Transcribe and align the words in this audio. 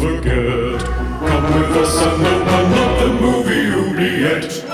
forget. 0.00 0.80
Come 0.80 1.44
with 1.44 1.76
us 1.76 2.02
and 2.02 2.26
open 2.26 2.72
up 2.72 2.98
the 3.00 3.08
movie 3.20 3.66
oubliette. 3.70 4.64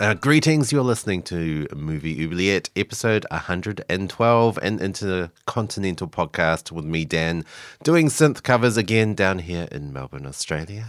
Uh, 0.00 0.14
greetings, 0.14 0.70
you're 0.72 0.82
listening 0.82 1.22
to 1.24 1.66
Movie 1.74 2.24
Oubliette, 2.24 2.70
episode 2.76 3.26
112, 3.32 4.58
an 4.58 4.78
intercontinental 4.78 6.06
podcast 6.06 6.70
with 6.70 6.84
me, 6.84 7.04
Dan, 7.04 7.44
doing 7.82 8.06
synth 8.06 8.44
covers 8.44 8.76
again 8.76 9.14
down 9.14 9.40
here 9.40 9.66
in 9.72 9.92
Melbourne, 9.92 10.24
Australia. 10.24 10.86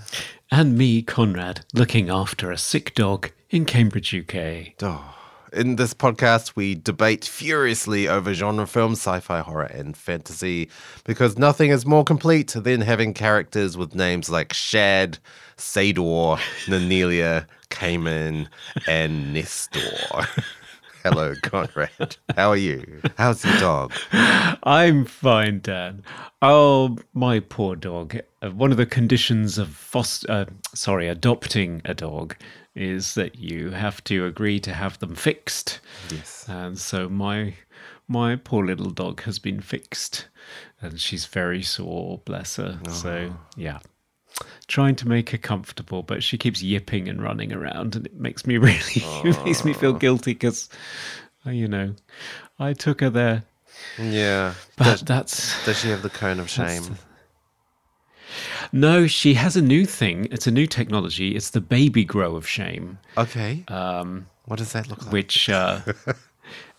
And 0.52 0.78
me, 0.78 1.02
Conrad, 1.02 1.66
looking 1.74 2.10
after 2.10 2.52
a 2.52 2.58
sick 2.58 2.94
dog 2.94 3.32
in 3.50 3.66
Cambridge, 3.66 4.14
UK. 4.14 4.76
Oh, 4.84 5.19
in 5.54 5.76
this 5.76 5.94
podcast, 5.94 6.56
we 6.56 6.76
debate 6.76 7.26
furiously 7.26 8.08
over 8.08 8.34
genre 8.34 8.68
films, 8.68 9.00
sci 9.00 9.20
fi, 9.20 9.40
horror, 9.40 9.64
and 9.64 9.96
fantasy, 9.96 10.70
because 11.04 11.38
nothing 11.38 11.72
is 11.72 11.86
more 11.86 12.04
complete 12.04 12.54
than 12.56 12.82
having 12.82 13.14
characters 13.14 13.78
with 13.78 13.96
names 13.96 14.30
like 14.30 14.54
Shad, 14.54 15.18
Sador, 15.58 16.38
Nanelia, 16.66 17.46
Cayman, 17.70 18.50
and 18.88 19.34
Nestor. 19.34 19.80
Hello, 21.04 21.34
Conrad. 21.44 22.18
How 22.36 22.50
are 22.50 22.58
you? 22.58 23.02
How's 23.18 23.46
your 23.46 23.58
dog? 23.58 23.94
I'm 24.12 25.06
fine, 25.06 25.62
Dan. 25.62 26.04
Oh, 26.42 26.98
my 27.14 27.40
poor 27.40 27.78
dog. 27.78 28.18
Uh, 28.42 28.52
one 28.52 28.72
of 28.72 28.78
the 28.78 28.86
conditions 28.86 29.58
of 29.58 29.70
foster, 29.70 30.30
uh, 30.30 30.46
sorry, 30.76 31.08
adopting 31.08 31.82
a 31.86 31.94
dog 31.94 32.36
is 32.80 33.14
that 33.16 33.38
you 33.38 33.72
have 33.72 34.02
to 34.06 34.26
agree 34.26 34.60
to 34.62 34.74
have 34.74 34.98
them 35.00 35.14
fixed. 35.14 35.82
Yes. 36.10 36.46
And 36.48 36.80
so 36.80 37.10
my 37.10 37.56
my 38.08 38.38
poor 38.38 38.66
little 38.66 38.90
dog 38.90 39.22
has 39.24 39.38
been 39.38 39.60
fixed, 39.60 40.28
and 40.82 41.00
she's 41.00 41.26
very 41.26 41.62
sore, 41.62 42.22
bless 42.24 42.56
her. 42.56 42.80
Oh. 42.88 42.92
So 42.92 43.34
yeah, 43.58 43.80
trying 44.68 44.96
to 44.96 45.08
make 45.08 45.32
her 45.32 45.38
comfortable, 45.38 46.04
but 46.04 46.24
she 46.24 46.38
keeps 46.38 46.62
yipping 46.62 47.10
and 47.10 47.22
running 47.22 47.52
around, 47.52 47.98
and 47.98 48.06
it 48.06 48.16
makes 48.16 48.48
me 48.48 48.58
really 48.68 48.80
it 48.86 49.46
makes 49.46 49.66
me 49.66 49.74
feel 49.74 49.94
guilty 49.94 50.34
because, 50.34 50.70
uh, 51.46 51.52
you 51.52 51.68
know, 51.68 51.94
I 52.58 52.74
took 52.74 53.02
her 53.02 53.10
there. 53.10 53.44
Yeah, 53.98 54.54
but 54.78 54.86
does, 54.86 55.02
that's 55.02 55.66
does 55.66 55.80
she 55.80 55.90
have 55.90 56.02
the 56.02 56.10
cone 56.10 56.40
of 56.40 56.50
shame? 56.50 56.98
No, 58.72 59.08
she 59.08 59.34
has 59.36 59.56
a 59.56 59.62
new 59.62 59.86
thing. 59.86 60.28
It's 60.32 60.48
a 60.48 60.52
new 60.52 60.68
technology. 60.68 61.36
It's 61.36 61.50
the 61.50 61.62
baby 61.62 62.04
grow 62.06 62.36
of 62.36 62.48
shame. 62.48 63.00
Okay. 63.18 63.64
Um, 63.68 64.28
what 64.46 64.60
does 64.60 64.74
that 64.74 64.88
look 64.88 65.04
like? 65.04 65.14
Which. 65.14 65.50
Uh, 65.50 65.82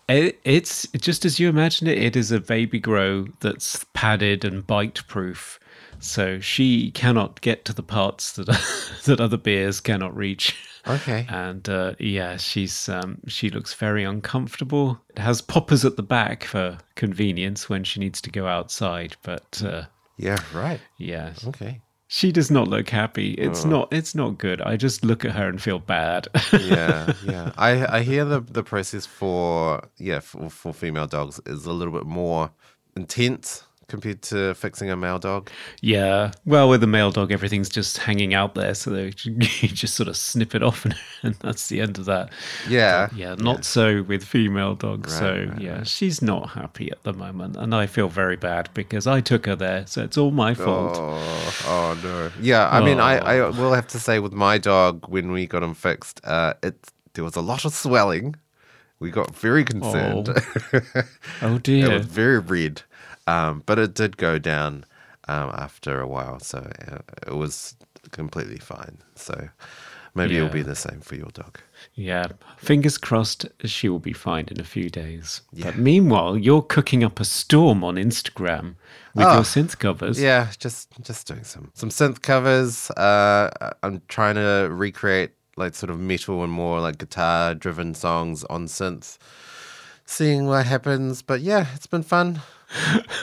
It, 0.09 0.39
it's 0.43 0.87
just 0.99 1.23
as 1.23 1.39
you 1.39 1.47
imagine 1.47 1.87
it. 1.87 1.97
It 1.97 2.15
is 2.15 2.31
a 2.31 2.39
baby 2.41 2.79
grow 2.79 3.27
that's 3.39 3.85
padded 3.93 4.43
and 4.43 4.65
bite 4.65 5.07
proof, 5.07 5.57
so 5.99 6.39
she 6.39 6.91
cannot 6.91 7.39
get 7.39 7.63
to 7.65 7.73
the 7.73 7.83
parts 7.83 8.33
that 8.33 8.47
that 9.05 9.21
other 9.21 9.37
bears 9.37 9.79
cannot 9.79 10.15
reach. 10.15 10.57
Okay. 10.87 11.25
And 11.29 11.69
uh, 11.69 11.93
yeah, 11.99 12.37
she's 12.37 12.89
um, 12.89 13.19
she 13.27 13.49
looks 13.49 13.73
very 13.73 14.03
uncomfortable. 14.03 14.99
It 15.11 15.19
has 15.19 15.41
poppers 15.41 15.85
at 15.85 15.95
the 15.95 16.03
back 16.03 16.43
for 16.43 16.79
convenience 16.95 17.69
when 17.69 17.83
she 17.83 17.99
needs 17.99 18.19
to 18.21 18.31
go 18.31 18.47
outside, 18.47 19.15
but 19.23 19.61
uh, 19.65 19.83
yeah, 20.21 20.37
right. 20.53 20.79
Yes. 20.97 21.45
Okay. 21.47 21.81
She 22.07 22.31
does 22.31 22.51
not 22.51 22.67
look 22.67 22.89
happy. 22.89 23.31
It's 23.35 23.65
oh. 23.65 23.69
not. 23.69 23.93
It's 23.93 24.13
not 24.13 24.37
good. 24.37 24.61
I 24.61 24.75
just 24.75 25.05
look 25.05 25.23
at 25.23 25.31
her 25.31 25.47
and 25.47 25.61
feel 25.61 25.79
bad. 25.79 26.27
yeah, 26.53 27.13
yeah. 27.25 27.53
I 27.57 27.99
I 27.99 28.01
hear 28.01 28.25
the 28.25 28.41
the 28.41 28.63
process 28.63 29.05
for 29.05 29.87
yeah 29.97 30.19
for, 30.19 30.49
for 30.49 30.73
female 30.73 31.07
dogs 31.07 31.39
is 31.45 31.65
a 31.65 31.71
little 31.71 31.93
bit 31.93 32.05
more 32.05 32.51
intense 32.97 33.63
compared 33.91 34.21
to 34.23 34.55
fixing 34.55 34.89
a 34.89 34.95
male 34.95 35.19
dog? 35.19 35.51
Yeah. 35.81 36.31
Well, 36.45 36.69
with 36.69 36.81
a 36.81 36.87
male 36.87 37.11
dog, 37.11 37.31
everything's 37.31 37.69
just 37.69 37.97
hanging 37.97 38.33
out 38.33 38.55
there, 38.55 38.73
so 38.73 38.93
you 39.23 39.67
just 39.67 39.95
sort 39.95 40.07
of 40.07 40.15
snip 40.15 40.55
it 40.55 40.63
off, 40.63 40.85
and, 40.85 40.95
and 41.23 41.35
that's 41.35 41.67
the 41.67 41.81
end 41.81 41.99
of 41.99 42.05
that. 42.05 42.31
Yeah. 42.67 43.07
But 43.07 43.17
yeah. 43.17 43.35
Not 43.37 43.57
yeah. 43.57 43.61
so 43.61 44.03
with 44.03 44.23
female 44.23 44.75
dogs. 44.75 45.13
Right, 45.13 45.19
so 45.19 45.45
right, 45.51 45.61
yeah, 45.61 45.77
right. 45.79 45.87
she's 45.87 46.21
not 46.21 46.51
happy 46.51 46.89
at 46.89 47.03
the 47.03 47.13
moment, 47.13 47.57
and 47.57 47.75
I 47.75 47.85
feel 47.85 48.07
very 48.07 48.37
bad 48.37 48.69
because 48.73 49.05
I 49.05 49.19
took 49.19 49.45
her 49.45 49.55
there, 49.55 49.85
so 49.85 50.03
it's 50.03 50.17
all 50.17 50.31
my 50.31 50.53
fault. 50.53 50.97
Oh, 50.97 51.63
oh 51.67 51.99
no. 52.01 52.31
Yeah. 52.39 52.67
I 52.69 52.79
oh. 52.79 52.85
mean, 52.85 52.99
I 52.99 53.17
I 53.17 53.39
oh. 53.39 53.51
will 53.51 53.73
have 53.73 53.87
to 53.89 53.99
say 53.99 54.19
with 54.19 54.33
my 54.33 54.57
dog 54.57 55.07
when 55.09 55.31
we 55.31 55.45
got 55.45 55.63
him 55.63 55.73
fixed, 55.73 56.21
uh, 56.23 56.53
it 56.63 56.75
there 57.13 57.23
was 57.23 57.35
a 57.35 57.41
lot 57.41 57.65
of 57.65 57.73
swelling. 57.73 58.35
We 58.99 59.09
got 59.09 59.35
very 59.35 59.65
concerned. 59.65 60.29
Oh, 60.29 61.03
oh 61.41 61.57
dear. 61.57 61.91
it 61.91 61.93
was 61.93 62.05
very 62.05 62.37
red. 62.37 62.83
Um, 63.31 63.63
but 63.65 63.79
it 63.79 63.93
did 63.93 64.17
go 64.17 64.37
down 64.37 64.85
um, 65.27 65.51
after 65.53 66.01
a 66.01 66.07
while, 66.07 66.39
so 66.39 66.57
uh, 66.87 66.99
it 67.27 67.35
was 67.35 67.75
completely 68.11 68.57
fine. 68.57 68.97
So 69.15 69.49
maybe 70.13 70.33
yeah. 70.33 70.41
it'll 70.41 70.53
be 70.53 70.61
the 70.63 70.75
same 70.75 70.99
for 70.99 71.15
your 71.15 71.29
dog. 71.29 71.59
Yeah, 71.95 72.27
fingers 72.57 72.97
crossed 72.97 73.45
she 73.65 73.89
will 73.89 73.99
be 73.99 74.13
fine 74.13 74.45
in 74.49 74.59
a 74.59 74.63
few 74.63 74.89
days. 74.89 75.41
Yeah. 75.53 75.65
But 75.65 75.77
meanwhile, 75.77 76.37
you're 76.37 76.61
cooking 76.61 77.03
up 77.03 77.19
a 77.19 77.25
storm 77.25 77.83
on 77.83 77.95
Instagram 77.95 78.75
with 79.15 79.27
oh, 79.27 79.33
your 79.35 79.43
synth 79.43 79.77
covers. 79.79 80.21
Yeah, 80.21 80.51
just 80.59 80.89
just 81.01 81.27
doing 81.27 81.43
some 81.43 81.71
some 81.73 81.89
synth 81.89 82.21
covers. 82.21 82.91
Uh, 82.91 83.49
I'm 83.83 84.01
trying 84.07 84.35
to 84.35 84.67
recreate 84.71 85.31
like 85.57 85.75
sort 85.75 85.89
of 85.89 85.99
metal 85.99 86.43
and 86.43 86.51
more 86.51 86.79
like 86.81 86.97
guitar 86.97 87.55
driven 87.55 87.93
songs 87.93 88.43
on 88.45 88.67
synth. 88.67 89.17
Seeing 90.05 90.47
what 90.47 90.65
happens, 90.65 91.21
but 91.21 91.39
yeah, 91.39 91.67
it's 91.75 91.87
been 91.87 92.03
fun. 92.03 92.41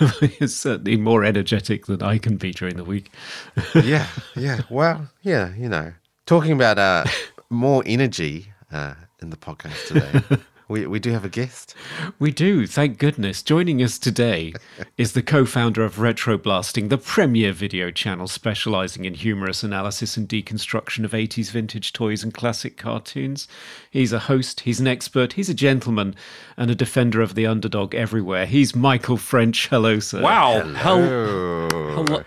It's 0.01 0.55
certainly 0.55 0.97
more 0.97 1.25
energetic 1.25 1.87
than 1.87 2.03
I 2.03 2.19
can 2.19 2.37
be 2.37 2.53
during 2.53 2.77
the 2.77 2.85
week. 2.85 3.11
yeah, 3.75 4.07
yeah. 4.37 4.63
Well, 4.71 5.09
yeah, 5.23 5.55
you 5.57 5.69
know, 5.69 5.93
talking 6.27 6.53
about 6.53 6.79
uh, 6.79 7.05
more 7.51 7.83
energy 7.87 8.53
uh, 8.73 8.95
in 9.21 9.31
the 9.31 9.37
podcast 9.37 9.89
today. 9.89 10.43
We, 10.69 10.87
we 10.87 10.99
do 10.99 11.13
have 11.13 11.25
a 11.25 11.31
guest. 11.31 11.75
We 12.19 12.31
do, 12.31 12.67
thank 12.67 12.99
goodness. 12.99 13.43
Joining 13.43 13.83
us 13.83 13.99
today 13.99 14.53
is 14.99 15.15
the 15.15 15.23
co 15.23 15.47
founder 15.47 15.83
of 15.83 15.97
Retroblasting, 15.97 16.91
the 16.91 16.99
premier 16.99 17.53
video 17.53 17.91
channel 17.91 18.29
specializing 18.29 19.07
in 19.07 19.15
humorous 19.15 19.63
analysis 19.63 20.19
and 20.19 20.29
deconstruction 20.29 21.07
of 21.07 21.13
80s 21.13 21.51
vintage 21.51 21.95
toys 21.95 22.23
and 22.23 22.35
classic 22.35 22.77
cartoons. 22.77 23.49
He's 23.91 24.13
a 24.13 24.19
host, 24.19 24.61
he's 24.61 24.79
an 24.79 24.87
expert, 24.87 25.33
he's 25.33 25.49
a 25.49 25.55
gentleman, 25.55 26.15
and 26.59 26.71
a 26.71 26.75
defender 26.75 27.23
of 27.23 27.35
the 27.35 27.47
underdog 27.47 27.95
everywhere. 27.95 28.45
He's 28.45 28.77
Michael 28.77 29.17
French. 29.17 29.69
Hello, 29.69 30.01
sir. 30.01 30.21
Wow. 30.21 30.61
Hello. 30.61 31.69
Hello. 31.71 32.25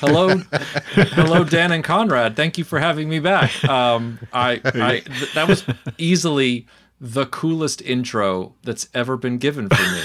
hello, 0.00 0.38
hello, 0.94 1.44
Dan 1.44 1.70
and 1.70 1.84
Conrad. 1.84 2.34
Thank 2.34 2.58
you 2.58 2.64
for 2.64 2.80
having 2.80 3.08
me 3.08 3.20
back. 3.20 3.62
Um, 3.64 4.18
I, 4.32 4.60
I 4.64 5.00
th- 5.06 5.34
that 5.34 5.46
was 5.46 5.64
easily 5.98 6.66
the 7.00 7.26
coolest 7.26 7.80
intro 7.82 8.54
that's 8.62 8.88
ever 8.92 9.16
been 9.16 9.38
given 9.38 9.68
for 9.68 9.82
me. 9.82 10.02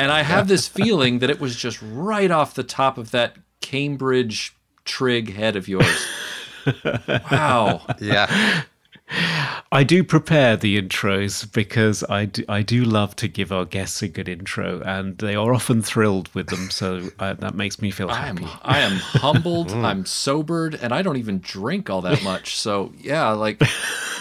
and 0.00 0.10
I 0.10 0.22
have 0.22 0.48
this 0.48 0.66
feeling 0.66 1.20
that 1.20 1.30
it 1.30 1.40
was 1.40 1.56
just 1.56 1.80
right 1.82 2.30
off 2.30 2.54
the 2.54 2.64
top 2.64 2.98
of 2.98 3.12
that 3.12 3.36
Cambridge 3.60 4.56
trig 4.84 5.32
head 5.34 5.56
of 5.56 5.68
yours. 5.68 6.06
wow. 7.30 7.82
Yeah. 8.00 8.62
I 9.08 9.84
do 9.84 10.02
prepare 10.02 10.56
the 10.56 10.80
intros 10.80 11.50
because 11.52 12.04
I 12.04 12.26
do, 12.26 12.44
I 12.48 12.62
do 12.62 12.84
love 12.84 13.16
to 13.16 13.28
give 13.28 13.52
our 13.52 13.64
guests 13.64 14.02
a 14.02 14.08
good 14.08 14.28
intro, 14.28 14.80
and 14.80 15.18
they 15.18 15.34
are 15.34 15.52
often 15.52 15.82
thrilled 15.82 16.32
with 16.34 16.46
them. 16.48 16.70
So 16.70 17.10
uh, 17.18 17.34
that 17.34 17.54
makes 17.54 17.82
me 17.82 17.90
feel 17.90 18.08
happy. 18.08 18.44
I 18.44 18.48
am, 18.48 18.60
I 18.62 18.78
am 18.80 18.92
humbled. 18.92 19.72
I'm 19.72 20.06
sobered, 20.06 20.74
and 20.76 20.92
I 20.92 21.02
don't 21.02 21.16
even 21.16 21.40
drink 21.40 21.90
all 21.90 22.00
that 22.02 22.22
much. 22.22 22.56
So 22.56 22.92
yeah, 22.98 23.30
like 23.30 23.60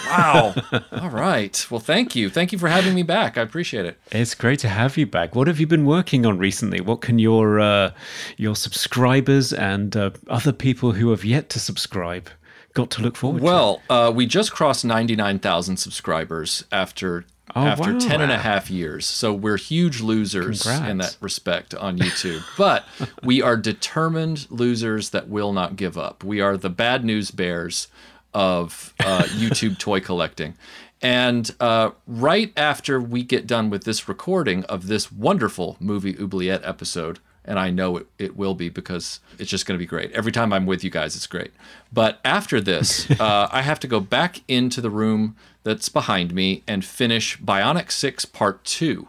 wow. 0.08 0.54
all 0.92 1.10
right. 1.10 1.66
Well, 1.70 1.80
thank 1.80 2.16
you. 2.16 2.30
Thank 2.30 2.52
you 2.52 2.58
for 2.58 2.68
having 2.68 2.94
me 2.94 3.04
back. 3.04 3.38
I 3.38 3.42
appreciate 3.42 3.86
it. 3.86 4.00
It's 4.12 4.36
great 4.36 4.60
to 4.60 4.70
have 4.70 4.98
you 4.98 5.06
back. 5.06 5.36
What 5.36 5.48
have 5.48 5.60
you 5.60 5.68
been 5.68 5.86
working 5.86 6.26
on 6.26 6.38
recently? 6.38 6.82
What 6.82 7.02
can 7.02 7.20
your 7.20 7.60
uh, 7.60 7.92
your 8.38 8.56
subscribers 8.56 9.54
and 9.54 9.96
uh, 9.96 10.12
other 10.28 10.52
people 10.52 10.94
who 10.94 11.12
have 11.12 11.24
yet 11.24 11.50
to 11.50 11.60
subscribe? 11.60 12.30
Got 12.74 12.90
to 12.92 13.02
look 13.02 13.16
forward 13.16 13.42
well, 13.42 13.76
to? 13.76 13.82
Well, 13.90 14.08
uh, 14.08 14.12
we 14.12 14.26
just 14.26 14.52
crossed 14.52 14.86
99,000 14.86 15.78
subscribers 15.78 16.64
after 16.72 17.26
Oh, 17.56 17.66
after 17.66 17.94
wow. 17.94 18.00
10 18.00 18.22
and 18.22 18.32
a 18.32 18.38
half 18.38 18.72
years. 18.72 19.06
So 19.06 19.34
we're 19.34 19.58
huge 19.58 20.02
losers 20.02 20.66
in 20.66 20.98
that 21.00 21.18
respect 21.20 21.76
on 21.76 22.00
YouTube. 22.00 22.42
but 22.58 22.86
we 23.24 23.42
are 23.42 23.58
determined 23.58 24.48
losers 24.50 25.12
that 25.12 25.28
will 25.28 25.54
not 25.54 25.76
give 25.76 25.98
up. 25.98 26.24
We 26.24 26.42
are 26.42 26.58
the 26.58 26.70
bad 26.70 27.06
news 27.06 27.32
bears 27.32 27.90
of 28.34 28.94
uh, 29.02 29.24
YouTube 29.28 29.78
toy 29.78 30.00
collecting. 30.00 30.56
And 31.02 31.52
uh, 31.60 31.92
right 32.08 32.54
after 32.56 33.00
we 33.00 33.24
get 33.24 33.46
done 33.46 33.70
with 33.70 33.84
this 33.84 34.08
recording 34.08 34.64
of 34.66 34.88
this 34.88 35.12
wonderful 35.12 35.76
movie 35.80 36.18
Oubliette 36.18 36.64
episode, 36.64 37.20
and 37.46 37.60
I 37.60 37.70
know 37.70 37.98
it, 37.98 38.08
it 38.18 38.38
will 38.38 38.56
be 38.56 38.70
because 38.70 39.20
it's 39.38 39.50
just 39.50 39.66
going 39.66 39.78
to 39.78 39.80
be 39.80 39.86
great. 39.86 40.12
Every 40.12 40.32
time 40.32 40.54
I'm 40.54 40.66
with 40.66 40.84
you 40.84 40.90
guys, 40.90 41.16
it's 41.16 41.28
great. 41.28 41.52
But 41.92 42.20
after 42.24 42.62
this, 42.62 43.10
uh, 43.20 43.50
I 43.52 43.62
have 43.62 43.80
to 43.82 43.88
go 43.88 44.00
back 44.00 44.42
into 44.48 44.82
the 44.82 44.90
room 44.90 45.36
that's 45.64 45.90
behind 45.90 46.34
me 46.34 46.64
and 46.68 46.84
finish 46.84 47.40
Bionic 47.40 47.92
6 47.92 48.26
Part 48.26 48.64
2, 48.66 49.08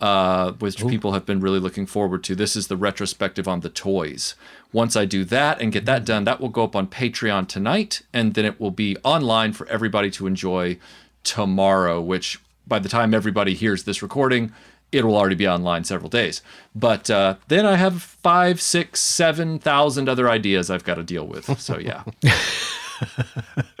uh, 0.00 0.52
which 0.52 0.86
people 0.86 1.12
have 1.12 1.26
been 1.26 1.40
really 1.40 1.60
looking 1.60 1.86
forward 1.86 2.24
to. 2.24 2.34
This 2.34 2.56
is 2.56 2.68
the 2.68 2.76
retrospective 2.76 3.46
on 3.46 3.60
the 3.60 3.68
toys. 3.68 4.34
Once 4.72 4.96
I 4.96 5.04
do 5.04 5.24
that 5.24 5.60
and 5.60 5.72
get 5.72 5.84
that 5.86 6.04
done, 6.04 6.24
that 6.24 6.40
will 6.40 6.48
go 6.48 6.64
up 6.64 6.76
on 6.76 6.86
Patreon 6.86 7.48
tonight, 7.48 8.02
and 8.12 8.34
then 8.34 8.44
it 8.44 8.60
will 8.60 8.70
be 8.70 8.96
online 9.02 9.52
for 9.52 9.66
everybody 9.68 10.10
to 10.12 10.26
enjoy 10.26 10.78
tomorrow, 11.24 12.00
which 12.00 12.40
by 12.66 12.78
the 12.78 12.88
time 12.88 13.12
everybody 13.12 13.54
hears 13.54 13.82
this 13.82 14.00
recording, 14.00 14.52
it 14.92 15.04
will 15.04 15.16
already 15.16 15.36
be 15.36 15.48
online 15.48 15.84
several 15.84 16.08
days. 16.10 16.42
But 16.74 17.10
uh, 17.10 17.36
then 17.48 17.66
I 17.66 17.76
have 17.76 18.02
five, 18.02 18.60
six, 18.60 19.00
seven 19.00 19.58
thousand 19.58 20.08
other 20.08 20.28
ideas 20.28 20.70
I've 20.70 20.84
got 20.84 20.96
to 20.96 21.02
deal 21.02 21.26
with. 21.26 21.58
So 21.60 21.78
yeah. 21.78 22.04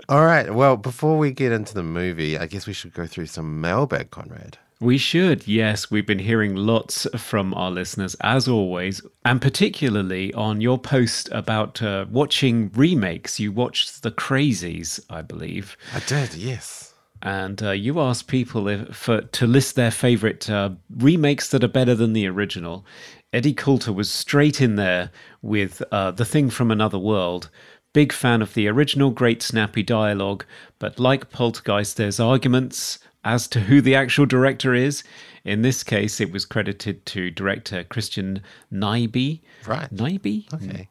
All 0.08 0.24
right. 0.24 0.52
Well, 0.52 0.76
before 0.76 1.18
we 1.18 1.30
get 1.30 1.52
into 1.52 1.74
the 1.74 1.82
movie, 1.82 2.38
I 2.38 2.46
guess 2.46 2.66
we 2.66 2.72
should 2.72 2.94
go 2.94 3.06
through 3.06 3.26
some 3.26 3.60
mailbag, 3.60 4.10
Conrad. 4.10 4.58
We 4.80 4.96
should, 4.96 5.46
yes. 5.46 5.90
We've 5.90 6.06
been 6.06 6.18
hearing 6.18 6.56
lots 6.56 7.06
from 7.14 7.52
our 7.52 7.70
listeners, 7.70 8.16
as 8.22 8.48
always, 8.48 9.02
and 9.26 9.40
particularly 9.40 10.32
on 10.32 10.62
your 10.62 10.78
post 10.78 11.28
about 11.32 11.82
uh, 11.82 12.06
watching 12.10 12.70
remakes. 12.74 13.38
You 13.38 13.52
watched 13.52 14.02
The 14.02 14.10
Crazies, 14.10 14.98
I 15.10 15.20
believe, 15.20 15.76
I 15.94 16.00
did, 16.00 16.32
yes. 16.32 16.89
And 17.22 17.62
uh, 17.62 17.70
you 17.70 18.00
asked 18.00 18.26
people 18.26 18.68
if, 18.68 18.94
for, 18.94 19.20
to 19.20 19.46
list 19.46 19.74
their 19.76 19.90
favorite 19.90 20.48
uh, 20.48 20.70
remakes 20.96 21.48
that 21.50 21.64
are 21.64 21.68
better 21.68 21.94
than 21.94 22.12
the 22.12 22.26
original. 22.26 22.84
Eddie 23.32 23.54
Coulter 23.54 23.92
was 23.92 24.10
straight 24.10 24.60
in 24.60 24.76
there 24.76 25.10
with 25.42 25.82
uh, 25.92 26.10
The 26.10 26.24
Thing 26.24 26.50
from 26.50 26.70
Another 26.70 26.98
World. 26.98 27.50
Big 27.92 28.12
fan 28.12 28.40
of 28.40 28.54
the 28.54 28.68
original, 28.68 29.10
great 29.10 29.42
snappy 29.42 29.82
dialogue, 29.82 30.44
but 30.78 30.98
like 30.98 31.30
Poltergeist, 31.30 31.96
there's 31.96 32.20
arguments 32.20 32.98
as 33.24 33.46
to 33.48 33.60
who 33.60 33.80
the 33.80 33.94
actual 33.94 34.26
director 34.26 34.74
is. 34.74 35.02
In 35.44 35.62
this 35.62 35.82
case, 35.82 36.20
it 36.20 36.32
was 36.32 36.44
credited 36.44 37.04
to 37.06 37.30
director 37.30 37.84
Christian 37.84 38.42
Nyby. 38.72 39.40
Right. 39.66 39.92
Nyby? 39.94 40.52
Okay. 40.54 40.88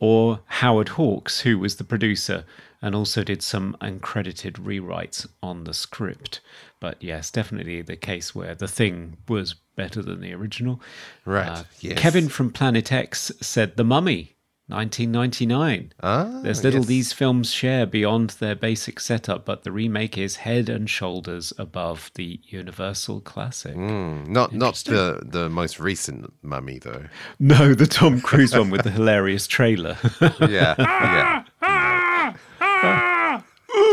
Or 0.00 0.40
Howard 0.46 0.90
Hawks, 0.90 1.40
who 1.40 1.58
was 1.58 1.76
the 1.76 1.84
producer 1.84 2.44
and 2.80 2.94
also 2.94 3.24
did 3.24 3.42
some 3.42 3.76
uncredited 3.80 4.52
rewrites 4.54 5.26
on 5.42 5.64
the 5.64 5.74
script. 5.74 6.40
But 6.80 7.02
yes, 7.02 7.30
definitely 7.30 7.82
the 7.82 7.96
case 7.96 8.34
where 8.34 8.54
the 8.54 8.68
thing 8.68 9.16
was 9.28 9.54
better 9.76 10.02
than 10.02 10.20
the 10.20 10.32
original. 10.32 10.80
Right, 11.24 11.64
yes. 11.80 11.98
Uh, 11.98 12.00
Kevin 12.00 12.28
from 12.28 12.50
Planet 12.50 12.92
X 12.92 13.32
said 13.40 13.76
The 13.76 13.84
Mummy. 13.84 14.34
1999. 14.70 15.92
Ah, 16.02 16.40
There's 16.42 16.62
little 16.62 16.80
yes. 16.80 16.88
these 16.88 17.12
films 17.14 17.50
share 17.50 17.86
beyond 17.86 18.30
their 18.38 18.54
basic 18.54 19.00
setup, 19.00 19.46
but 19.46 19.62
the 19.64 19.72
remake 19.72 20.18
is 20.18 20.36
head 20.36 20.68
and 20.68 20.90
shoulders 20.90 21.54
above 21.58 22.10
the 22.16 22.38
Universal 22.44 23.22
classic. 23.22 23.74
Mm, 23.74 24.28
not 24.28 24.52
not 24.52 24.74
the 24.84 25.22
the 25.24 25.48
most 25.48 25.80
recent 25.80 26.34
mummy 26.42 26.78
though. 26.78 27.04
No, 27.38 27.72
the 27.72 27.86
Tom 27.86 28.20
Cruise 28.20 28.54
one 28.54 28.68
with 28.68 28.82
the 28.82 28.90
hilarious 28.90 29.46
trailer. 29.46 29.96
Yeah, 30.40 30.74
yeah. 30.78 31.44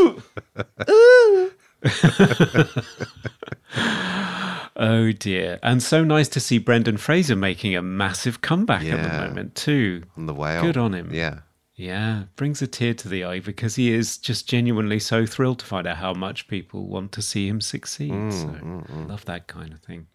oh 4.76 5.12
dear. 5.12 5.60
And 5.64 5.84
so 5.84 6.04
nice 6.04 6.28
to 6.30 6.40
see 6.40 6.58
Brendan 6.58 6.98
Fraser 6.98 7.36
making 7.36 7.76
a 7.76 7.82
massive 7.82 8.42
comeback 8.42 8.86
at 8.86 9.04
the 9.04 9.28
moment, 9.28 9.56
too. 9.56 10.04
On 10.18 10.26
the 10.26 10.34
whale. 10.34 10.62
Good 10.62 10.78
on 10.78 10.94
him. 10.94 11.12
Yeah. 11.14 11.40
Yeah, 11.78 12.24
brings 12.38 12.62
a 12.62 12.68
tear 12.68 12.94
to 12.94 13.10
the 13.10 13.26
eye 13.26 13.42
because 13.42 13.76
he 13.76 13.92
is 13.92 14.18
just 14.18 14.48
genuinely 14.48 14.98
so 14.98 15.26
thrilled 15.26 15.60
to 15.60 15.66
find 15.66 15.86
out 15.86 15.98
how 15.98 16.14
much 16.14 16.48
people 16.48 16.88
want 16.88 17.12
to 17.14 17.22
see 17.22 17.50
him 17.50 17.60
succeed. 17.60 18.14
Mm, 18.14 18.32
so, 18.32 18.48
mm, 18.48 18.90
mm. 18.90 19.10
love 19.10 19.26
that 19.26 19.48
kind 19.48 19.74
of 19.74 19.82
thing. 19.82 20.08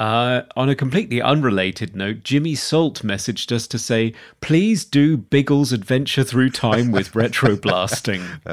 Uh, 0.00 0.42
on 0.56 0.70
a 0.70 0.74
completely 0.74 1.20
unrelated 1.20 1.94
note, 1.94 2.24
Jimmy 2.24 2.54
Salt 2.54 3.02
messaged 3.02 3.52
us 3.52 3.66
to 3.66 3.78
say, 3.78 4.14
please 4.40 4.86
do 4.86 5.18
Biggles 5.18 5.74
Adventure 5.74 6.24
Through 6.24 6.50
Time 6.50 6.90
with 6.90 7.14
Retro 7.14 7.54
Blasting. 7.54 8.22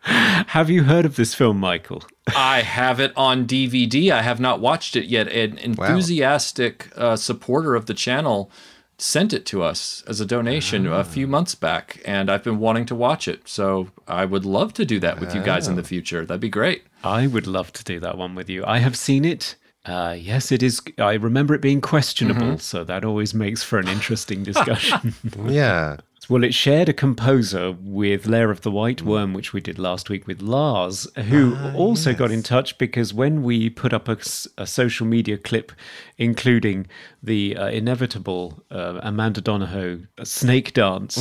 Have 0.00 0.68
you 0.68 0.82
heard 0.82 1.04
of 1.06 1.14
this 1.14 1.34
film, 1.34 1.60
Michael? 1.60 2.02
I 2.34 2.62
have 2.62 2.98
it 2.98 3.12
on 3.16 3.46
DVD. 3.46 4.10
I 4.10 4.22
have 4.22 4.40
not 4.40 4.58
watched 4.58 4.96
it 4.96 5.06
yet. 5.06 5.28
An 5.28 5.56
enthusiastic 5.58 6.90
uh, 6.96 7.14
supporter 7.14 7.76
of 7.76 7.86
the 7.86 7.94
channel 7.94 8.50
sent 8.98 9.32
it 9.32 9.46
to 9.46 9.62
us 9.62 10.02
as 10.08 10.20
a 10.20 10.26
donation 10.26 10.86
a 10.86 11.04
few 11.04 11.28
months 11.28 11.54
back, 11.54 12.00
and 12.04 12.28
I've 12.30 12.42
been 12.42 12.58
wanting 12.58 12.86
to 12.86 12.94
watch 12.94 13.28
it. 13.28 13.46
So 13.46 13.88
I 14.08 14.24
would 14.24 14.44
love 14.44 14.72
to 14.74 14.84
do 14.84 14.98
that 15.00 15.20
with 15.20 15.32
you 15.34 15.42
guys 15.42 15.68
in 15.68 15.76
the 15.76 15.84
future. 15.84 16.24
That'd 16.24 16.40
be 16.40 16.48
great. 16.48 16.82
I 17.06 17.26
would 17.26 17.46
love 17.46 17.72
to 17.74 17.84
do 17.84 18.00
that 18.00 18.18
one 18.18 18.34
with 18.34 18.50
you. 18.50 18.64
I 18.66 18.78
have 18.78 18.96
seen 18.96 19.24
it. 19.24 19.56
Uh, 19.84 20.16
yes, 20.18 20.50
it 20.50 20.62
is. 20.62 20.82
I 20.98 21.14
remember 21.14 21.54
it 21.54 21.60
being 21.62 21.80
questionable, 21.80 22.58
so 22.58 22.82
that 22.84 23.04
always 23.04 23.32
makes 23.34 23.62
for 23.62 23.78
an 23.78 23.88
interesting 23.88 24.42
discussion. 24.42 25.14
Yeah. 25.46 25.98
Well, 26.28 26.42
it 26.42 26.54
shared 26.54 26.88
a 26.88 26.92
composer 26.92 27.72
with 27.80 28.26
Lair 28.26 28.50
of 28.50 28.62
the 28.62 28.70
White 28.70 29.02
Worm, 29.02 29.32
which 29.32 29.52
we 29.52 29.60
did 29.60 29.78
last 29.78 30.10
week 30.10 30.26
with 30.26 30.42
Lars, 30.42 31.06
who 31.16 31.56
also 31.74 32.12
got 32.14 32.30
in 32.30 32.42
touch 32.42 32.78
because 32.78 33.14
when 33.14 33.42
we 33.42 33.70
put 33.70 33.92
up 33.92 34.08
a 34.08 34.66
social 34.66 35.06
media 35.06 35.38
clip, 35.38 35.72
including 36.18 36.86
the 37.22 37.56
uh, 37.56 37.68
inevitable 37.68 38.62
uh, 38.70 39.00
Amanda 39.02 39.40
Donahoe 39.40 40.00
snake 40.24 40.72
dance, 40.72 41.18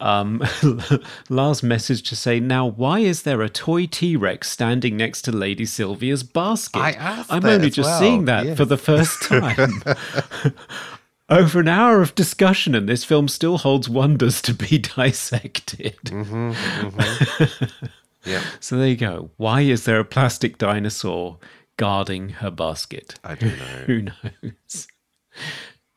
um, 0.00 0.38
Lars 1.28 1.60
messaged 1.60 2.06
to 2.08 2.16
say, 2.16 2.40
"Now, 2.40 2.66
why 2.66 3.00
is 3.00 3.22
there 3.22 3.42
a 3.42 3.48
toy 3.48 3.86
T 3.86 4.16
Rex 4.16 4.50
standing 4.50 4.96
next 4.96 5.22
to 5.22 5.32
Lady 5.32 5.66
Sylvia's 5.66 6.22
basket? 6.22 6.78
I 6.78 6.92
asked 6.92 7.32
I'm 7.32 7.42
that 7.42 7.54
only 7.54 7.70
just 7.70 7.88
well, 7.88 8.00
seeing 8.00 8.24
that 8.24 8.46
yes. 8.46 8.56
for 8.56 8.64
the 8.64 8.78
first 8.78 9.22
time." 9.28 9.82
Over 11.28 11.58
an 11.58 11.66
hour 11.68 12.02
of 12.02 12.14
discussion, 12.14 12.74
and 12.76 12.88
this 12.88 13.02
film 13.04 13.26
still 13.26 13.58
holds 13.58 13.88
wonders 13.88 14.40
to 14.42 14.54
be 14.54 14.78
dissected. 14.96 15.96
Mm-hmm, 16.04 16.52
mm-hmm. 16.52 17.86
Yeah. 18.24 18.42
So 18.60 18.76
there 18.76 18.88
you 18.88 18.96
go. 18.96 19.30
Why 19.36 19.60
is 19.62 19.84
there 19.84 20.00
a 20.00 20.04
plastic 20.04 20.58
dinosaur 20.58 21.38
guarding 21.76 22.30
her 22.30 22.50
basket? 22.50 23.18
I 23.22 23.34
don't 23.36 23.56
know. 23.58 23.64
Who 23.86 24.02
knows? 24.02 24.88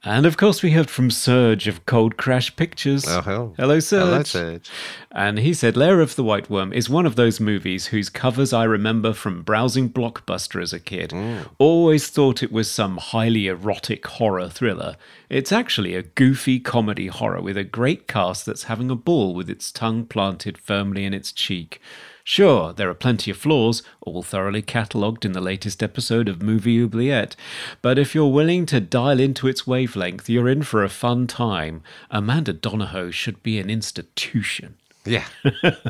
And 0.04 0.26
of 0.26 0.38
course, 0.38 0.64
we 0.64 0.72
heard 0.72 0.90
from 0.90 1.12
Serge 1.12 1.68
of 1.68 1.86
Cold 1.86 2.16
Crash 2.16 2.56
Pictures. 2.56 3.06
Oh, 3.06 3.22
hell. 3.22 3.54
Hello, 3.58 3.82
Serge. 3.82 4.06
Hello, 4.06 4.24
Serge. 4.24 4.70
And 5.12 5.40
he 5.40 5.54
said, 5.54 5.76
Lair 5.76 6.00
of 6.00 6.16
the 6.16 6.24
White 6.24 6.50
Worm 6.50 6.72
is 6.72 6.90
one 6.90 7.06
of 7.06 7.18
those 7.18 7.42
movies 7.42 7.88
whose 7.88 8.08
covers 8.08 8.54
I 8.54 8.64
remember 8.64 9.12
from 9.12 9.44
browsing 9.44 9.90
Blockbuster 9.90 10.62
as 10.62 10.72
a 10.72 10.80
kid. 10.80 11.10
Mm. 11.10 11.50
Always 11.58 12.08
thought 12.08 12.42
it 12.42 12.52
was 12.52 12.72
some 12.72 12.96
highly 12.96 13.48
erotic 13.48 14.08
horror 14.08 14.48
thriller. 14.48 14.96
It's 15.30 15.52
actually 15.52 15.96
a 15.96 16.04
goofy 16.04 16.62
comedy 16.62 17.08
horror 17.08 17.42
with 17.42 17.58
a 17.58 17.66
great 17.66 18.08
cast 18.08 18.46
that's 18.46 18.64
having 18.64 18.90
a 18.90 18.96
ball 18.96 19.34
with 19.34 19.50
its 19.50 19.70
tongue 19.70 20.06
planted 20.06 20.58
firmly 20.58 21.04
in 21.04 21.14
its 21.14 21.34
cheek. 21.34 21.82
Sure, 22.32 22.74
there 22.74 22.88
are 22.92 22.94
plenty 22.94 23.32
of 23.32 23.38
flaws, 23.38 23.82
all 24.02 24.22
thoroughly 24.22 24.62
catalogued 24.62 25.26
in 25.26 25.32
the 25.32 25.42
latest 25.42 25.82
episode 25.82 26.30
of 26.30 26.44
Movie 26.44 26.80
Oubliette, 26.80 27.36
but 27.82 27.98
if 27.98 28.14
you're 28.14 28.28
willing 28.28 28.68
to 28.68 28.80
dial 28.80 29.20
into 29.20 29.48
its 29.48 29.66
wavelength, 29.66 30.30
you're 30.30 30.48
in 30.48 30.62
for 30.62 30.84
a 30.84 30.90
fun 30.90 31.26
time. 31.26 31.82
Amanda 32.12 32.54
Donahoe 32.54 33.10
should 33.10 33.42
be 33.42 33.58
an 33.58 33.72
institution. 33.72 34.76
Yeah. 35.06 35.26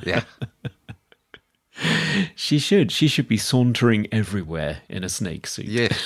Yeah. 0.06 0.24
She 2.36 2.58
should. 2.58 2.92
She 2.92 3.08
should 3.10 3.28
be 3.28 3.38
sauntering 3.38 4.08
everywhere 4.10 4.80
in 4.88 5.04
a 5.04 5.10
snake 5.10 5.46
suit. 5.46 5.66
Yeah. 5.66 5.90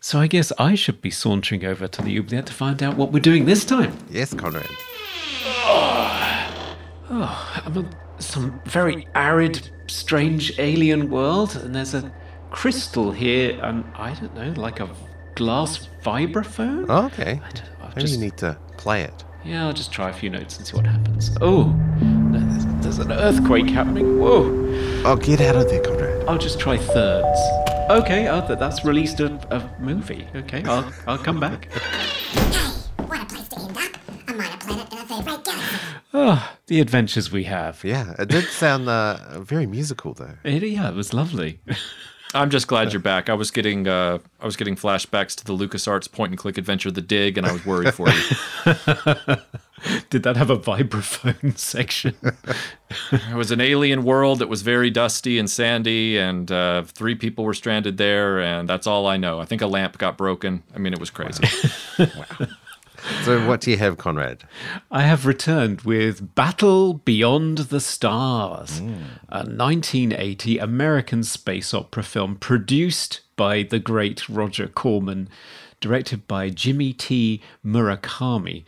So 0.00 0.18
I 0.18 0.26
guess 0.26 0.52
I 0.58 0.74
should 0.74 1.02
be 1.02 1.10
sauntering 1.10 1.66
over 1.66 1.86
to 1.86 2.00
the 2.00 2.18
Oubliette 2.18 2.46
to 2.46 2.54
find 2.54 2.82
out 2.82 2.96
what 2.96 3.12
we're 3.12 3.20
doing 3.20 3.44
this 3.44 3.62
time. 3.64 3.94
Yes, 4.08 4.32
Conrad. 4.32 4.64
Oh, 7.10 7.62
I'm 7.64 7.76
in 7.76 7.88
some 8.18 8.60
very 8.64 9.06
arid, 9.14 9.70
strange 9.86 10.58
alien 10.58 11.10
world, 11.10 11.56
and 11.56 11.74
there's 11.74 11.94
a 11.94 12.12
crystal 12.50 13.12
here, 13.12 13.58
and 13.62 13.84
I 13.94 14.14
don't 14.14 14.34
know, 14.34 14.52
like 14.60 14.80
a 14.80 14.88
glass 15.34 15.88
vibraphone? 16.02 16.86
Oh, 16.88 17.06
okay. 17.06 17.40
I 17.44 17.50
don't, 17.50 17.62
I'll 17.80 17.88
Maybe 17.90 18.00
just, 18.02 18.14
you 18.14 18.20
need 18.20 18.36
to 18.38 18.58
play 18.76 19.02
it. 19.02 19.24
yeah, 19.44 19.66
I'll 19.66 19.72
just 19.72 19.92
try 19.92 20.10
a 20.10 20.12
few 20.12 20.28
notes 20.30 20.58
and 20.58 20.66
see 20.66 20.76
what 20.76 20.86
happens. 20.86 21.30
Oh, 21.40 21.64
no, 22.00 22.40
there's, 22.40 22.66
there's 22.82 22.98
an 22.98 23.12
earthquake 23.12 23.68
happening. 23.70 24.18
Whoa. 24.18 24.44
Oh, 25.04 25.16
get 25.16 25.40
out 25.40 25.56
of 25.56 25.68
there, 25.70 25.80
Conrad. 25.82 26.26
I'll 26.28 26.38
just 26.38 26.58
try 26.60 26.76
thirds. 26.76 27.38
Okay, 27.90 28.28
oh, 28.28 28.46
th- 28.46 28.58
that's 28.58 28.84
released 28.84 29.20
a, 29.20 29.32
a 29.54 29.80
movie. 29.80 30.26
Okay, 30.34 30.62
I'll, 30.64 30.92
I'll 31.06 31.18
come 31.18 31.40
back. 31.40 31.68
Hey, 32.98 33.04
want 33.04 33.22
a 33.22 33.26
place 33.34 33.48
to 33.48 33.60
end 33.60 33.76
up? 33.78 33.98
I'm 34.28 34.40
on 34.40 34.46
a 34.52 34.58
planet 34.58 34.92
in 34.92 34.98
a 34.98 35.06
favorite 35.06 35.44
galaxy. 35.44 35.78
Oh, 36.14 36.56
the 36.66 36.80
adventures 36.80 37.30
we 37.30 37.44
have. 37.44 37.84
Yeah, 37.84 38.14
it 38.18 38.28
did 38.28 38.44
sound 38.44 38.88
uh, 38.88 39.40
very 39.40 39.66
musical, 39.66 40.14
though. 40.14 40.36
It, 40.42 40.62
yeah, 40.62 40.88
it 40.88 40.94
was 40.94 41.12
lovely. 41.12 41.60
I'm 42.34 42.50
just 42.50 42.66
glad 42.66 42.92
you're 42.92 43.00
back. 43.00 43.30
I 43.30 43.34
was 43.34 43.50
getting 43.50 43.88
uh, 43.88 44.18
I 44.40 44.44
was 44.44 44.56
getting 44.56 44.76
flashbacks 44.76 45.34
to 45.36 45.44
the 45.44 45.54
LucasArts 45.54 46.12
point 46.12 46.32
and 46.32 46.38
click 46.38 46.58
adventure 46.58 46.90
The 46.90 47.00
Dig, 47.00 47.38
and 47.38 47.46
I 47.46 47.52
was 47.52 47.64
worried 47.64 47.94
for 47.94 48.08
you. 48.10 48.16
Did 50.10 50.24
that 50.24 50.36
have 50.36 50.50
a 50.50 50.58
vibraphone 50.58 51.56
section? 51.58 52.14
It 53.10 53.34
was 53.34 53.50
an 53.50 53.62
alien 53.62 54.04
world 54.04 54.40
that 54.40 54.48
was 54.48 54.60
very 54.60 54.90
dusty 54.90 55.38
and 55.38 55.48
sandy, 55.48 56.18
and 56.18 56.52
uh, 56.52 56.82
three 56.82 57.14
people 57.14 57.44
were 57.44 57.54
stranded 57.54 57.96
there, 57.96 58.40
and 58.40 58.68
that's 58.68 58.86
all 58.86 59.06
I 59.06 59.16
know. 59.16 59.40
I 59.40 59.46
think 59.46 59.62
a 59.62 59.66
lamp 59.66 59.96
got 59.96 60.18
broken. 60.18 60.62
I 60.74 60.78
mean, 60.78 60.92
it 60.92 61.00
was 61.00 61.10
crazy. 61.10 61.44
So, 63.24 63.46
what 63.46 63.60
do 63.60 63.70
you 63.70 63.76
have, 63.78 63.96
Conrad? 63.98 64.44
I 64.90 65.02
have 65.02 65.26
returned 65.26 65.82
with 65.82 66.34
Battle 66.34 66.94
Beyond 66.94 67.58
the 67.58 67.80
Stars, 67.80 68.80
mm. 68.80 69.02
a 69.28 69.44
1980 69.44 70.58
American 70.58 71.22
space 71.22 71.72
opera 71.72 72.02
film 72.02 72.36
produced 72.36 73.20
by 73.36 73.62
the 73.62 73.78
great 73.78 74.28
Roger 74.28 74.66
Corman, 74.66 75.28
directed 75.80 76.26
by 76.26 76.50
Jimmy 76.50 76.92
T. 76.92 77.40
Murakami, 77.64 78.64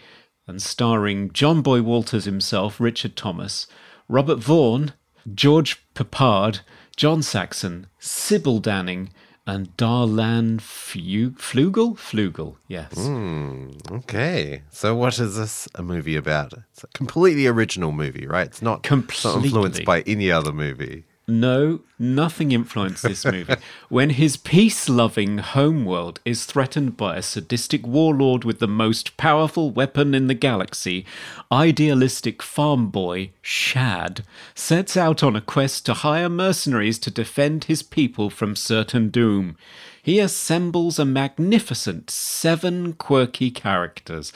and 0.47 0.63
starring 0.63 1.33
John 1.33 1.63
Boy 1.63 1.83
Walters 1.83 2.25
himself, 2.25 2.81
Richard 2.81 3.17
Thomas, 3.17 3.67
Robert 4.09 4.39
Vaughn, 4.39 4.93
George 5.35 5.83
Peppard, 5.95 6.61
John 6.97 7.23
Saxon, 7.23 7.87
Sybil 7.99 8.61
Danning, 8.61 9.09
and 9.51 9.77
Darlanne 9.77 10.61
Flu- 10.61 11.33
Flugel? 11.33 11.97
Flugel, 11.99 12.57
yes. 12.69 12.93
Hmm, 12.95 13.71
okay, 13.91 14.63
so 14.71 14.95
what 14.95 15.19
is 15.19 15.37
this 15.37 15.69
a 15.75 15.83
movie 15.83 16.17
about? 16.17 16.53
It's 16.73 16.85
a 16.85 16.87
completely 16.89 17.47
original 17.49 17.91
movie, 17.91 18.27
right? 18.27 18.47
It's 18.47 18.63
not, 18.63 18.87
it's 18.91 19.25
not 19.25 19.45
influenced 19.45 19.85
by 19.85 20.03
any 20.03 20.31
other 20.31 20.53
movie. 20.53 21.05
No, 21.31 21.83
nothing 21.97 22.51
influenced 22.51 23.05
this 23.05 23.25
movie. 23.25 23.55
when 23.89 24.11
his 24.11 24.37
peace 24.37 24.89
loving 24.89 25.39
homeworld 25.39 26.19
is 26.25 26.45
threatened 26.45 26.97
by 26.97 27.17
a 27.17 27.23
sadistic 27.23 27.87
warlord 27.87 28.43
with 28.43 28.59
the 28.59 28.67
most 28.67 29.17
powerful 29.17 29.71
weapon 29.71 30.13
in 30.13 30.27
the 30.27 30.35
galaxy, 30.35 31.07
idealistic 31.53 32.43
farm 32.43 32.89
boy, 32.89 33.31
Shad, 33.43 34.25
sets 34.57 34.97
out 34.97 35.23
on 35.23 35.37
a 35.37 35.41
quest 35.41 35.87
to 35.87 35.95
hire 35.95 36.29
mercenaries 36.29 36.99
to 36.99 37.13
defend 37.13 37.65
his 37.65 37.85
people 37.85 38.29
from 38.29 38.57
certain 38.57 39.09
doom. 39.09 39.57
He 40.03 40.19
assembles 40.19 40.99
a 40.99 41.05
magnificent 41.05 42.11
seven 42.11 42.95
quirky 42.95 43.51
characters 43.51 44.33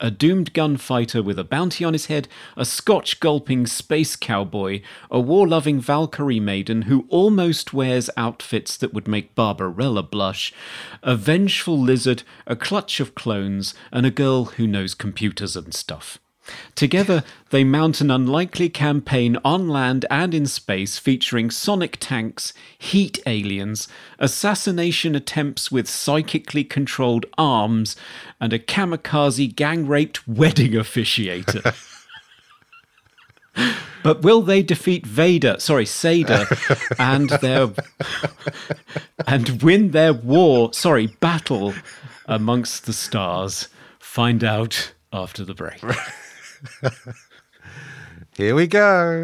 a 0.00 0.10
doomed 0.10 0.52
gunfighter 0.52 1.22
with 1.22 1.38
a 1.38 1.44
bounty 1.44 1.84
on 1.84 1.92
his 1.92 2.06
head, 2.06 2.28
a 2.56 2.64
scotch 2.64 3.18
gulping 3.18 3.66
space 3.66 4.14
cowboy, 4.14 4.80
a 5.10 5.18
war 5.18 5.48
loving 5.48 5.80
Valkyrie 5.80 6.38
maiden 6.38 6.82
who 6.82 7.06
almost 7.08 7.74
wears 7.74 8.08
outfits 8.16 8.76
that 8.76 8.94
would 8.94 9.08
make 9.08 9.34
Barbarella 9.34 10.04
blush, 10.04 10.52
a 11.02 11.16
vengeful 11.16 11.78
lizard, 11.78 12.22
a 12.46 12.54
clutch 12.54 13.00
of 13.00 13.14
clones, 13.14 13.74
and 13.90 14.06
a 14.06 14.10
girl 14.10 14.44
who 14.44 14.66
knows 14.66 14.94
computers 14.94 15.56
and 15.56 15.74
stuff. 15.74 16.18
Together, 16.74 17.22
they 17.50 17.64
mount 17.64 18.00
an 18.00 18.10
unlikely 18.10 18.68
campaign 18.68 19.36
on 19.44 19.68
land 19.68 20.04
and 20.10 20.34
in 20.34 20.46
space 20.46 20.98
featuring 20.98 21.50
sonic 21.50 21.96
tanks, 22.00 22.52
heat 22.78 23.18
aliens, 23.26 23.88
assassination 24.18 25.14
attempts 25.14 25.70
with 25.72 25.88
psychically 25.88 26.64
controlled 26.64 27.26
arms, 27.36 27.96
and 28.40 28.52
a 28.52 28.58
kamikaze 28.58 29.54
gang 29.54 29.86
raped 29.86 30.26
wedding 30.28 30.72
officiator. 30.72 31.74
But 34.02 34.22
will 34.22 34.42
they 34.42 34.62
defeat 34.62 35.06
Vader, 35.06 35.56
sorry, 35.58 35.84
Sador, 35.84 36.46
and 36.98 37.30
their 37.30 37.70
and 39.26 39.62
win 39.62 39.90
their 39.90 40.12
war, 40.12 40.72
sorry, 40.72 41.08
battle 41.20 41.74
amongst 42.26 42.86
the 42.86 42.92
stars? 42.92 43.68
Find 43.98 44.44
out 44.44 44.92
after 45.12 45.44
the 45.44 45.54
break. 45.54 45.82
Here 48.36 48.54
we 48.54 48.66
go. 48.66 49.22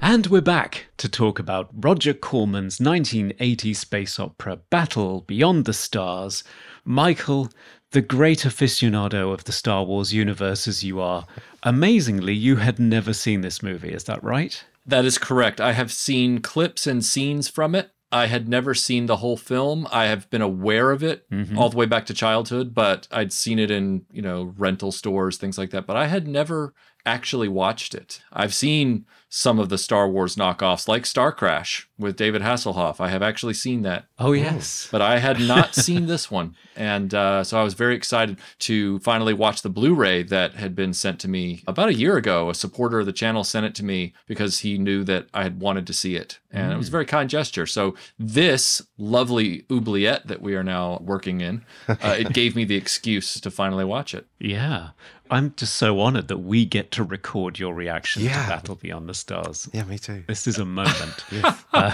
And 0.00 0.28
we're 0.28 0.42
back 0.42 0.86
to 0.98 1.08
talk 1.08 1.38
about 1.38 1.70
Roger 1.74 2.14
Corman's 2.14 2.78
1980 2.78 3.74
space 3.74 4.20
opera 4.20 4.56
Battle 4.70 5.22
Beyond 5.22 5.64
the 5.64 5.72
Stars. 5.72 6.44
Michael, 6.84 7.48
the 7.94 8.02
great 8.02 8.40
aficionado 8.40 9.32
of 9.32 9.44
the 9.44 9.52
Star 9.52 9.84
Wars 9.84 10.12
universe 10.12 10.66
as 10.66 10.82
you 10.82 11.00
are, 11.00 11.26
amazingly, 11.62 12.34
you 12.34 12.56
had 12.56 12.80
never 12.80 13.12
seen 13.12 13.40
this 13.40 13.62
movie, 13.62 13.92
is 13.92 14.04
that 14.04 14.22
right? 14.22 14.64
That 14.84 15.04
is 15.04 15.16
correct. 15.16 15.60
I 15.60 15.72
have 15.72 15.92
seen 15.92 16.40
clips 16.40 16.88
and 16.88 17.04
scenes 17.04 17.48
from 17.48 17.76
it. 17.76 17.92
I 18.10 18.26
had 18.26 18.48
never 18.48 18.74
seen 18.74 19.06
the 19.06 19.18
whole 19.18 19.36
film. 19.36 19.86
I 19.92 20.06
have 20.06 20.28
been 20.28 20.42
aware 20.42 20.90
of 20.90 21.04
it 21.04 21.30
mm-hmm. 21.30 21.56
all 21.56 21.68
the 21.68 21.76
way 21.76 21.86
back 21.86 22.04
to 22.06 22.14
childhood, 22.14 22.74
but 22.74 23.06
I'd 23.12 23.32
seen 23.32 23.60
it 23.60 23.70
in, 23.70 24.06
you 24.10 24.22
know, 24.22 24.52
rental 24.56 24.90
stores, 24.90 25.36
things 25.36 25.56
like 25.56 25.70
that, 25.70 25.86
but 25.86 25.96
I 25.96 26.08
had 26.08 26.26
never 26.26 26.74
actually 27.06 27.48
watched 27.48 27.94
it. 27.94 28.22
I've 28.32 28.54
seen 28.54 29.06
some 29.36 29.58
of 29.58 29.68
the 29.68 29.76
Star 29.76 30.08
Wars 30.08 30.36
knockoffs 30.36 30.86
like 30.86 31.02
Starcrash 31.02 31.86
with 31.98 32.14
David 32.14 32.40
Hasselhoff. 32.40 33.00
I 33.00 33.08
have 33.08 33.20
actually 33.20 33.54
seen 33.54 33.82
that 33.82 34.06
Oh, 34.16 34.30
yes. 34.30 34.86
but 34.92 35.02
I 35.02 35.18
had 35.18 35.40
not 35.40 35.74
seen 35.74 36.06
this 36.06 36.30
one. 36.30 36.54
And 36.76 37.12
uh, 37.12 37.42
so 37.42 37.58
I 37.58 37.64
was 37.64 37.74
very 37.74 37.96
excited 37.96 38.38
to 38.60 39.00
finally 39.00 39.34
watch 39.34 39.62
the 39.62 39.68
Blu 39.70 39.92
ray 39.92 40.22
that 40.22 40.54
had 40.54 40.76
been 40.76 40.92
sent 40.92 41.18
to 41.20 41.28
me 41.28 41.64
about 41.66 41.88
a 41.88 41.94
year 41.94 42.16
ago. 42.16 42.48
A 42.48 42.54
supporter 42.54 43.00
of 43.00 43.06
the 43.06 43.12
channel 43.12 43.42
sent 43.42 43.66
it 43.66 43.74
to 43.76 43.84
me 43.84 44.14
because 44.28 44.60
he 44.60 44.78
knew 44.78 45.02
that 45.02 45.26
I 45.34 45.42
had 45.42 45.60
wanted 45.60 45.86
to 45.88 45.92
see 45.92 46.14
it. 46.14 46.38
And 46.52 46.72
it 46.72 46.76
was 46.76 46.86
a 46.86 46.92
very 46.92 47.04
kind 47.06 47.28
gesture. 47.28 47.66
So, 47.66 47.96
this 48.16 48.80
lovely 48.96 49.66
oubliette 49.70 50.28
that 50.28 50.40
we 50.40 50.54
are 50.54 50.62
now 50.62 50.98
working 51.02 51.40
in, 51.40 51.64
uh, 51.88 51.96
it 52.16 52.32
gave 52.32 52.54
me 52.54 52.64
the 52.64 52.76
excuse 52.76 53.40
to 53.40 53.50
finally 53.50 53.84
watch 53.84 54.14
it. 54.14 54.26
Yeah. 54.38 54.90
I'm 55.30 55.54
just 55.56 55.76
so 55.76 56.00
honored 56.00 56.28
that 56.28 56.38
we 56.38 56.64
get 56.66 56.90
to 56.92 57.02
record 57.04 57.58
your 57.58 57.74
reaction 57.74 58.22
Yeah. 58.22 58.42
to 58.42 58.48
Battle 58.48 58.74
Beyond 58.76 59.08
the 59.08 59.14
Stars. 59.14 59.68
yeah, 59.72 59.84
me 59.84 59.98
too. 59.98 60.22
This 60.28 60.46
is 60.46 60.58
a 60.58 60.64
moment. 60.64 61.24
Uh, 61.72 61.90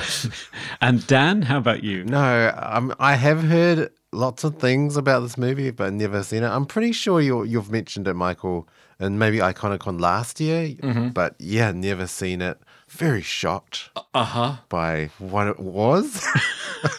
and 0.83 1.07
Dan, 1.07 1.43
how 1.43 1.57
about 1.59 1.83
you? 1.83 2.05
No, 2.05 2.53
um, 2.57 2.95
I 2.99 3.15
have 3.15 3.43
heard 3.43 3.91
lots 4.13 4.45
of 4.45 4.59
things 4.59 4.97
about 4.97 5.21
this 5.21 5.39
movie, 5.39 5.71
but 5.71 5.93
never 5.93 6.23
seen 6.23 6.43
it. 6.43 6.49
I'm 6.49 6.67
pretty 6.67 6.93
sure 6.93 7.21
you 7.21 7.45
you've 7.45 7.71
mentioned 7.71 8.07
it, 8.09 8.15
Michael, 8.15 8.69
and 8.99 9.19
maybe 9.19 9.39
Iconicon 9.39 9.99
last 10.01 10.39
year, 10.41 10.75
but 11.15 11.35
yeah, 11.39 11.73
never 11.73 12.07
seen 12.07 12.43
it. 12.43 12.59
Very 12.89 13.23
shocked 13.23 13.89
Uh 14.13 14.25
huh. 14.25 14.57
by 14.69 15.11
what 15.19 15.47
it 15.47 15.61
was. 15.61 16.27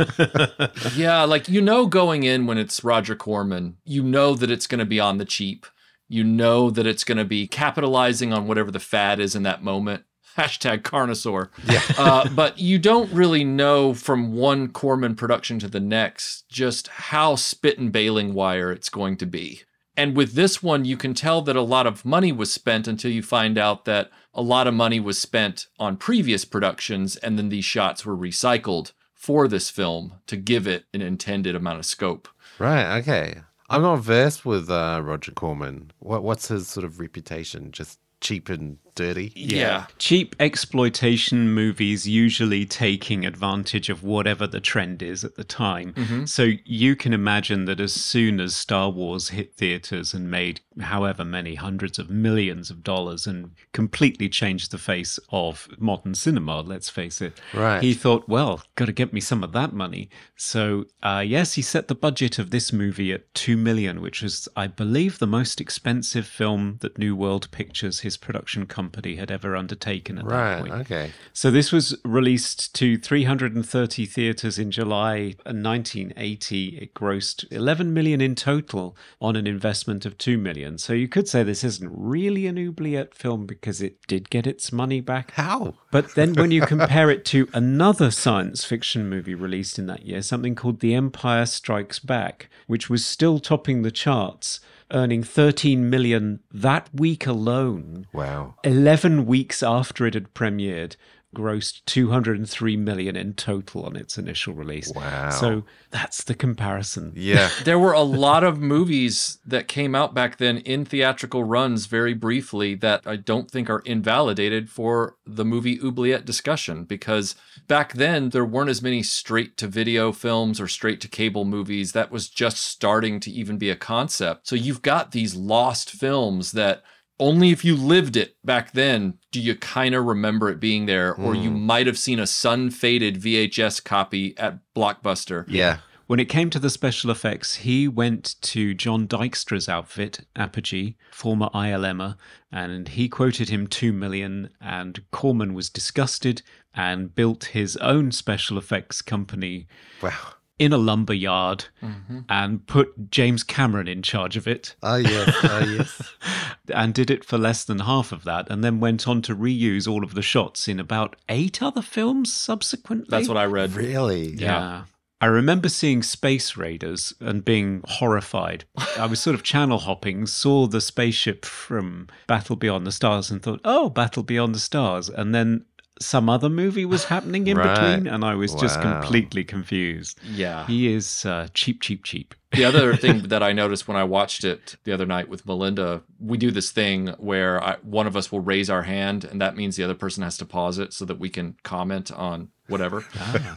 Yeah, 0.94 1.24
like 1.24 1.48
you 1.48 1.60
know, 1.60 1.86
going 1.86 2.22
in 2.22 2.46
when 2.46 2.58
it's 2.58 2.82
Roger 2.84 3.14
Corman, 3.14 3.76
you 3.84 4.02
know 4.02 4.34
that 4.34 4.50
it's 4.50 4.66
going 4.66 4.78
to 4.78 4.84
be 4.84 5.00
on 5.00 5.18
the 5.18 5.24
cheap. 5.24 5.66
You 6.10 6.24
know 6.24 6.70
that 6.70 6.88
it's 6.88 7.04
going 7.04 7.18
to 7.18 7.24
be 7.24 7.46
capitalizing 7.46 8.32
on 8.32 8.48
whatever 8.48 8.72
the 8.72 8.80
fad 8.80 9.20
is 9.20 9.36
in 9.36 9.44
that 9.44 9.62
moment. 9.62 10.02
Hashtag 10.36 10.82
Carnosaur. 10.82 11.50
Yeah. 11.64 11.82
uh, 11.98 12.28
but 12.30 12.58
you 12.58 12.80
don't 12.80 13.12
really 13.12 13.44
know 13.44 13.94
from 13.94 14.34
one 14.34 14.68
Corman 14.68 15.14
production 15.14 15.60
to 15.60 15.68
the 15.68 15.78
next 15.78 16.48
just 16.48 16.88
how 16.88 17.36
spit 17.36 17.78
and 17.78 17.92
baling 17.92 18.34
wire 18.34 18.72
it's 18.72 18.88
going 18.88 19.18
to 19.18 19.26
be. 19.26 19.62
And 19.96 20.16
with 20.16 20.32
this 20.32 20.60
one, 20.60 20.84
you 20.84 20.96
can 20.96 21.14
tell 21.14 21.42
that 21.42 21.54
a 21.54 21.62
lot 21.62 21.86
of 21.86 22.04
money 22.04 22.32
was 22.32 22.52
spent 22.52 22.88
until 22.88 23.12
you 23.12 23.22
find 23.22 23.56
out 23.56 23.84
that 23.84 24.10
a 24.34 24.42
lot 24.42 24.66
of 24.66 24.74
money 24.74 24.98
was 24.98 25.16
spent 25.16 25.66
on 25.78 25.96
previous 25.96 26.44
productions, 26.44 27.16
and 27.16 27.38
then 27.38 27.50
these 27.50 27.64
shots 27.64 28.04
were 28.04 28.16
recycled 28.16 28.92
for 29.14 29.46
this 29.46 29.70
film 29.70 30.14
to 30.26 30.36
give 30.36 30.66
it 30.66 30.86
an 30.92 31.02
intended 31.02 31.54
amount 31.54 31.78
of 31.78 31.86
scope. 31.86 32.28
right. 32.58 32.98
Okay. 32.98 33.42
I'm 33.70 33.82
not 33.82 34.00
versed 34.00 34.44
with 34.44 34.68
uh, 34.68 35.00
Roger 35.02 35.30
Corman. 35.30 35.92
What 36.00 36.24
what's 36.24 36.48
his 36.48 36.66
sort 36.66 36.84
of 36.84 36.98
reputation? 36.98 37.70
Just 37.70 38.00
cheap 38.20 38.48
and 38.48 38.78
dirty. 38.94 39.32
Yeah. 39.34 39.86
Cheap 39.98 40.34
exploitation 40.40 41.52
movies 41.52 42.08
usually 42.08 42.64
taking 42.64 43.26
advantage 43.26 43.88
of 43.88 44.02
whatever 44.02 44.46
the 44.46 44.60
trend 44.60 45.02
is 45.02 45.24
at 45.24 45.34
the 45.36 45.44
time. 45.44 46.26
So 46.26 46.48
you 46.64 46.96
can 46.96 47.12
imagine 47.12 47.64
that 47.66 47.80
as 47.80 47.92
soon 47.92 48.40
as 48.40 48.54
Star 48.56 48.88
Wars 48.90 49.28
hit 49.30 49.54
theaters 49.54 50.14
and 50.14 50.30
made 50.30 50.60
however 50.80 51.24
many 51.24 51.56
hundreds 51.56 51.98
of 51.98 52.08
millions 52.08 52.70
of 52.70 52.82
dollars 52.82 53.26
and 53.26 53.50
completely 53.72 54.28
changed 54.28 54.70
the 54.70 54.78
face 54.78 55.18
of 55.30 55.68
modern 55.78 56.14
cinema, 56.14 56.60
let's 56.60 56.88
face 56.88 57.20
it, 57.20 57.40
Right. 57.52 57.82
he 57.82 57.92
thought, 57.94 58.28
well, 58.28 58.62
got 58.76 58.86
to 58.86 58.92
get 58.92 59.12
me 59.12 59.20
some 59.20 59.42
of 59.44 59.52
that 59.52 59.72
money. 59.72 60.08
So, 60.36 60.86
uh, 61.02 61.22
yes, 61.26 61.54
he 61.54 61.62
set 61.62 61.88
the 61.88 61.94
budget 61.94 62.38
of 62.38 62.50
this 62.50 62.72
movie 62.72 63.12
at 63.12 63.32
two 63.34 63.56
million, 63.56 64.00
which 64.00 64.22
was, 64.22 64.48
I 64.56 64.66
believe, 64.68 65.18
the 65.18 65.26
most 65.26 65.60
expensive 65.60 66.26
film 66.26 66.78
that 66.80 66.98
New 66.98 67.14
World 67.14 67.50
Pictures, 67.50 68.00
his 68.00 68.16
production 68.16 68.66
company, 68.66 68.79
had 69.16 69.30
ever 69.30 69.54
undertaken 69.56 70.18
at 70.18 70.24
that 70.28 70.34
Right. 70.34 70.60
point. 70.60 70.72
Okay. 70.82 71.10
So 71.32 71.50
this 71.50 71.72
was 71.72 71.96
released 72.04 72.74
to 72.76 72.96
330 72.96 74.06
theaters 74.06 74.58
in 74.58 74.70
July 74.70 75.34
1980. 75.44 76.78
It 76.80 76.94
grossed 76.94 77.44
11 77.50 77.92
million 77.92 78.20
in 78.20 78.34
total 78.34 78.96
on 79.20 79.36
an 79.36 79.46
investment 79.46 80.06
of 80.06 80.16
2 80.18 80.38
million. 80.38 80.78
So 80.78 80.92
you 80.92 81.08
could 81.08 81.28
say 81.28 81.42
this 81.42 81.64
isn't 81.64 81.90
really 81.92 82.46
an 82.46 82.58
oubliette 82.58 83.14
film 83.14 83.46
because 83.46 83.80
it 83.82 83.96
did 84.06 84.30
get 84.30 84.46
its 84.46 84.72
money 84.72 85.00
back. 85.00 85.32
How? 85.32 85.74
But 85.90 86.14
then 86.14 86.34
when 86.34 86.50
you 86.50 86.62
compare 86.62 87.10
it 87.10 87.24
to 87.26 87.48
another 87.52 88.10
science 88.10 88.64
fiction 88.64 89.08
movie 89.08 89.34
released 89.34 89.78
in 89.78 89.86
that 89.86 90.06
year, 90.06 90.22
something 90.22 90.54
called 90.54 90.80
The 90.80 90.94
Empire 90.94 91.46
Strikes 91.46 91.98
Back, 91.98 92.48
which 92.66 92.88
was 92.88 93.04
still 93.04 93.38
topping 93.38 93.82
the 93.82 93.90
charts, 93.90 94.60
earning 94.92 95.22
13 95.22 95.88
million 95.88 96.40
that 96.52 96.88
week 96.92 97.26
alone. 97.26 98.06
Wow. 98.12 98.54
11 98.64 99.26
weeks 99.26 99.62
after 99.62 100.06
it 100.06 100.14
had 100.14 100.34
premiered 100.34 100.96
grossed 101.34 101.82
203 101.86 102.76
million 102.76 103.14
in 103.16 103.34
total 103.34 103.84
on 103.84 103.96
its 103.96 104.18
initial 104.18 104.52
release. 104.52 104.92
Wow. 104.94 105.30
So 105.30 105.64
that's 105.90 106.24
the 106.24 106.34
comparison. 106.34 107.12
Yeah. 107.14 107.48
There 107.64 107.78
were 107.78 107.92
a 107.92 108.02
lot 108.02 108.42
of 108.42 108.58
movies 108.58 109.38
that 109.46 109.68
came 109.68 109.94
out 109.94 110.14
back 110.14 110.38
then 110.38 110.58
in 110.58 110.84
theatrical 110.84 111.44
runs 111.44 111.86
very 111.86 112.14
briefly 112.14 112.74
that 112.76 113.06
I 113.06 113.16
don't 113.16 113.50
think 113.50 113.70
are 113.70 113.80
invalidated 113.80 114.68
for 114.70 115.16
the 115.24 115.44
movie 115.44 115.78
oubliette 115.80 116.24
discussion 116.24 116.84
because 116.84 117.36
back 117.68 117.92
then 117.92 118.30
there 118.30 118.44
weren't 118.44 118.70
as 118.70 118.82
many 118.82 119.02
straight 119.02 119.56
to 119.58 119.68
video 119.68 120.10
films 120.10 120.60
or 120.60 120.66
straight 120.66 121.00
to 121.02 121.08
cable 121.08 121.44
movies. 121.44 121.92
That 121.92 122.10
was 122.10 122.28
just 122.28 122.58
starting 122.58 123.20
to 123.20 123.30
even 123.30 123.58
be 123.58 123.70
a 123.70 123.76
concept. 123.76 124.48
So 124.48 124.56
you've 124.56 124.82
got 124.82 125.12
these 125.12 125.36
lost 125.36 125.90
films 125.90 126.52
that 126.52 126.82
only 127.20 127.50
if 127.50 127.64
you 127.64 127.76
lived 127.76 128.16
it 128.16 128.34
back 128.44 128.72
then 128.72 129.18
do 129.30 129.40
you 129.40 129.54
kind 129.54 129.94
of 129.94 130.04
remember 130.04 130.48
it 130.48 130.58
being 130.58 130.86
there, 130.86 131.14
or 131.14 131.34
you 131.34 131.50
hmm. 131.50 131.60
might 131.60 131.86
have 131.86 131.98
seen 131.98 132.18
a 132.18 132.26
sun 132.26 132.70
faded 132.70 133.20
VHS 133.20 133.84
copy 133.84 134.36
at 134.36 134.58
Blockbuster. 134.74 135.44
Yeah. 135.46 135.78
When 136.08 136.18
it 136.18 136.28
came 136.28 136.50
to 136.50 136.58
the 136.58 136.70
special 136.70 137.12
effects, 137.12 137.56
he 137.56 137.86
went 137.86 138.34
to 138.40 138.74
John 138.74 139.06
Dykstra's 139.06 139.68
outfit, 139.68 140.26
Apogee, 140.34 140.96
former 141.12 141.48
ILMer, 141.54 142.16
and 142.50 142.88
he 142.88 143.08
quoted 143.08 143.48
him 143.48 143.68
2 143.68 143.92
million 143.92 144.50
and 144.60 145.04
Corman 145.12 145.54
was 145.54 145.70
disgusted 145.70 146.42
and 146.74 147.14
built 147.14 147.44
his 147.46 147.76
own 147.76 148.10
special 148.10 148.58
effects 148.58 149.02
company 149.02 149.68
Wow. 150.02 150.34
In 150.60 150.74
a 150.74 150.78
lumber 150.78 151.14
yard 151.14 151.64
mm-hmm. 151.82 152.20
and 152.28 152.66
put 152.66 153.10
James 153.10 153.42
Cameron 153.42 153.88
in 153.88 154.02
charge 154.02 154.36
of 154.36 154.46
it 154.46 154.76
Oh 154.82 154.96
yes. 154.96 155.34
Oh 155.42 155.76
yes. 155.78 156.14
and 156.74 156.92
did 156.92 157.10
it 157.10 157.24
for 157.24 157.38
less 157.38 157.64
than 157.64 157.80
half 157.80 158.12
of 158.12 158.24
that 158.24 158.50
and 158.50 158.62
then 158.62 158.78
went 158.78 159.08
on 159.08 159.22
to 159.22 159.34
reuse 159.34 159.90
all 159.90 160.04
of 160.04 160.14
the 160.14 160.22
shots 160.22 160.68
in 160.68 160.78
about 160.78 161.16
eight 161.30 161.62
other 161.62 161.80
films 161.80 162.30
subsequently. 162.30 163.06
That's 163.08 163.26
what 163.26 163.38
I 163.38 163.46
read. 163.46 163.72
really? 163.72 164.34
Yeah. 164.34 164.84
I 165.22 165.26
remember 165.26 165.68
seeing 165.68 166.02
Space 166.02 166.56
Raiders 166.56 167.12
and 167.20 167.44
being 167.44 167.82
horrified. 167.86 168.64
I 168.98 169.04
was 169.04 169.20
sort 169.20 169.34
of 169.34 169.42
channel 169.42 169.78
hopping, 169.78 170.26
saw 170.26 170.66
the 170.66 170.80
spaceship 170.80 171.44
from 171.44 172.08
Battle 172.26 172.56
Beyond 172.56 172.86
the 172.86 172.92
Stars 172.92 173.30
and 173.30 173.42
thought, 173.42 173.60
oh, 173.62 173.90
Battle 173.90 174.22
Beyond 174.22 174.54
the 174.54 174.60
Stars. 174.60 175.10
And 175.10 175.34
then 175.34 175.66
some 176.00 176.28
other 176.30 176.48
movie 176.48 176.84
was 176.86 177.04
happening 177.04 177.46
in 177.46 177.56
Right. 177.58 177.74
between, 177.74 178.06
and 178.12 178.24
I 178.24 178.34
was 178.34 178.54
just 178.54 178.80
completely 178.80 179.44
confused. 179.44 180.18
Yeah. 180.24 180.66
He 180.66 180.92
is 180.92 181.26
uh, 181.26 181.48
cheap, 181.52 181.80
cheap, 181.82 182.04
cheap. 182.04 182.34
the 182.52 182.64
other 182.64 182.96
thing 183.04 183.28
that 183.28 183.42
I 183.42 183.52
noticed 183.52 183.86
when 183.86 183.96
I 183.98 184.04
watched 184.04 184.42
it 184.42 184.76
the 184.84 184.92
other 184.92 185.04
night 185.06 185.28
with 185.28 185.44
Melinda, 185.46 186.02
we 186.18 186.38
do 186.38 186.50
this 186.50 186.70
thing 186.70 187.08
where 187.18 187.62
I, 187.62 187.76
one 187.82 188.06
of 188.06 188.16
us 188.16 188.32
will 188.32 188.40
raise 188.40 188.70
our 188.70 188.82
hand, 188.82 189.24
and 189.24 189.40
that 189.42 189.56
means 189.56 189.76
the 189.76 189.84
other 189.84 189.94
person 189.94 190.22
has 190.22 190.38
to 190.38 190.46
pause 190.46 190.78
it 190.78 190.92
so 190.94 191.04
that 191.04 191.18
we 191.18 191.28
can 191.28 191.56
comment 191.62 192.10
on 192.10 192.48
whatever. 192.66 193.04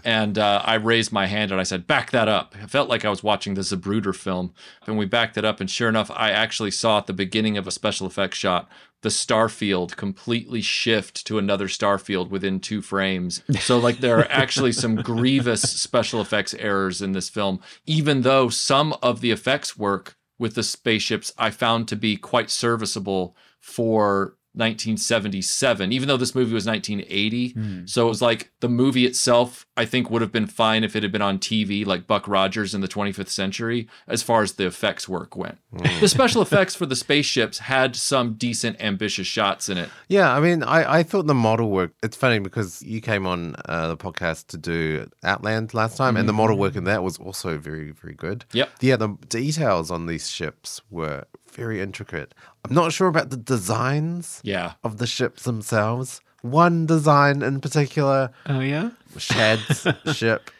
And 0.03 0.37
uh, 0.37 0.61
I 0.65 0.73
raised 0.75 1.11
my 1.11 1.27
hand 1.27 1.51
and 1.51 1.59
I 1.61 1.63
said, 1.63 1.87
"Back 1.87 2.11
that 2.11 2.27
up." 2.27 2.55
I 2.61 2.65
felt 2.67 2.89
like 2.89 3.05
I 3.05 3.09
was 3.09 3.23
watching 3.23 3.53
the 3.53 3.61
Zapruder 3.61 4.15
film, 4.15 4.53
and 4.85 4.97
we 4.97 5.05
backed 5.05 5.37
it 5.37 5.45
up. 5.45 5.59
And 5.61 5.69
sure 5.69 5.87
enough, 5.89 6.11
I 6.11 6.31
actually 6.31 6.71
saw 6.71 6.97
at 6.97 7.07
the 7.07 7.13
beginning 7.13 7.57
of 7.57 7.67
a 7.67 7.71
special 7.71 8.05
effects 8.07 8.37
shot 8.37 8.67
the 9.03 9.11
star 9.11 9.47
field 9.47 9.95
completely 9.95 10.61
shift 10.61 11.27
to 11.27 11.37
another 11.37 11.67
star 11.67 11.97
field 11.97 12.31
within 12.31 12.59
two 12.59 12.81
frames. 12.81 13.43
So 13.59 13.77
like 13.77 13.99
there 13.99 14.17
are 14.17 14.27
actually 14.29 14.71
some 14.83 14.95
grievous 14.95 15.61
special 15.61 16.19
effects 16.21 16.53
errors 16.55 17.01
in 17.01 17.11
this 17.11 17.29
film, 17.29 17.59
even 17.85 18.21
though 18.21 18.49
some 18.49 18.95
of 19.03 19.21
the 19.21 19.31
effects 19.31 19.77
work 19.77 20.15
with 20.39 20.55
the 20.55 20.63
spaceships 20.63 21.31
I 21.37 21.51
found 21.51 21.87
to 21.89 21.95
be 21.95 22.17
quite 22.17 22.49
serviceable 22.49 23.35
for 23.59 24.35
1977, 24.55 25.91
even 25.91 26.07
though 26.07 26.17
this 26.17 26.35
movie 26.35 26.53
was 26.53 26.65
1980. 26.65 27.49
Hmm. 27.49 27.85
So 27.85 28.05
it 28.05 28.09
was 28.09 28.21
like 28.21 28.51
the 28.59 28.69
movie 28.69 29.05
itself, 29.05 29.65
I 29.75 29.85
think, 29.85 30.11
would 30.11 30.21
have 30.21 30.31
been 30.31 30.45
fine 30.45 30.83
if 30.83 30.95
it 30.95 31.01
had 31.01 31.11
been 31.11 31.23
on 31.23 31.39
TV, 31.39 31.85
like 31.85 32.05
Buck 32.05 32.27
Rogers 32.27 32.75
in 32.75 32.81
the 32.81 32.87
25th 32.87 33.29
century, 33.29 33.87
as 34.07 34.21
far 34.21 34.43
as 34.43 34.53
the 34.53 34.67
effects 34.67 35.09
work 35.09 35.35
went. 35.35 35.57
Hmm. 35.75 35.99
The 35.99 36.07
special 36.07 36.41
effects 36.41 36.75
for 36.75 36.85
the 36.85 36.95
spaceships 36.95 37.59
had 37.59 37.95
some 37.95 38.33
decent, 38.33 38.79
ambitious 38.79 39.25
shots 39.25 39.69
in 39.69 39.77
it. 39.77 39.89
Yeah, 40.07 40.31
I 40.31 40.39
mean, 40.39 40.61
I, 40.61 40.99
I 40.99 41.03
thought 41.03 41.25
the 41.25 41.33
model 41.33 41.71
work. 41.71 41.93
It's 42.03 42.17
funny 42.17 42.39
because 42.39 42.81
you 42.83 43.01
came 43.01 43.25
on 43.25 43.55
uh, 43.65 43.87
the 43.87 43.97
podcast 43.97 44.47
to 44.47 44.57
do 44.57 45.09
Outland 45.23 45.73
last 45.73 45.97
time, 45.97 46.15
and 46.15 46.29
the 46.29 46.33
model 46.33 46.55
mm-hmm. 46.55 46.61
work 46.61 46.75
in 46.75 46.83
that 46.83 47.03
was 47.03 47.17
also 47.17 47.57
very, 47.57 47.91
very 47.91 48.13
good. 48.13 48.45
Yep. 48.53 48.69
Yeah, 48.81 48.97
the 48.97 49.09
details 49.29 49.89
on 49.89 50.05
these 50.05 50.29
ships 50.29 50.81
were 50.91 51.25
very 51.55 51.81
intricate. 51.81 52.33
I'm 52.65 52.73
not 52.75 52.91
sure 52.93 53.07
about 53.07 53.29
the 53.29 53.37
designs 53.37 54.39
Yeah. 54.43 54.73
of 54.83 54.97
the 54.97 55.07
ships 55.07 55.43
themselves. 55.43 56.21
One 56.41 56.85
design 56.85 57.41
in 57.41 57.61
particular, 57.61 58.29
Oh, 58.47 58.59
yeah? 58.59 58.89
Shad's 59.17 59.87
ship. 60.15 60.51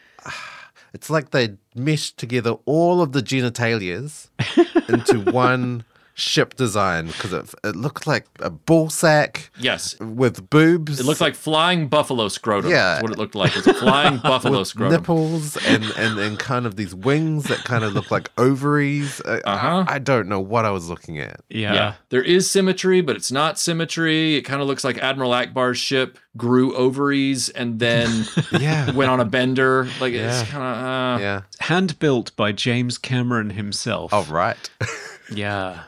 It's 0.94 1.10
like 1.10 1.30
they 1.30 1.56
meshed 1.74 2.16
together 2.18 2.52
all 2.64 3.02
of 3.02 3.12
the 3.12 3.20
genitalias 3.22 4.28
into 4.88 5.20
one 5.30 5.84
ship 6.16 6.54
design 6.54 7.08
because 7.08 7.32
it, 7.32 7.52
it 7.64 7.74
looked 7.76 8.06
like 8.06 8.26
a 8.40 8.48
ball 8.50 8.88
sack 8.88 9.50
Yes. 9.58 9.98
with 10.00 10.48
boobs. 10.48 11.00
It 11.00 11.06
looked 11.06 11.20
like 11.20 11.34
flying 11.34 11.88
buffalo 11.88 12.28
scrotum. 12.28 12.70
Yeah. 12.70 12.94
That's 12.94 13.02
what 13.02 13.12
it 13.12 13.18
looked 13.18 13.34
like. 13.34 13.50
It 13.56 13.66
was 13.66 13.66
a 13.66 13.74
flying 13.74 14.18
buffalo 14.22 14.60
with 14.60 14.68
scrotum. 14.68 14.92
nipples 15.00 15.56
and, 15.66 15.84
and, 15.98 16.18
and 16.20 16.38
kind 16.38 16.66
of 16.66 16.76
these 16.76 16.94
wings 16.94 17.44
that 17.44 17.58
kind 17.64 17.82
of 17.82 17.94
look 17.94 18.10
like 18.12 18.30
ovaries. 18.38 19.20
Uh, 19.22 19.40
Uh-huh. 19.44 19.84
I, 19.88 19.94
I 19.96 19.98
don't 19.98 20.28
know 20.28 20.40
what 20.40 20.64
I 20.64 20.70
was 20.70 20.88
looking 20.88 21.18
at. 21.18 21.40
Yeah. 21.48 21.74
Yeah. 21.74 21.94
There 22.10 22.22
is 22.22 22.48
symmetry, 22.50 23.00
but 23.00 23.16
it's 23.16 23.32
not 23.32 23.58
symmetry. 23.58 24.36
It 24.36 24.42
kind 24.42 24.62
of 24.62 24.68
looks 24.68 24.84
like 24.84 24.98
Admiral 24.98 25.32
Ackbar's 25.32 25.78
ship 25.78 26.18
grew 26.36 26.74
ovaries 26.76 27.48
and 27.50 27.78
then 27.80 28.24
Yeah. 28.52 28.90
went 28.92 29.10
on 29.10 29.18
a 29.20 29.24
bender. 29.24 29.88
Like 30.00 30.12
Yeah. 30.12 30.40
it's 30.40 30.48
kind 30.50 30.62
of 30.64 30.84
uh, 30.84 31.22
yeah. 31.22 31.40
Hand 31.60 31.98
built 31.98 32.34
by 32.36 32.52
James 32.52 32.98
Cameron 32.98 33.50
himself. 33.50 34.12
Oh, 34.14 34.22
right. 34.30 34.70
Yeah. 35.34 35.84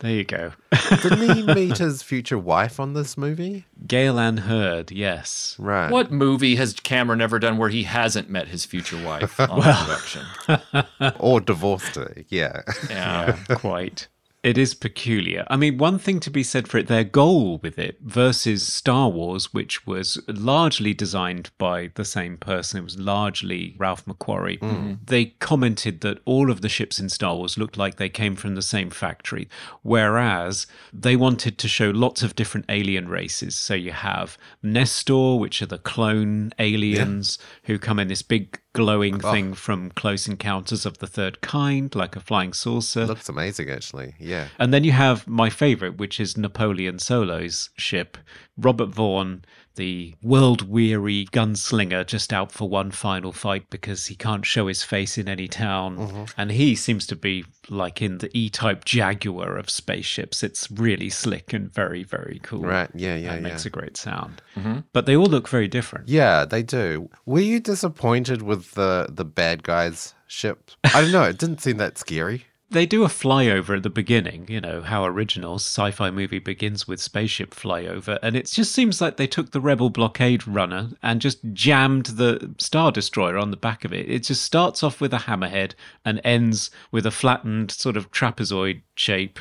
There 0.00 0.12
you 0.12 0.24
go. 0.24 0.52
Didn't 1.02 1.34
he 1.34 1.42
meet 1.54 1.78
his 1.78 2.02
future 2.02 2.38
wife 2.38 2.78
on 2.78 2.94
this 2.94 3.18
movie? 3.18 3.64
Gale 3.86 4.18
Anne 4.20 4.36
Hurd, 4.38 4.92
yes. 4.92 5.56
Right. 5.58 5.90
What 5.90 6.12
movie 6.12 6.54
has 6.56 6.74
Cameron 6.74 7.20
ever 7.20 7.38
done 7.40 7.58
where 7.58 7.68
he 7.68 7.82
hasn't 7.82 8.30
met 8.30 8.48
his 8.48 8.64
future 8.64 9.02
wife 9.04 9.40
on 9.40 9.60
production? 9.60 10.24
Or 11.18 11.40
divorced 11.40 11.96
her. 11.96 12.14
Yeah. 12.28 12.62
Yeah. 12.88 13.36
Quite. 13.48 14.06
It 14.48 14.56
is 14.56 14.72
peculiar. 14.72 15.44
I 15.50 15.56
mean, 15.56 15.76
one 15.76 15.98
thing 15.98 16.20
to 16.20 16.30
be 16.30 16.42
said 16.42 16.68
for 16.68 16.78
it, 16.78 16.86
their 16.86 17.04
goal 17.04 17.58
with 17.58 17.78
it 17.78 17.98
versus 18.00 18.66
Star 18.66 19.10
Wars, 19.10 19.52
which 19.52 19.86
was 19.86 20.18
largely 20.26 20.94
designed 20.94 21.50
by 21.58 21.90
the 21.96 22.04
same 22.06 22.38
person, 22.38 22.80
it 22.80 22.84
was 22.84 22.98
largely 22.98 23.76
Ralph 23.76 24.06
McQuarrie. 24.06 24.58
Mm-hmm. 24.60 24.94
They 25.04 25.26
commented 25.38 26.00
that 26.00 26.20
all 26.24 26.50
of 26.50 26.62
the 26.62 26.70
ships 26.70 26.98
in 26.98 27.10
Star 27.10 27.36
Wars 27.36 27.58
looked 27.58 27.76
like 27.76 27.96
they 27.96 28.08
came 28.08 28.36
from 28.36 28.54
the 28.54 28.62
same 28.62 28.88
factory, 28.88 29.50
whereas 29.82 30.66
they 30.94 31.14
wanted 31.14 31.58
to 31.58 31.68
show 31.68 31.90
lots 31.90 32.22
of 32.22 32.34
different 32.34 32.64
alien 32.70 33.06
races. 33.06 33.54
So 33.54 33.74
you 33.74 33.92
have 33.92 34.38
Nestor, 34.62 35.36
which 35.36 35.60
are 35.60 35.66
the 35.66 35.76
clone 35.76 36.54
aliens 36.58 37.38
who 37.64 37.78
come 37.78 37.98
in 37.98 38.08
this 38.08 38.22
big 38.22 38.58
glowing 38.74 39.24
oh. 39.24 39.32
thing 39.32 39.54
from 39.54 39.90
Close 39.90 40.28
Encounters 40.28 40.86
of 40.86 40.98
the 40.98 41.06
Third 41.06 41.40
Kind, 41.40 41.94
like 41.94 42.16
a 42.16 42.20
flying 42.20 42.52
saucer. 42.52 43.06
Looks 43.06 43.28
amazing, 43.28 43.70
actually. 43.70 44.14
Yeah. 44.18 44.48
And 44.58 44.72
then 44.72 44.84
you 44.84 44.92
have 44.92 45.26
my 45.26 45.50
favorite, 45.50 45.98
which 45.98 46.20
is 46.20 46.36
Napoleon 46.36 46.98
Solo's 46.98 47.70
ship. 47.76 48.18
Robert 48.56 48.88
Vaughn, 48.88 49.44
the 49.78 50.14
world 50.22 50.68
weary 50.68 51.26
gunslinger, 51.32 52.06
just 52.06 52.32
out 52.32 52.52
for 52.52 52.68
one 52.68 52.90
final 52.90 53.32
fight 53.32 53.70
because 53.70 54.06
he 54.06 54.14
can't 54.14 54.44
show 54.44 54.66
his 54.66 54.82
face 54.82 55.16
in 55.16 55.28
any 55.28 55.48
town. 55.48 55.96
Mm-hmm. 55.96 56.24
And 56.36 56.50
he 56.50 56.74
seems 56.74 57.06
to 57.06 57.16
be 57.16 57.46
like 57.70 58.02
in 58.02 58.18
the 58.18 58.30
E 58.36 58.50
type 58.50 58.84
Jaguar 58.84 59.56
of 59.56 59.70
spaceships. 59.70 60.42
It's 60.42 60.70
really 60.70 61.08
slick 61.08 61.52
and 61.52 61.72
very, 61.72 62.02
very 62.02 62.40
cool. 62.42 62.60
Right. 62.62 62.90
Yeah. 62.94 63.14
Yeah. 63.14 63.32
and 63.32 63.42
yeah. 63.42 63.52
makes 63.52 63.64
a 63.64 63.70
great 63.70 63.96
sound. 63.96 64.42
But 64.92 65.06
they 65.06 65.16
all 65.16 65.26
look 65.26 65.48
very 65.48 65.68
different. 65.68 66.08
Yeah, 66.08 66.44
they 66.44 66.64
do. 66.64 67.08
Were 67.24 67.38
you 67.38 67.60
disappointed 67.60 68.42
with 68.42 68.72
the 68.72 69.06
the 69.08 69.24
bad 69.24 69.62
guys 69.62 70.14
ship? 70.26 70.72
I 70.82 71.00
don't 71.00 71.12
know. 71.12 71.22
It 71.22 71.38
didn't 71.38 71.60
seem 71.60 71.76
that 71.76 71.96
scary. 71.96 72.44
They 72.70 72.84
do 72.84 73.02
a 73.02 73.08
flyover 73.08 73.76
at 73.78 73.82
the 73.82 73.88
beginning, 73.90 74.44
you 74.48 74.60
know, 74.60 74.82
how 74.82 75.04
original 75.06 75.54
sci 75.54 75.90
fi 75.90 76.10
movie 76.10 76.38
begins 76.38 76.86
with 76.86 77.00
spaceship 77.00 77.54
flyover, 77.54 78.18
and 78.22 78.36
it 78.36 78.46
just 78.46 78.72
seems 78.72 79.00
like 79.00 79.16
they 79.16 79.26
took 79.26 79.52
the 79.52 79.60
Rebel 79.60 79.88
blockade 79.88 80.46
runner 80.46 80.90
and 81.02 81.20
just 81.22 81.38
jammed 81.54 82.06
the 82.06 82.54
Star 82.58 82.92
Destroyer 82.92 83.38
on 83.38 83.50
the 83.50 83.56
back 83.56 83.84
of 83.86 83.92
it. 83.94 84.08
It 84.10 84.24
just 84.24 84.42
starts 84.42 84.82
off 84.82 85.00
with 85.00 85.14
a 85.14 85.18
hammerhead 85.18 85.72
and 86.04 86.20
ends 86.24 86.70
with 86.92 87.06
a 87.06 87.10
flattened 87.10 87.70
sort 87.70 87.96
of 87.96 88.10
trapezoid 88.10 88.82
shape 88.94 89.38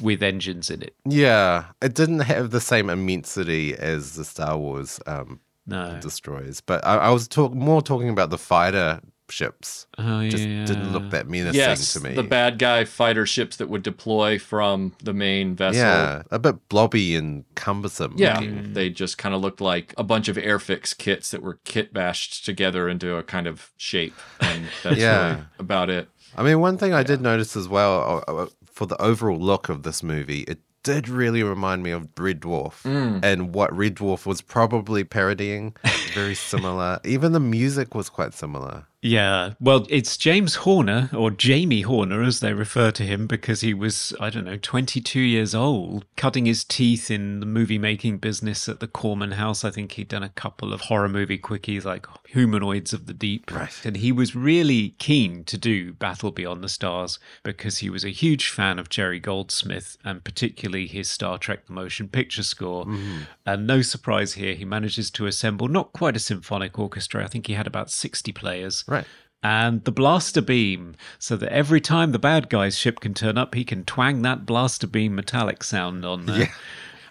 with 0.00 0.22
engines 0.22 0.70
in 0.70 0.80
it. 0.80 0.94
Yeah, 1.04 1.64
it 1.82 1.92
didn't 1.94 2.20
have 2.20 2.50
the 2.52 2.60
same 2.60 2.88
immensity 2.88 3.74
as 3.76 4.14
the 4.14 4.24
Star 4.24 4.56
Wars 4.56 5.00
um, 5.08 5.40
No. 5.66 5.98
destroyers, 6.00 6.60
but 6.60 6.84
I, 6.86 6.96
I 6.98 7.10
was 7.10 7.26
talk 7.26 7.52
more 7.52 7.82
talking 7.82 8.08
about 8.08 8.30
the 8.30 8.38
fighter 8.38 9.00
ships. 9.30 9.86
Oh, 9.98 10.28
Just 10.28 10.44
didn't 10.44 10.92
look 10.92 11.10
that 11.10 11.28
menacing 11.28 11.54
Yes, 11.60 11.92
to 11.94 12.00
me. 12.00 12.14
the 12.14 12.22
bad 12.22 12.58
guy 12.58 12.84
fighter 12.84 13.26
ships 13.26 13.56
that 13.56 13.68
would 13.68 13.82
deploy 13.82 14.38
from 14.38 14.92
the 15.02 15.12
main 15.12 15.54
vessel. 15.56 15.80
yeah, 15.80 16.22
a 16.30 16.38
bit 16.38 16.68
blobby 16.68 17.16
and 17.16 17.44
cumbersome. 17.54 18.14
Yeah, 18.16 18.38
looking. 18.40 18.72
they 18.72 18.90
just 18.90 19.18
kind 19.18 19.34
of 19.34 19.40
looked 19.40 19.60
like 19.60 19.94
a 19.98 20.04
bunch 20.04 20.28
of 20.28 20.36
Airfix 20.36 20.96
kits 20.96 21.30
that 21.30 21.42
were 21.42 21.58
kit 21.64 21.92
bashed 21.92 22.44
together 22.44 22.88
into 22.88 23.16
a 23.16 23.22
kind 23.22 23.46
of 23.46 23.72
shape, 23.76 24.14
and 24.40 24.66
that's 24.82 24.96
Yeah. 24.98 25.30
really 25.34 25.44
about 25.58 25.90
it. 25.90 26.08
I 26.36 26.42
mean, 26.42 26.60
one 26.60 26.76
thing 26.78 26.92
I 26.92 27.02
did 27.02 27.20
notice 27.20 27.56
as 27.56 27.66
well 27.68 28.22
uh, 28.28 28.32
uh, 28.32 28.46
for 28.70 28.86
the 28.86 29.00
overall 29.00 29.38
look 29.38 29.68
of 29.68 29.82
this 29.84 30.02
movie, 30.02 30.40
it 30.42 30.58
did 30.82 31.08
really 31.08 31.42
remind 31.42 31.82
me 31.82 31.90
of 31.90 32.06
Red 32.16 32.40
Dwarf 32.40 32.82
Mm. 32.82 33.18
and 33.24 33.52
what 33.54 33.74
Red 33.76 33.96
Dwarf 33.96 34.24
was 34.26 34.40
probably 34.40 35.02
parodying. 35.02 35.74
Very 36.14 36.34
similar. 36.52 37.00
Even 37.04 37.32
the 37.32 37.40
music 37.40 37.94
was 37.94 38.08
quite 38.08 38.34
similar. 38.34 38.86
Yeah, 39.02 39.52
well, 39.60 39.86
it's 39.88 40.16
James 40.16 40.56
Horner, 40.56 41.10
or 41.14 41.30
Jamie 41.30 41.82
Horner 41.82 42.22
as 42.22 42.40
they 42.40 42.52
refer 42.52 42.90
to 42.92 43.02
him, 43.04 43.26
because 43.26 43.60
he 43.60 43.72
was, 43.74 44.14
I 44.18 44.30
don't 44.30 44.44
know, 44.44 44.56
22 44.56 45.20
years 45.20 45.54
old, 45.54 46.06
cutting 46.16 46.46
his 46.46 46.64
teeth 46.64 47.10
in 47.10 47.40
the 47.40 47.46
movie 47.46 47.78
making 47.78 48.18
business 48.18 48.68
at 48.68 48.80
the 48.80 48.88
Corman 48.88 49.32
House. 49.32 49.64
I 49.64 49.70
think 49.70 49.92
he'd 49.92 50.08
done 50.08 50.22
a 50.22 50.30
couple 50.30 50.72
of 50.72 50.82
horror 50.82 51.08
movie 51.08 51.38
quickies 51.38 51.84
like 51.84 52.06
Humanoids 52.28 52.92
of 52.92 53.06
the 53.06 53.14
Deep. 53.14 53.52
Right. 53.52 53.70
And 53.84 53.98
he 53.98 54.10
was 54.12 54.34
really 54.34 54.90
keen 54.98 55.44
to 55.44 55.58
do 55.58 55.92
Battle 55.92 56.32
Beyond 56.32 56.64
the 56.64 56.68
Stars 56.68 57.18
because 57.42 57.78
he 57.78 57.90
was 57.90 58.04
a 58.04 58.10
huge 58.10 58.48
fan 58.48 58.78
of 58.78 58.88
Jerry 58.88 59.20
Goldsmith 59.20 59.96
and 60.04 60.24
particularly 60.24 60.86
his 60.86 61.08
Star 61.08 61.38
Trek 61.38 61.66
The 61.66 61.72
Motion 61.72 62.08
Picture 62.08 62.42
score. 62.42 62.86
Mm-hmm. 62.86 63.18
And 63.44 63.66
no 63.66 63.82
surprise 63.82 64.32
here, 64.32 64.54
he 64.54 64.64
manages 64.64 65.10
to 65.12 65.26
assemble 65.26 65.68
not 65.68 65.92
quite 65.92 66.16
a 66.16 66.20
symphonic 66.20 66.78
orchestra. 66.78 67.24
I 67.24 67.28
think 67.28 67.46
he 67.46 67.52
had 67.52 67.66
about 67.66 67.90
60 67.90 68.32
players 68.32 68.84
Right. 68.86 69.06
and 69.42 69.84
the 69.84 69.92
blaster 69.92 70.40
beam, 70.40 70.96
so 71.18 71.36
that 71.36 71.52
every 71.52 71.80
time 71.80 72.12
the 72.12 72.18
bad 72.18 72.48
guy's 72.48 72.76
ship 72.76 73.00
can 73.00 73.14
turn 73.14 73.38
up, 73.38 73.54
he 73.54 73.64
can 73.64 73.84
twang 73.84 74.22
that 74.22 74.46
blaster 74.46 74.86
beam 74.86 75.14
metallic 75.14 75.62
sound 75.62 76.04
on 76.04 76.26
there. 76.26 76.52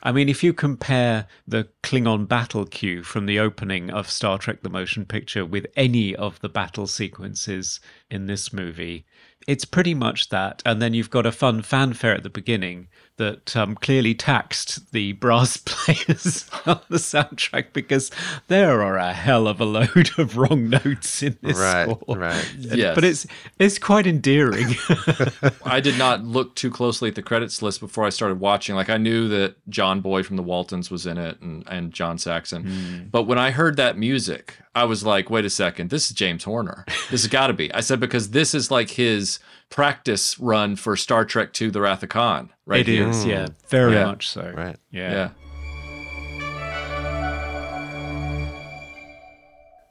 I 0.03 0.11
mean, 0.11 0.29
if 0.29 0.43
you 0.43 0.53
compare 0.53 1.27
the 1.47 1.67
Klingon 1.81 2.27
battle 2.27 2.65
cue 2.65 3.01
from 3.03 3.25
the 3.25 3.39
opening 3.39 3.89
of 3.89 4.09
Star 4.09 4.37
Trek 4.37 4.61
the 4.61 4.69
Motion 4.69 5.05
Picture 5.05 5.43
with 5.45 5.65
any 5.75 6.15
of 6.15 6.39
the 6.41 6.49
battle 6.49 6.85
sequences 6.85 7.79
in 8.11 8.27
this 8.27 8.53
movie, 8.53 9.05
it's 9.47 9.65
pretty 9.65 9.95
much 9.95 10.29
that. 10.29 10.61
And 10.63 10.79
then 10.79 10.93
you've 10.93 11.09
got 11.09 11.25
a 11.25 11.31
fun 11.31 11.63
fanfare 11.63 12.13
at 12.13 12.21
the 12.21 12.29
beginning 12.29 12.87
that 13.17 13.55
um, 13.55 13.75
clearly 13.75 14.13
taxed 14.13 14.91
the 14.91 15.11
brass 15.25 15.57
players 15.57 16.49
on 16.65 16.79
the 16.89 16.97
soundtrack 16.97 17.67
because 17.73 18.11
there 18.47 18.81
are 18.81 18.97
a 18.97 19.13
hell 19.13 19.47
of 19.47 19.59
a 19.61 19.65
load 19.65 20.09
of 20.17 20.37
wrong 20.37 20.69
notes 20.69 21.23
in 21.23 21.37
this 21.41 21.57
Right, 21.57 21.89
score. 21.89 22.17
right. 22.17 22.53
Yes. 22.57 22.95
But 22.95 23.03
it's 23.03 23.25
it's 23.59 23.79
quite 23.79 24.05
endearing. 24.07 24.75
I 25.65 25.79
did 25.79 25.97
not 25.97 26.23
look 26.23 26.55
too 26.55 26.69
closely 26.71 27.09
at 27.09 27.15
the 27.15 27.21
credits 27.21 27.61
list 27.61 27.79
before 27.79 28.05
I 28.05 28.09
started 28.09 28.39
watching. 28.39 28.75
Like 28.75 28.89
I 28.89 28.97
knew 28.97 29.27
that 29.29 29.55
John 29.69 30.01
Boy 30.01 30.23
from 30.23 30.35
the 30.35 30.43
Waltons 30.43 30.91
was 30.91 31.05
in 31.05 31.17
it 31.17 31.39
and, 31.41 31.63
and 31.67 31.91
John 31.93 32.17
Saxon. 32.17 33.09
But 33.11 33.23
when 33.23 33.37
I 33.37 33.51
heard 33.51 33.77
that 33.77 33.97
music, 33.97 34.57
I 34.73 34.83
was 34.83 35.05
like, 35.05 35.29
wait 35.29 35.45
a 35.45 35.49
second, 35.49 35.89
this 35.89 36.09
is 36.09 36.15
James 36.15 36.43
Horner. 36.43 36.83
This 37.09 37.21
has 37.23 37.27
got 37.27 37.47
to 37.47 37.53
be. 37.53 37.73
I 37.73 37.79
said, 37.79 37.99
because 37.99 38.31
this 38.31 38.53
is 38.53 38.69
like 38.69 38.89
his 38.91 39.39
practice 39.69 40.37
run 40.39 40.75
for 40.75 40.95
Star 40.95 41.25
Trek 41.25 41.59
II 41.59 41.69
The 41.69 41.81
Wrath 41.81 42.03
of 42.03 42.09
Khan, 42.09 42.49
right? 42.65 42.81
It 42.81 42.87
here. 42.87 43.09
is, 43.09 43.25
yeah, 43.25 43.47
very 43.69 43.93
Yeah. 43.93 44.05
much 44.05 44.27
so. 44.29 44.51
Right. 44.55 44.77
Yeah. 44.91 45.11
Yeah. 45.11 45.29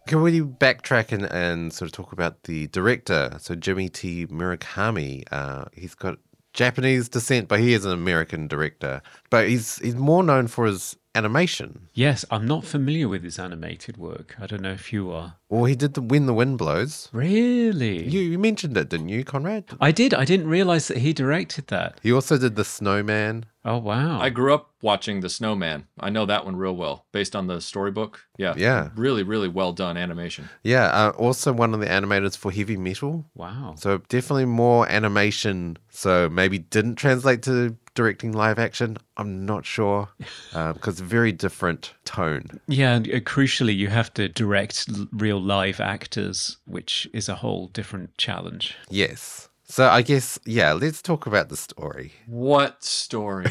Can 0.07 0.21
we 0.21 0.41
backtrack 0.41 1.13
and, 1.13 1.25
and 1.25 1.73
sort 1.73 1.89
of 1.89 1.93
talk 1.93 2.13
about 2.13 2.43
the 2.45 2.67
director? 2.69 3.37
So 3.41 3.55
Jimmy 3.55 3.89
T. 3.89 4.27
Murakami, 4.27 5.25
uh, 5.33 5.65
he's 5.73 5.95
got 5.95 6.19
Japanese 6.53 7.09
descent, 7.09 7.49
but 7.49 7.59
he 7.59 7.73
is 7.73 7.87
an 7.87 7.93
American 7.93 8.47
director. 8.47 9.01
But 9.31 9.49
he's 9.49 9.77
he's 9.79 9.97
more 9.97 10.23
known 10.23 10.47
for 10.47 10.67
his 10.67 10.97
animation. 11.15 11.89
Yes, 11.95 12.25
I'm 12.31 12.47
not 12.47 12.65
familiar 12.65 13.09
with 13.09 13.23
his 13.23 13.39
animated 13.39 13.97
work. 13.97 14.37
I 14.41 14.47
don't 14.47 14.63
know 14.63 14.73
if 14.73 14.93
you 14.93 15.11
are. 15.11 15.37
Well, 15.49 15.65
he 15.65 15.77
did 15.77 15.95
the 15.95 16.03
When 16.03 16.27
the 16.27 16.35
Wind 16.35 16.59
Blows. 16.59 17.09
Really? 17.13 18.03
You, 18.09 18.21
you 18.21 18.39
mentioned 18.39 18.77
it, 18.77 18.89
didn't 18.89 19.09
you, 19.09 19.25
Conrad? 19.25 19.65
I 19.81 19.93
did. 19.93 20.13
I 20.13 20.25
didn't 20.25 20.49
realize 20.49 20.89
that 20.89 20.99
he 20.99 21.13
directed 21.13 21.69
that. 21.69 21.99
He 22.03 22.13
also 22.13 22.37
did 22.39 22.57
the 22.57 22.65
Snowman. 22.65 23.47
Oh 23.67 23.79
wow. 23.79 24.21
I 24.21 24.29
grew 24.29 24.53
up 24.53 24.73
watching 24.83 25.21
The 25.21 25.31
Snowman. 25.31 25.87
I 25.99 26.11
know 26.11 26.27
that 26.27 26.45
one 26.45 26.57
real 26.57 26.77
well, 26.77 27.07
based 27.13 27.35
on 27.35 27.47
the 27.47 27.61
storybook. 27.63 28.21
Yeah. 28.37 28.53
Yeah. 28.59 28.91
Really, 28.95 29.23
really 29.23 29.49
well 29.49 29.73
done 29.73 29.97
animation. 29.97 30.51
Yeah, 30.63 30.85
uh, 30.89 31.11
also 31.17 31.51
one 31.53 31.73
of 31.73 31.81
the 31.81 31.87
animators 31.87 32.37
for 32.37 32.53
Heavy 32.53 32.77
Metal. 32.77 33.25
wow. 33.35 33.75
So 33.79 33.99
definitely 34.09 34.45
more 34.45 34.87
animation. 34.89 35.79
So 35.89 36.29
maybe 36.29 36.59
didn't 36.59 36.97
translate 36.97 37.43
to 37.45 37.77
directing 37.95 38.33
live 38.33 38.59
action. 38.59 38.97
I'm 39.17 39.47
not 39.47 39.65
sure 39.65 40.09
because 40.53 41.01
very 41.01 41.33
different 41.33 41.95
tone. 42.05 42.61
Yeah, 42.67 42.95
and 42.97 43.09
uh, 43.09 43.21
crucially, 43.21 43.77
you 43.77 43.89
have 43.89 44.13
to 44.15 44.29
direct 44.29 44.87
l- 44.89 45.07
real 45.13 45.41
live 45.41 45.81
actors, 45.81 46.59
which 46.67 47.09
is 47.13 47.29
a 47.29 47.37
whole 47.37 47.69
different 47.69 48.17
challenge. 48.19 48.77
Yes. 48.91 49.49
So 49.67 49.89
I 49.89 50.03
guess 50.03 50.39
yeah. 50.45 50.73
Let's 50.75 51.01
talk 51.01 51.27
about 51.27 51.49
the 51.49 51.57
story. 51.57 52.13
What 52.27 52.85
story? 52.85 53.47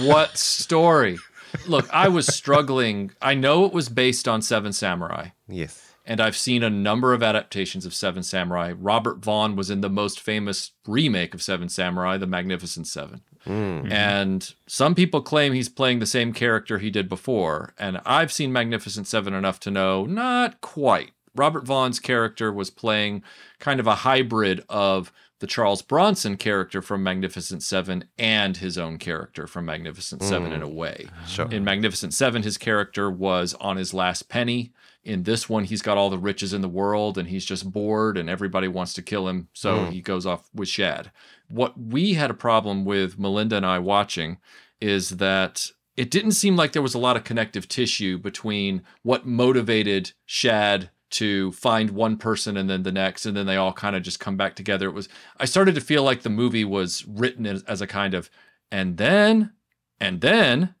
what 0.00 0.36
story? 0.36 1.18
Look, 1.66 1.88
I 1.92 2.08
was 2.08 2.26
struggling. 2.26 3.12
I 3.22 3.34
know 3.34 3.64
it 3.64 3.72
was 3.72 3.88
based 3.88 4.28
on 4.28 4.42
Seven 4.42 4.72
Samurai, 4.72 5.28
Yes. 5.48 5.94
and 6.04 6.20
I've 6.20 6.36
seen 6.36 6.62
a 6.62 6.68
number 6.70 7.14
of 7.14 7.22
adaptations 7.22 7.86
of 7.86 7.94
Seven 7.94 8.22
Samurai. 8.22 8.72
Robert 8.76 9.18
Vaughn 9.24 9.56
was 9.56 9.70
in 9.70 9.80
the 9.80 9.88
most 9.88 10.20
famous 10.20 10.72
remake 10.86 11.34
of 11.34 11.40
Seven 11.42 11.68
Samurai, 11.68 12.16
The 12.18 12.26
Magnificent 12.26 12.86
Seven. 12.88 13.22
Mm-hmm. 13.46 13.92
And 13.92 14.54
some 14.66 14.94
people 14.94 15.22
claim 15.22 15.52
he's 15.52 15.68
playing 15.68 16.00
the 16.00 16.06
same 16.06 16.32
character 16.32 16.78
he 16.78 16.90
did 16.90 17.08
before. 17.08 17.74
And 17.78 18.00
I've 18.04 18.32
seen 18.32 18.52
Magnificent 18.52 19.06
Seven 19.06 19.34
enough 19.34 19.60
to 19.60 19.70
know 19.70 20.04
not 20.04 20.60
quite. 20.60 21.12
Robert 21.34 21.66
Vaughn's 21.66 22.00
character 22.00 22.52
was 22.52 22.70
playing 22.70 23.22
kind 23.58 23.78
of 23.78 23.86
a 23.86 23.96
hybrid 23.96 24.64
of 24.68 25.12
the 25.38 25.46
Charles 25.46 25.82
Bronson 25.82 26.36
character 26.36 26.80
from 26.80 27.02
Magnificent 27.02 27.62
Seven 27.62 28.04
and 28.18 28.56
his 28.56 28.78
own 28.78 28.96
character 28.96 29.46
from 29.46 29.66
Magnificent 29.66 30.22
Seven 30.22 30.52
in 30.52 30.62
a 30.62 30.68
mm. 30.68 30.74
way. 30.74 31.08
Sure. 31.26 31.46
In 31.50 31.62
Magnificent 31.62 32.14
Seven, 32.14 32.42
his 32.42 32.56
character 32.56 33.10
was 33.10 33.54
on 33.60 33.76
his 33.76 33.92
last 33.92 34.30
penny. 34.30 34.72
In 35.04 35.24
this 35.24 35.48
one, 35.48 35.64
he's 35.64 35.82
got 35.82 35.98
all 35.98 36.10
the 36.10 36.18
riches 36.18 36.52
in 36.54 36.62
the 36.62 36.68
world 36.68 37.18
and 37.18 37.28
he's 37.28 37.44
just 37.44 37.70
bored 37.70 38.16
and 38.16 38.30
everybody 38.30 38.66
wants 38.66 38.94
to 38.94 39.02
kill 39.02 39.28
him. 39.28 39.48
So 39.52 39.76
mm. 39.76 39.92
he 39.92 40.00
goes 40.00 40.24
off 40.24 40.48
with 40.54 40.68
Shad. 40.68 41.10
What 41.48 41.78
we 41.78 42.14
had 42.14 42.30
a 42.30 42.34
problem 42.34 42.84
with 42.84 43.18
Melinda 43.18 43.56
and 43.56 43.66
I 43.66 43.78
watching 43.78 44.38
is 44.80 45.10
that 45.10 45.70
it 45.96 46.10
didn't 46.10 46.32
seem 46.32 46.56
like 46.56 46.72
there 46.72 46.82
was 46.82 46.94
a 46.94 46.98
lot 46.98 47.16
of 47.16 47.24
connective 47.24 47.68
tissue 47.68 48.18
between 48.18 48.82
what 49.02 49.26
motivated 49.26 50.12
Shad 50.26 50.90
to 51.08 51.52
find 51.52 51.90
one 51.90 52.16
person 52.18 52.56
and 52.56 52.68
then 52.68 52.82
the 52.82 52.92
next 52.92 53.26
and 53.26 53.36
then 53.36 53.46
they 53.46 53.56
all 53.56 53.72
kind 53.72 53.96
of 53.96 54.02
just 54.02 54.20
come 54.20 54.36
back 54.36 54.54
together. 54.54 54.88
It 54.88 54.94
was 54.94 55.08
i 55.38 55.44
started 55.44 55.74
to 55.76 55.80
feel 55.80 56.02
like 56.02 56.22
the 56.22 56.30
movie 56.30 56.64
was 56.64 57.04
written 57.06 57.46
as, 57.46 57.80
a 57.80 57.86
kind 57.86 58.12
of 58.12 58.28
and 58.70 58.96
then 58.96 59.52
and 60.00 60.20
then 60.20 60.74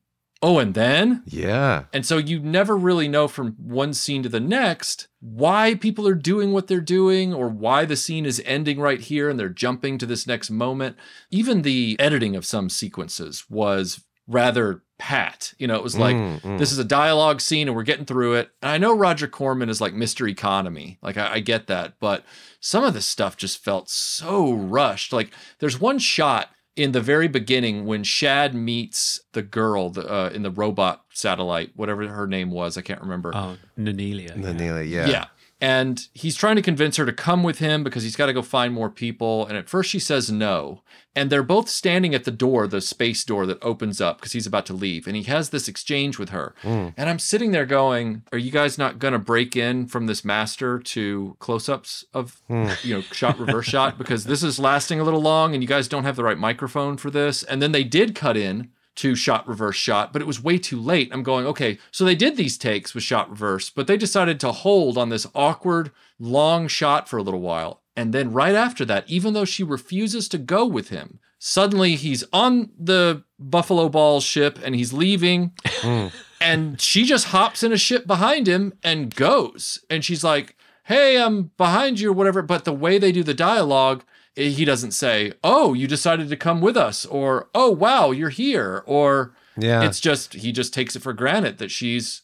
oh, 0.46 0.58
and 0.58 0.74
then? 0.74 1.22
Yeah. 1.26 1.84
And 1.92 2.06
so 2.06 2.18
you 2.18 2.38
never 2.38 2.76
really 2.76 3.08
know 3.08 3.26
from 3.26 3.56
one 3.58 3.92
scene 3.92 4.22
to 4.22 4.28
the 4.28 4.40
next 4.40 5.08
why 5.20 5.74
people 5.74 6.06
are 6.06 6.14
doing 6.14 6.52
what 6.52 6.68
they're 6.68 6.80
doing 6.80 7.34
or 7.34 7.48
why 7.48 7.84
the 7.84 7.96
scene 7.96 8.24
is 8.24 8.40
ending 8.46 8.78
right 8.78 9.00
here 9.00 9.28
and 9.28 9.40
they're 9.40 9.48
jumping 9.48 9.98
to 9.98 10.06
this 10.06 10.26
next 10.26 10.50
moment. 10.50 10.96
Even 11.30 11.62
the 11.62 11.96
editing 11.98 12.36
of 12.36 12.46
some 12.46 12.70
sequences 12.70 13.44
was 13.50 14.04
rather 14.28 14.82
pat. 14.98 15.52
You 15.58 15.66
know, 15.66 15.74
it 15.76 15.82
was 15.82 15.98
like, 15.98 16.16
Mm, 16.16 16.40
mm. 16.40 16.58
this 16.58 16.70
is 16.72 16.78
a 16.78 16.84
dialogue 16.84 17.40
scene 17.40 17.68
and 17.68 17.76
we're 17.76 17.82
getting 17.82 18.06
through 18.06 18.34
it. 18.34 18.50
And 18.62 18.70
I 18.70 18.78
know 18.78 18.96
Roger 18.96 19.26
Corman 19.26 19.68
is 19.68 19.80
like 19.80 19.94
Mr. 19.94 20.28
Economy. 20.28 20.98
Like, 21.02 21.16
I, 21.16 21.34
I 21.34 21.40
get 21.40 21.66
that. 21.66 21.94
But 22.00 22.24
some 22.60 22.84
of 22.84 22.94
this 22.94 23.06
stuff 23.06 23.36
just 23.36 23.62
felt 23.62 23.88
so 23.90 24.52
rushed. 24.52 25.12
Like, 25.12 25.30
there's 25.58 25.80
one 25.80 25.98
shot 25.98 26.50
in 26.76 26.92
the 26.92 27.00
very 27.00 27.26
beginning 27.26 27.86
when 27.86 28.04
Shad 28.04 28.54
meets 28.54 29.20
the 29.32 29.42
girl 29.42 29.90
the, 29.90 30.12
uh, 30.12 30.30
in 30.30 30.42
the 30.42 30.50
robot 30.50 31.04
satellite, 31.12 31.72
whatever 31.74 32.06
her 32.06 32.26
name 32.26 32.50
was, 32.50 32.76
I 32.76 32.82
can't 32.82 33.00
remember. 33.00 33.32
Oh, 33.34 33.56
Nanelia. 33.78 34.34
The 34.40 34.84
yeah. 34.86 35.08
yeah. 35.08 35.24
And 35.58 36.06
he's 36.12 36.36
trying 36.36 36.56
to 36.56 36.62
convince 36.62 36.96
her 36.96 37.06
to 37.06 37.12
come 37.12 37.42
with 37.42 37.60
him 37.60 37.82
because 37.82 38.02
he's 38.02 38.16
got 38.16 38.26
to 38.26 38.34
go 38.34 38.42
find 38.42 38.74
more 38.74 38.90
people. 38.90 39.46
And 39.46 39.56
at 39.56 39.70
first 39.70 39.88
she 39.88 39.98
says 39.98 40.30
no. 40.30 40.82
And 41.14 41.30
they're 41.30 41.42
both 41.42 41.70
standing 41.70 42.14
at 42.14 42.24
the 42.24 42.30
door, 42.30 42.66
the 42.66 42.82
space 42.82 43.24
door 43.24 43.46
that 43.46 43.62
opens 43.62 43.98
up 43.98 44.18
because 44.18 44.32
he's 44.32 44.46
about 44.46 44.66
to 44.66 44.74
leave. 44.74 45.06
And 45.06 45.16
he 45.16 45.22
has 45.22 45.48
this 45.48 45.66
exchange 45.66 46.18
with 46.18 46.28
her. 46.28 46.54
Hmm. 46.60 46.88
And 46.94 47.08
I'm 47.08 47.18
sitting 47.18 47.52
there 47.52 47.64
going, 47.64 48.22
Are 48.32 48.38
you 48.38 48.50
guys 48.50 48.76
not 48.76 48.98
going 48.98 49.12
to 49.12 49.18
break 49.18 49.56
in 49.56 49.86
from 49.86 50.06
this 50.06 50.26
master 50.26 50.78
to 50.78 51.36
close 51.38 51.70
ups 51.70 52.04
of, 52.12 52.42
hmm. 52.48 52.68
you 52.82 52.96
know, 52.96 53.00
shot, 53.00 53.38
reverse 53.38 53.66
shot? 53.66 53.96
Because 53.96 54.24
this 54.24 54.42
is 54.42 54.58
lasting 54.58 55.00
a 55.00 55.04
little 55.04 55.22
long 55.22 55.54
and 55.54 55.62
you 55.62 55.68
guys 55.68 55.88
don't 55.88 56.04
have 56.04 56.16
the 56.16 56.24
right 56.24 56.38
microphone 56.38 56.98
for 56.98 57.10
this. 57.10 57.42
And 57.42 57.62
then 57.62 57.72
they 57.72 57.84
did 57.84 58.14
cut 58.14 58.36
in 58.36 58.70
to 58.96 59.14
shot 59.14 59.46
reverse 59.46 59.76
shot, 59.76 60.12
but 60.12 60.22
it 60.22 60.26
was 60.26 60.42
way 60.42 60.58
too 60.58 60.80
late. 60.80 61.10
I'm 61.12 61.22
going, 61.22 61.46
okay, 61.46 61.78
so 61.90 62.04
they 62.04 62.14
did 62.14 62.36
these 62.36 62.58
takes 62.58 62.94
with 62.94 63.04
shot 63.04 63.30
reverse, 63.30 63.70
but 63.70 63.86
they 63.86 63.96
decided 63.96 64.40
to 64.40 64.52
hold 64.52 64.98
on 64.98 65.10
this 65.10 65.26
awkward 65.34 65.90
long 66.18 66.66
shot 66.66 67.08
for 67.08 67.18
a 67.18 67.22
little 67.22 67.40
while. 67.40 67.82
And 67.94 68.12
then 68.12 68.32
right 68.32 68.54
after 68.54 68.84
that, 68.86 69.04
even 69.08 69.32
though 69.32 69.44
she 69.44 69.62
refuses 69.62 70.28
to 70.28 70.38
go 70.38 70.66
with 70.66 70.88
him, 70.88 71.18
suddenly 71.38 71.94
he's 71.94 72.24
on 72.32 72.70
the 72.78 73.22
Buffalo 73.38 73.88
Ball 73.88 74.20
ship 74.20 74.58
and 74.64 74.74
he's 74.74 74.92
leaving. 74.92 75.52
Hmm. 75.66 76.08
and 76.40 76.80
she 76.80 77.04
just 77.04 77.28
hops 77.28 77.62
in 77.62 77.72
a 77.72 77.78
ship 77.78 78.06
behind 78.06 78.46
him 78.46 78.74
and 78.82 79.14
goes. 79.14 79.84
And 79.88 80.04
she's 80.04 80.24
like, 80.24 80.56
hey, 80.84 81.20
I'm 81.20 81.50
behind 81.56 82.00
you 82.00 82.10
or 82.10 82.12
whatever. 82.12 82.42
But 82.42 82.64
the 82.64 82.72
way 82.72 82.98
they 82.98 83.12
do 83.12 83.22
the 83.22 83.34
dialogue, 83.34 84.04
he 84.36 84.64
doesn't 84.64 84.92
say, 84.92 85.32
oh, 85.42 85.72
you 85.74 85.86
decided 85.86 86.28
to 86.28 86.36
come 86.36 86.60
with 86.60 86.76
us, 86.76 87.06
or 87.06 87.48
oh, 87.54 87.70
wow, 87.70 88.10
you're 88.10 88.28
here, 88.28 88.82
or 88.86 89.34
Yeah. 89.56 89.82
it's 89.82 89.98
just, 90.00 90.34
he 90.34 90.52
just 90.52 90.72
takes 90.74 90.94
it 90.94 91.02
for 91.02 91.12
granted 91.14 91.58
that 91.58 91.70
she's 91.70 92.22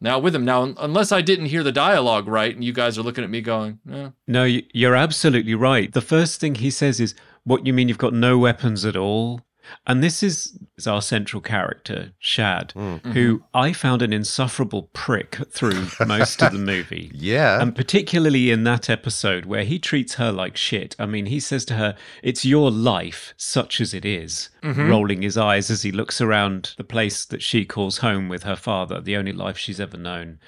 now 0.00 0.18
with 0.20 0.34
him. 0.34 0.44
Now, 0.44 0.62
unless 0.78 1.10
I 1.10 1.20
didn't 1.20 1.46
hear 1.46 1.64
the 1.64 1.72
dialogue 1.72 2.28
right 2.28 2.54
and 2.54 2.62
you 2.62 2.72
guys 2.72 2.96
are 2.96 3.02
looking 3.02 3.24
at 3.24 3.30
me 3.30 3.40
going, 3.40 3.80
eh, 3.92 4.10
No, 4.28 4.44
you're 4.44 4.94
absolutely 4.94 5.56
right. 5.56 5.92
The 5.92 6.00
first 6.00 6.40
thing 6.40 6.54
he 6.54 6.70
says 6.70 7.00
is, 7.00 7.14
What 7.44 7.66
you 7.66 7.72
mean 7.72 7.88
you've 7.88 7.98
got 7.98 8.14
no 8.14 8.38
weapons 8.38 8.84
at 8.84 8.96
all? 8.96 9.40
And 9.86 10.02
this 10.02 10.22
is, 10.22 10.58
is 10.76 10.86
our 10.86 11.02
central 11.02 11.40
character, 11.40 12.12
Shad, 12.18 12.72
mm. 12.74 13.00
who 13.12 13.38
mm-hmm. 13.38 13.44
I 13.56 13.72
found 13.72 14.02
an 14.02 14.12
insufferable 14.12 14.90
prick 14.92 15.36
through 15.50 15.88
most 16.06 16.42
of 16.42 16.52
the 16.52 16.58
movie. 16.72 17.10
Yeah. 17.14 17.60
And 17.60 17.74
particularly 17.74 18.50
in 18.50 18.64
that 18.64 18.90
episode 18.90 19.46
where 19.46 19.64
he 19.64 19.78
treats 19.78 20.14
her 20.14 20.32
like 20.32 20.56
shit. 20.56 20.94
I 20.98 21.06
mean, 21.06 21.26
he 21.26 21.40
says 21.40 21.64
to 21.66 21.74
her, 21.74 21.96
It's 22.22 22.44
your 22.44 22.70
life, 22.70 23.34
such 23.36 23.80
as 23.80 23.94
it 23.94 24.04
is," 24.04 24.50
mm-hmm. 24.62 24.88
rolling 24.88 25.22
his 25.22 25.36
eyes 25.36 25.70
as 25.70 25.82
he 25.82 25.92
looks 25.92 26.20
around 26.20 26.74
the 26.76 26.84
place 26.84 27.24
that 27.24 27.42
she 27.42 27.64
calls 27.64 27.98
home 27.98 28.28
with 28.28 28.42
her 28.42 28.56
father, 28.56 29.00
the 29.00 29.16
only 29.16 29.32
life 29.32 29.58
she's 29.58 29.80
ever 29.80 29.96
known. 29.96 30.38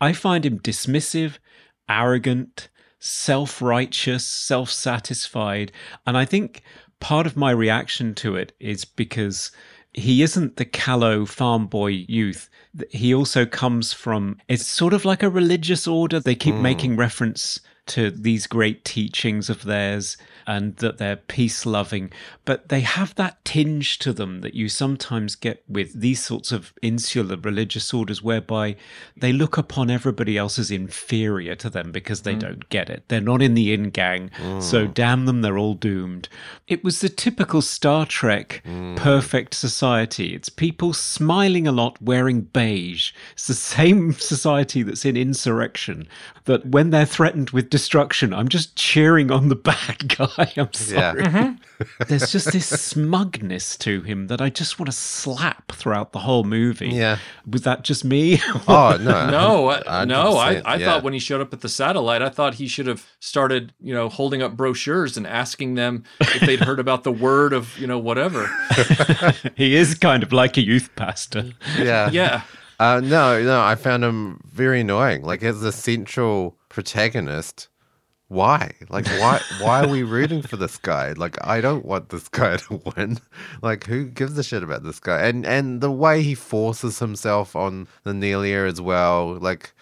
I 0.00 0.12
find 0.12 0.44
him 0.44 0.58
dismissive, 0.58 1.38
arrogant, 1.88 2.68
self 3.04 3.60
righteous, 3.60 4.26
self 4.26 4.70
satisfied. 4.70 5.72
And 6.06 6.16
I 6.16 6.24
think 6.24 6.62
part 7.04 7.26
of 7.26 7.36
my 7.36 7.50
reaction 7.50 8.14
to 8.14 8.34
it 8.34 8.54
is 8.58 8.86
because 8.86 9.52
he 9.92 10.22
isn't 10.22 10.56
the 10.56 10.64
callow 10.64 11.26
farm 11.26 11.66
boy 11.66 11.88
youth. 11.88 12.48
He 12.88 13.14
also 13.14 13.44
comes 13.44 13.92
from, 13.92 14.38
it's 14.48 14.64
sort 14.64 14.94
of 14.94 15.04
like 15.04 15.22
a 15.22 15.28
religious 15.28 15.86
order. 15.86 16.18
They 16.18 16.34
keep 16.34 16.54
mm. 16.54 16.62
making 16.62 16.96
reference 16.96 17.60
to 17.86 18.10
these 18.10 18.46
great 18.46 18.84
teachings 18.84 19.50
of 19.50 19.64
theirs 19.64 20.16
and 20.46 20.76
that 20.76 20.98
they're 20.98 21.16
peace 21.16 21.64
loving, 21.64 22.10
but 22.44 22.68
they 22.68 22.80
have 22.80 23.14
that 23.14 23.42
tinge 23.44 23.98
to 23.98 24.12
them 24.12 24.40
that 24.40 24.54
you 24.54 24.68
sometimes 24.68 25.34
get 25.34 25.62
with 25.68 25.98
these 25.98 26.22
sorts 26.22 26.52
of 26.52 26.72
insular 26.82 27.36
religious 27.36 27.94
orders 27.94 28.22
whereby 28.22 28.76
they 29.16 29.32
look 29.32 29.56
upon 29.56 29.90
everybody 29.90 30.36
else 30.36 30.58
as 30.58 30.70
inferior 30.70 31.54
to 31.54 31.70
them 31.70 31.92
because 31.92 32.22
they 32.22 32.34
hmm. 32.34 32.40
don't 32.40 32.68
get 32.68 32.90
it. 32.90 33.04
They're 33.08 33.20
not 33.20 33.42
in 33.42 33.54
the 33.54 33.72
in 33.72 33.90
gang, 33.90 34.30
so 34.60 34.86
hmm. 34.86 34.92
damn 34.92 35.26
them, 35.26 35.42
they're 35.42 35.58
all 35.58 35.74
doomed. 35.74 36.28
It 36.66 36.84
was 36.84 37.00
the 37.00 37.08
typical 37.08 37.62
Star 37.62 38.06
Trek 38.06 38.62
hmm. 38.64 38.94
perfect 38.96 39.54
society. 39.54 40.34
It's 40.34 40.48
people 40.48 40.92
smiling 40.92 41.66
a 41.66 41.72
lot, 41.72 42.00
wearing 42.00 42.42
beige. 42.42 43.12
It's 43.32 43.46
the 43.46 43.54
same 43.74 44.12
society 44.12 44.82
that's 44.82 45.04
in 45.04 45.16
insurrection, 45.16 46.08
that 46.44 46.66
when 46.66 46.90
they're 46.90 47.06
threatened 47.06 47.50
with 47.50 47.70
destruction, 47.74 48.32
I'm 48.32 48.46
just 48.46 48.76
cheering 48.76 49.32
on 49.32 49.48
the 49.48 49.56
bad 49.72 50.16
guy. 50.16 50.52
I'm 50.56 50.72
sorry. 50.72 51.24
Yeah. 51.24 51.56
There's 52.06 52.30
just 52.30 52.52
this 52.52 52.68
smugness 52.68 53.76
to 53.78 54.00
him 54.02 54.28
that 54.28 54.40
I 54.40 54.48
just 54.48 54.78
want 54.78 54.86
to 54.86 54.96
slap 54.96 55.72
throughout 55.72 56.12
the 56.12 56.20
whole 56.20 56.44
movie. 56.44 56.90
Yeah. 56.90 57.18
Was 57.50 57.62
that 57.62 57.82
just 57.82 58.04
me? 58.04 58.40
Oh, 58.68 58.96
no. 58.98 59.28
No, 59.30 59.70
I, 59.70 60.04
no. 60.04 60.36
I, 60.36 60.62
I 60.64 60.76
yeah. 60.76 60.86
thought 60.86 61.02
when 61.02 61.12
he 61.12 61.18
showed 61.18 61.40
up 61.40 61.52
at 61.52 61.60
the 61.60 61.68
satellite, 61.68 62.22
I 62.22 62.28
thought 62.28 62.54
he 62.54 62.68
should 62.68 62.86
have 62.86 63.04
started, 63.18 63.72
you 63.80 63.92
know, 63.92 64.08
holding 64.08 64.40
up 64.40 64.56
brochures 64.56 65.16
and 65.16 65.26
asking 65.26 65.74
them 65.74 66.04
if 66.20 66.40
they'd 66.40 66.60
heard 66.60 66.78
about 66.78 67.02
the 67.02 67.12
word 67.12 67.52
of, 67.52 67.76
you 67.78 67.86
know, 67.86 67.98
whatever. 67.98 68.48
he 69.56 69.74
is 69.74 69.96
kind 69.96 70.22
of 70.22 70.32
like 70.32 70.56
a 70.56 70.62
youth 70.62 70.88
pastor. 70.94 71.52
Yeah. 71.76 72.10
Yeah. 72.10 72.42
Uh, 72.78 73.00
no, 73.00 73.42
no, 73.42 73.60
I 73.60 73.74
found 73.74 74.04
him 74.04 74.40
very 74.44 74.80
annoying. 74.80 75.22
Like 75.22 75.42
as 75.42 75.60
the 75.60 75.72
central 75.72 76.56
protagonist, 76.74 77.68
why? 78.28 78.72
Like 78.88 79.06
why 79.06 79.40
why 79.60 79.84
are 79.84 79.88
we 79.88 80.02
rooting 80.16 80.42
for 80.42 80.56
this 80.56 80.76
guy? 80.76 81.12
Like 81.12 81.36
I 81.46 81.60
don't 81.60 81.84
want 81.84 82.08
this 82.08 82.28
guy 82.28 82.56
to 82.56 82.82
win. 82.96 83.18
Like 83.62 83.84
who 83.86 84.06
gives 84.06 84.36
a 84.36 84.42
shit 84.42 84.62
about 84.62 84.82
this 84.82 85.00
guy? 85.00 85.22
And 85.26 85.46
and 85.46 85.80
the 85.80 85.90
way 85.92 86.22
he 86.22 86.34
forces 86.34 86.98
himself 86.98 87.54
on 87.54 87.86
Nanelia 88.04 88.68
as 88.68 88.80
well, 88.80 89.34
like 89.36 89.72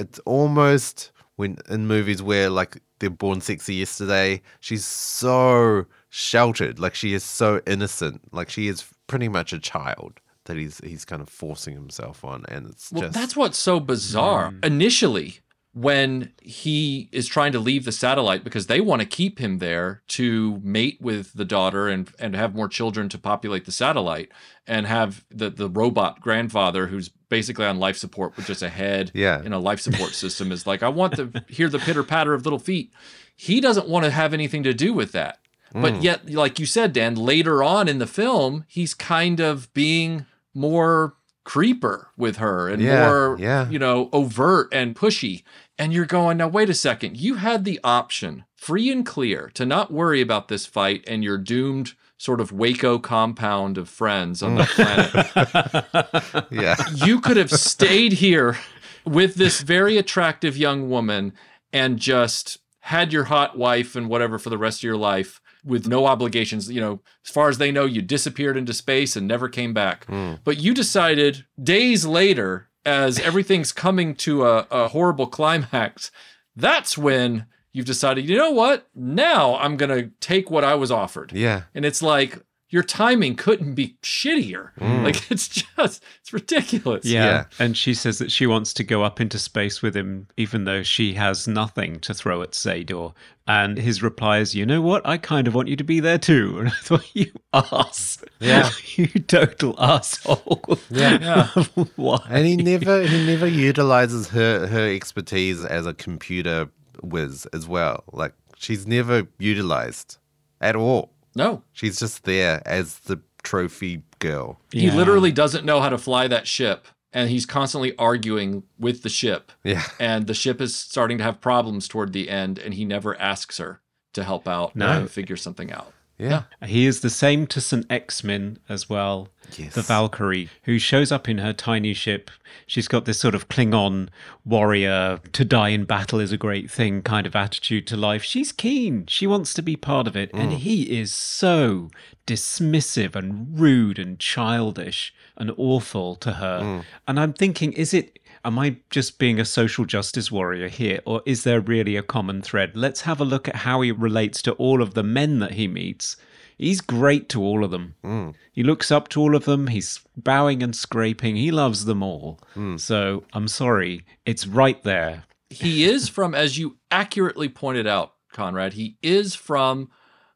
it's 0.00 0.18
almost 0.20 1.12
when 1.36 1.58
in 1.70 1.86
movies 1.86 2.22
where 2.22 2.50
like 2.50 2.82
they're 2.98 3.10
born 3.10 3.40
sexy 3.40 3.74
yesterday, 3.76 4.42
she's 4.60 4.84
so 4.84 5.86
sheltered, 6.08 6.78
like 6.78 6.94
she 6.94 7.14
is 7.14 7.24
so 7.24 7.60
innocent, 7.66 8.20
like 8.32 8.50
she 8.50 8.68
is 8.68 8.84
pretty 9.06 9.28
much 9.28 9.52
a 9.52 9.58
child 9.58 10.20
that 10.46 10.56
he's 10.56 10.78
he's 10.78 11.04
kind 11.04 11.22
of 11.22 11.28
forcing 11.28 11.74
himself 11.74 12.24
on, 12.24 12.44
and 12.48 12.66
it's 12.68 12.90
Well, 12.90 13.02
just 13.02 13.14
that's 13.14 13.36
what's 13.36 13.58
so 13.58 13.78
bizarre. 13.80 14.50
Hmm. 14.50 14.58
Initially, 14.64 15.40
when 15.74 16.32
he 16.42 17.08
is 17.12 17.26
trying 17.26 17.52
to 17.52 17.58
leave 17.58 17.86
the 17.86 17.92
satellite 17.92 18.44
because 18.44 18.66
they 18.66 18.80
want 18.80 19.00
to 19.00 19.06
keep 19.06 19.38
him 19.38 19.58
there 19.58 20.02
to 20.06 20.60
mate 20.62 20.98
with 21.00 21.32
the 21.32 21.46
daughter 21.46 21.88
and 21.88 22.10
and 22.18 22.36
have 22.36 22.54
more 22.54 22.68
children 22.68 23.08
to 23.08 23.18
populate 23.18 23.64
the 23.64 23.72
satellite 23.72 24.30
and 24.66 24.86
have 24.86 25.24
the 25.30 25.48
the 25.48 25.68
robot 25.70 26.20
grandfather 26.20 26.88
who's 26.88 27.08
basically 27.08 27.64
on 27.64 27.78
life 27.78 27.96
support 27.96 28.36
with 28.36 28.46
just 28.46 28.62
a 28.62 28.68
head 28.68 29.10
Yeah. 29.14 29.42
in 29.42 29.54
a 29.54 29.58
life 29.58 29.80
support 29.80 30.12
system 30.14 30.52
is 30.52 30.66
like 30.66 30.82
I 30.82 30.88
want 30.88 31.16
to 31.16 31.42
hear 31.48 31.68
the 31.70 31.78
pitter 31.78 32.02
patter 32.02 32.34
of 32.34 32.44
little 32.44 32.58
feet. 32.58 32.92
He 33.34 33.60
doesn't 33.60 33.88
want 33.88 34.04
to 34.04 34.10
have 34.10 34.34
anything 34.34 34.62
to 34.64 34.74
do 34.74 34.92
with 34.92 35.12
that. 35.12 35.38
But 35.72 35.94
mm. 35.94 36.02
yet, 36.02 36.28
like 36.30 36.58
you 36.58 36.66
said, 36.66 36.92
Dan, 36.92 37.14
later 37.14 37.62
on 37.62 37.88
in 37.88 37.96
the 37.98 38.06
film, 38.06 38.66
he's 38.68 38.92
kind 38.92 39.40
of 39.40 39.72
being 39.72 40.26
more 40.52 41.14
creeper 41.44 42.08
with 42.16 42.36
her 42.36 42.68
and 42.68 42.82
Yeah, 42.82 43.06
more, 43.06 43.36
yeah. 43.38 43.68
you 43.68 43.78
know, 43.78 44.08
overt 44.12 44.68
and 44.72 44.94
pushy. 44.94 45.42
And 45.78 45.92
you're 45.92 46.06
going, 46.06 46.36
now, 46.36 46.48
wait 46.48 46.70
a 46.70 46.74
second. 46.74 47.16
You 47.16 47.36
had 47.36 47.64
the 47.64 47.80
option, 47.82 48.44
free 48.56 48.90
and 48.90 49.04
clear, 49.04 49.50
to 49.54 49.66
not 49.66 49.92
worry 49.92 50.20
about 50.20 50.48
this 50.48 50.66
fight 50.66 51.02
and 51.06 51.24
your 51.24 51.38
doomed 51.38 51.94
sort 52.18 52.40
of 52.40 52.52
Waco 52.52 53.00
compound 53.00 53.76
of 53.76 53.88
friends 53.88 54.44
on 54.44 54.54
the 54.54 54.64
planet 54.64 56.46
yeah, 56.52 56.76
you 56.94 57.20
could 57.20 57.36
have 57.36 57.50
stayed 57.50 58.12
here 58.12 58.56
with 59.04 59.34
this 59.34 59.60
very 59.60 59.98
attractive 59.98 60.56
young 60.56 60.88
woman 60.88 61.32
and 61.72 61.98
just 61.98 62.58
had 62.78 63.12
your 63.12 63.24
hot 63.24 63.58
wife 63.58 63.96
and 63.96 64.08
whatever 64.08 64.38
for 64.38 64.50
the 64.50 64.58
rest 64.58 64.78
of 64.80 64.84
your 64.84 64.96
life 64.96 65.40
with 65.64 65.86
no 65.86 66.06
obligations. 66.06 66.70
You 66.70 66.80
know, 66.80 67.00
as 67.24 67.30
far 67.30 67.48
as 67.48 67.58
they 67.58 67.70
know, 67.70 67.84
you 67.84 68.02
disappeared 68.02 68.56
into 68.56 68.72
space 68.72 69.16
and 69.16 69.26
never 69.26 69.48
came 69.48 69.72
back. 69.72 70.06
Hmm. 70.06 70.34
But 70.44 70.58
you 70.58 70.74
decided 70.74 71.44
days 71.62 72.04
later, 72.06 72.68
as 72.84 73.18
everything's 73.30 73.72
coming 73.72 74.14
to 74.16 74.44
a, 74.46 74.66
a 74.70 74.88
horrible 74.88 75.26
climax, 75.26 76.10
that's 76.56 76.98
when 76.98 77.46
you've 77.72 77.86
decided, 77.86 78.28
you 78.28 78.36
know 78.36 78.50
what? 78.50 78.88
Now 78.94 79.56
I'm 79.56 79.76
going 79.76 79.90
to 79.90 80.10
take 80.20 80.50
what 80.50 80.64
I 80.64 80.74
was 80.74 80.90
offered. 80.90 81.32
yeah, 81.32 81.62
And 81.74 81.84
it's 81.84 82.02
like, 82.02 82.38
your 82.72 82.82
timing 82.82 83.36
couldn't 83.36 83.74
be 83.74 83.96
shittier. 84.02 84.70
Mm. 84.80 85.04
Like 85.04 85.30
it's 85.30 85.46
just 85.46 86.02
it's 86.20 86.32
ridiculous. 86.32 87.04
Yeah. 87.04 87.24
Yeah. 87.24 87.44
And 87.58 87.76
she 87.76 87.92
says 87.92 88.18
that 88.18 88.32
she 88.32 88.46
wants 88.46 88.72
to 88.74 88.82
go 88.82 89.04
up 89.04 89.20
into 89.20 89.38
space 89.38 89.82
with 89.82 89.94
him, 89.94 90.26
even 90.38 90.64
though 90.64 90.82
she 90.82 91.14
has 91.14 91.46
nothing 91.46 92.00
to 92.00 92.14
throw 92.14 92.40
at 92.42 92.52
Sador. 92.52 93.12
And 93.46 93.76
his 93.76 94.02
reply 94.02 94.38
is, 94.38 94.54
You 94.54 94.64
know 94.64 94.80
what? 94.80 95.06
I 95.06 95.18
kind 95.18 95.46
of 95.46 95.54
want 95.54 95.68
you 95.68 95.76
to 95.76 95.84
be 95.84 96.00
there 96.00 96.18
too. 96.18 96.58
And 96.62 96.68
I 96.68 96.72
thought, 96.72 97.14
You 97.14 97.30
ass. 97.52 98.24
Yeah. 98.40 98.70
you 98.96 99.06
total 99.06 99.74
asshole. 99.78 100.78
Yeah. 100.90 101.48
Why? 101.96 102.26
and 102.30 102.46
he 102.46 102.56
never 102.56 103.02
he 103.02 103.26
never 103.26 103.46
utilizes 103.46 104.28
her 104.28 104.66
her 104.66 104.88
expertise 104.88 105.62
as 105.62 105.86
a 105.86 105.92
computer 105.92 106.70
whiz 107.02 107.46
as 107.52 107.68
well. 107.68 108.04
Like 108.12 108.32
she's 108.56 108.86
never 108.86 109.26
utilized 109.38 110.16
at 110.62 110.74
all. 110.74 111.12
No. 111.34 111.62
She's 111.72 111.98
just 111.98 112.24
there 112.24 112.62
as 112.66 112.98
the 113.00 113.20
trophy 113.42 114.02
girl. 114.18 114.60
He 114.70 114.86
Yeah. 114.86 114.94
literally 114.94 115.32
doesn't 115.32 115.64
know 115.64 115.80
how 115.80 115.88
to 115.88 115.98
fly 115.98 116.28
that 116.28 116.46
ship. 116.46 116.86
And 117.14 117.28
he's 117.28 117.44
constantly 117.44 117.94
arguing 117.98 118.62
with 118.78 119.02
the 119.02 119.08
ship. 119.10 119.52
Yeah. 119.64 119.84
And 120.00 120.26
the 120.26 120.34
ship 120.34 120.60
is 120.60 120.74
starting 120.74 121.18
to 121.18 121.24
have 121.24 121.40
problems 121.42 121.86
toward 121.86 122.12
the 122.14 122.30
end, 122.30 122.58
and 122.58 122.72
he 122.74 122.84
never 122.86 123.18
asks 123.20 123.58
her 123.58 123.80
to 124.14 124.24
help 124.24 124.48
out 124.48 124.74
No. 124.74 124.88
and 124.88 125.10
figure 125.10 125.36
something 125.36 125.70
out. 125.72 125.92
Yeah. 126.22 126.44
He 126.64 126.86
is 126.86 127.00
the 127.00 127.10
same 127.10 127.46
to 127.48 127.60
Saint-Exmin 127.60 128.58
as 128.68 128.88
well. 128.88 129.28
Yes. 129.56 129.74
The 129.74 129.82
Valkyrie, 129.82 130.48
who 130.62 130.78
shows 130.78 131.10
up 131.12 131.28
in 131.28 131.38
her 131.38 131.52
tiny 131.52 131.92
ship. 131.94 132.30
She's 132.66 132.88
got 132.88 133.04
this 133.04 133.18
sort 133.18 133.34
of 133.34 133.48
Klingon 133.48 134.08
warrior, 134.44 135.18
to 135.32 135.44
die 135.44 135.70
in 135.70 135.84
battle 135.84 136.20
is 136.20 136.32
a 136.32 136.38
great 136.38 136.70
thing 136.70 137.02
kind 137.02 137.26
of 137.26 137.36
attitude 137.36 137.86
to 137.88 137.96
life. 137.96 138.22
She's 138.22 138.52
keen. 138.52 139.04
She 139.06 139.26
wants 139.26 139.52
to 139.54 139.62
be 139.62 139.76
part 139.76 140.06
of 140.06 140.16
it. 140.16 140.30
And 140.32 140.52
mm. 140.52 140.56
he 140.56 140.98
is 140.98 141.12
so 141.12 141.90
dismissive 142.26 143.16
and 143.16 143.58
rude 143.58 143.98
and 143.98 144.18
childish 144.18 145.12
and 145.36 145.52
awful 145.56 146.14
to 146.16 146.34
her. 146.34 146.60
Mm. 146.62 146.84
And 147.08 147.20
I'm 147.20 147.32
thinking, 147.32 147.72
is 147.72 147.92
it. 147.92 148.18
Am 148.44 148.58
I 148.58 148.76
just 148.90 149.18
being 149.18 149.38
a 149.38 149.44
social 149.44 149.84
justice 149.84 150.32
warrior 150.32 150.68
here, 150.68 151.00
or 151.06 151.22
is 151.24 151.44
there 151.44 151.60
really 151.60 151.96
a 151.96 152.02
common 152.02 152.42
thread? 152.42 152.72
Let's 152.76 153.02
have 153.02 153.20
a 153.20 153.24
look 153.24 153.46
at 153.48 153.56
how 153.56 153.80
he 153.82 153.92
relates 153.92 154.42
to 154.42 154.52
all 154.54 154.82
of 154.82 154.94
the 154.94 155.04
men 155.04 155.38
that 155.38 155.52
he 155.52 155.68
meets. 155.68 156.16
He's 156.58 156.80
great 156.80 157.28
to 157.30 157.42
all 157.42 157.62
of 157.64 157.70
them. 157.70 157.94
Hmm. 158.02 158.30
He 158.52 158.62
looks 158.62 158.90
up 158.90 159.08
to 159.10 159.20
all 159.20 159.36
of 159.36 159.44
them. 159.44 159.68
He's 159.68 160.00
bowing 160.16 160.62
and 160.62 160.74
scraping. 160.74 161.36
He 161.36 161.50
loves 161.52 161.84
them 161.84 162.02
all. 162.02 162.40
Hmm. 162.54 162.76
So 162.78 163.24
I'm 163.32 163.48
sorry. 163.48 164.04
It's 164.26 164.46
right 164.46 164.82
there. 164.82 165.24
he 165.50 165.84
is 165.84 166.08
from, 166.08 166.34
as 166.34 166.58
you 166.58 166.78
accurately 166.90 167.48
pointed 167.48 167.86
out, 167.86 168.14
Conrad, 168.32 168.72
he 168.72 168.96
is 169.02 169.34
from 169.34 169.88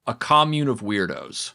a 0.06 0.14
commune 0.14 0.68
of 0.68 0.80
weirdos. 0.80 1.52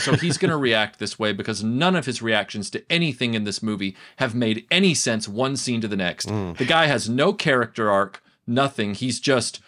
so 0.00 0.14
he's 0.14 0.38
going 0.38 0.50
to 0.50 0.56
react 0.56 0.98
this 0.98 1.18
way 1.18 1.32
because 1.32 1.64
none 1.64 1.96
of 1.96 2.06
his 2.06 2.22
reactions 2.22 2.70
to 2.70 2.84
anything 2.90 3.34
in 3.34 3.44
this 3.44 3.62
movie 3.62 3.96
have 4.16 4.34
made 4.34 4.66
any 4.70 4.94
sense 4.94 5.28
one 5.28 5.56
scene 5.56 5.80
to 5.80 5.88
the 5.88 5.96
next. 5.96 6.28
Mm. 6.28 6.56
The 6.56 6.64
guy 6.64 6.86
has 6.86 7.08
no 7.08 7.32
character 7.32 7.90
arc, 7.90 8.22
nothing. 8.46 8.94
He's 8.94 9.20
just 9.20 9.60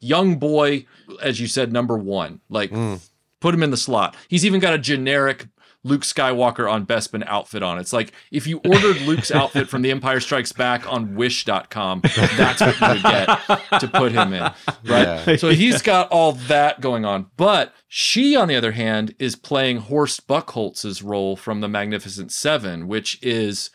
young 0.00 0.36
boy, 0.36 0.86
as 1.20 1.40
you 1.40 1.46
said, 1.46 1.72
number 1.72 1.98
one. 1.98 2.40
Like, 2.48 2.70
mm. 2.70 3.00
put 3.40 3.54
him 3.54 3.62
in 3.62 3.70
the 3.70 3.76
slot. 3.76 4.16
He's 4.28 4.46
even 4.46 4.60
got 4.60 4.74
a 4.74 4.78
generic 4.78 5.48
Luke 5.84 6.02
Skywalker 6.02 6.70
on 6.70 6.86
Bespin 6.86 7.24
outfit 7.26 7.62
on. 7.62 7.78
It's 7.78 7.92
like 7.92 8.12
if 8.30 8.46
you 8.46 8.58
ordered 8.58 9.00
Luke's 9.02 9.30
outfit 9.32 9.68
from 9.68 9.82
The 9.82 9.90
Empire 9.90 10.20
Strikes 10.20 10.52
Back 10.52 10.90
on 10.90 11.14
Wish.com, 11.14 12.02
that's 12.36 12.60
what 12.60 12.80
you 12.80 12.88
would 12.88 13.02
get 13.02 13.80
to 13.80 13.88
put 13.88 14.12
him 14.12 14.32
in. 14.32 14.50
Right. 14.84 15.40
So 15.40 15.50
he's 15.50 15.82
got 15.82 16.08
all 16.10 16.32
that 16.32 16.80
going 16.80 17.04
on. 17.04 17.26
But 17.36 17.74
she, 17.88 18.36
on 18.36 18.48
the 18.48 18.56
other 18.56 18.72
hand, 18.72 19.14
is 19.18 19.34
playing 19.34 19.78
Horst 19.78 20.26
Buchholz's 20.28 21.02
role 21.02 21.36
from 21.36 21.60
The 21.60 21.68
Magnificent 21.68 22.30
Seven, 22.30 22.86
which 22.86 23.18
is 23.22 23.70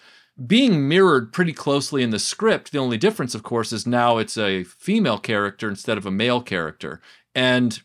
being 0.45 0.87
mirrored 0.87 1.33
pretty 1.33 1.53
closely 1.53 2.03
in 2.03 2.11
the 2.11 2.19
script. 2.19 2.71
The 2.71 2.77
only 2.77 2.97
difference, 2.97 3.33
of 3.33 3.43
course, 3.43 3.73
is 3.73 3.87
now 3.87 4.17
it's 4.17 4.37
a 4.37 4.63
female 4.63 5.17
character 5.17 5.67
instead 5.67 5.97
of 5.97 6.05
a 6.05 6.11
male 6.11 6.41
character. 6.41 7.01
And 7.33 7.81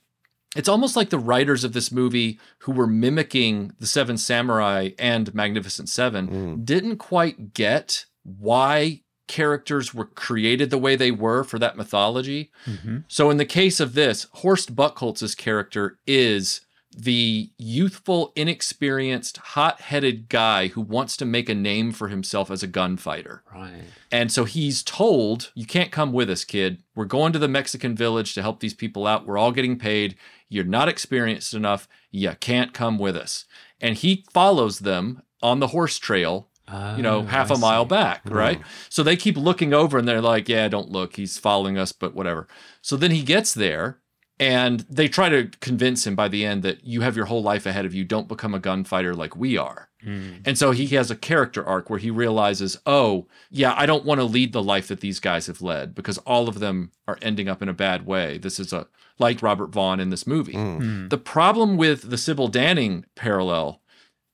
it's 0.56 0.68
almost 0.68 0.96
like 0.96 1.10
the 1.10 1.18
writers 1.18 1.64
of 1.64 1.72
this 1.72 1.90
movie 1.90 2.38
who 2.58 2.72
were 2.72 2.86
mimicking 2.86 3.72
the 3.80 3.86
Seven 3.86 4.18
Samurai 4.18 4.90
and 4.98 5.34
Magnificent 5.34 5.88
Seven 5.88 6.28
mm. 6.28 6.64
didn't 6.64 6.98
quite 6.98 7.54
get 7.54 8.04
why 8.22 9.00
characters 9.28 9.94
were 9.94 10.04
created 10.04 10.70
the 10.70 10.78
way 10.78 10.94
they 10.94 11.10
were 11.10 11.42
for 11.42 11.58
that 11.58 11.76
mythology. 11.76 12.50
Mm-hmm. 12.66 12.98
So 13.08 13.30
in 13.30 13.38
the 13.38 13.46
case 13.46 13.80
of 13.80 13.94
this, 13.94 14.26
Horst 14.32 14.76
Buchholz's 14.76 15.34
character 15.34 15.98
is 16.06 16.60
the 16.94 17.50
youthful, 17.56 18.32
inexperienced, 18.36 19.38
hot-headed 19.38 20.28
guy 20.28 20.68
who 20.68 20.82
wants 20.82 21.16
to 21.16 21.24
make 21.24 21.48
a 21.48 21.54
name 21.54 21.92
for 21.92 22.08
himself 22.08 22.50
as 22.50 22.62
a 22.62 22.66
gunfighter. 22.66 23.42
Right. 23.50 23.84
And 24.10 24.30
so 24.30 24.44
he's 24.44 24.82
told, 24.82 25.50
You 25.54 25.64
can't 25.64 25.90
come 25.90 26.12
with 26.12 26.28
us, 26.28 26.44
kid. 26.44 26.82
We're 26.94 27.06
going 27.06 27.32
to 27.32 27.38
the 27.38 27.48
Mexican 27.48 27.96
village 27.96 28.34
to 28.34 28.42
help 28.42 28.60
these 28.60 28.74
people 28.74 29.06
out. 29.06 29.26
We're 29.26 29.38
all 29.38 29.52
getting 29.52 29.78
paid. 29.78 30.16
You're 30.52 30.64
not 30.64 30.88
experienced 30.88 31.54
enough. 31.54 31.88
You 32.10 32.34
can't 32.40 32.74
come 32.74 32.98
with 32.98 33.16
us. 33.16 33.46
And 33.80 33.96
he 33.96 34.24
follows 34.32 34.80
them 34.80 35.22
on 35.42 35.60
the 35.60 35.68
horse 35.68 35.98
trail, 35.98 36.48
you 36.68 37.02
know, 37.02 37.20
Oh, 37.20 37.22
half 37.22 37.50
a 37.50 37.58
mile 37.58 37.84
back, 37.84 38.22
hmm. 38.28 38.34
right? 38.34 38.60
So 38.88 39.02
they 39.02 39.16
keep 39.16 39.36
looking 39.36 39.72
over 39.74 39.98
and 39.98 40.06
they're 40.06 40.20
like, 40.20 40.48
Yeah, 40.48 40.68
don't 40.68 40.90
look. 40.90 41.16
He's 41.16 41.38
following 41.38 41.78
us, 41.78 41.92
but 41.92 42.14
whatever. 42.14 42.46
So 42.80 42.96
then 42.96 43.10
he 43.10 43.22
gets 43.22 43.54
there 43.54 44.01
and 44.42 44.80
they 44.90 45.06
try 45.06 45.28
to 45.28 45.48
convince 45.60 46.04
him 46.04 46.16
by 46.16 46.26
the 46.26 46.44
end 46.44 46.64
that 46.64 46.84
you 46.84 47.02
have 47.02 47.16
your 47.16 47.26
whole 47.26 47.44
life 47.44 47.64
ahead 47.64 47.86
of 47.86 47.94
you. 47.94 48.04
Don't 48.04 48.26
become 48.26 48.54
a 48.54 48.58
gunfighter 48.58 49.14
like 49.14 49.36
we 49.36 49.56
are. 49.56 49.88
Hmm. 50.02 50.38
And 50.44 50.58
so 50.58 50.72
he 50.72 50.88
has 50.88 51.12
a 51.12 51.16
character 51.16 51.64
arc 51.64 51.88
where 51.88 52.00
he 52.00 52.10
realizes, 52.10 52.76
oh, 52.84 53.28
yeah, 53.50 53.72
I 53.76 53.86
don't 53.86 54.04
want 54.04 54.18
to 54.18 54.24
lead 54.24 54.52
the 54.52 54.62
life 54.62 54.88
that 54.88 54.98
these 54.98 55.20
guys 55.20 55.46
have 55.46 55.62
led 55.62 55.94
because 55.94 56.18
all 56.18 56.48
of 56.48 56.58
them 56.58 56.90
are 57.06 57.18
ending 57.22 57.48
up 57.48 57.62
in 57.62 57.68
a 57.68 57.72
bad 57.72 58.04
way. 58.04 58.36
This 58.36 58.58
is 58.58 58.72
a 58.72 58.88
like 59.20 59.42
Robert 59.42 59.70
Vaughn 59.70 60.00
in 60.00 60.10
this 60.10 60.26
movie. 60.26 60.54
Hmm. 60.54 60.78
Hmm. 60.78 61.08
The 61.08 61.18
problem 61.18 61.76
with 61.76 62.10
the 62.10 62.18
Sybil 62.18 62.50
Danning 62.50 63.04
parallel 63.14 63.80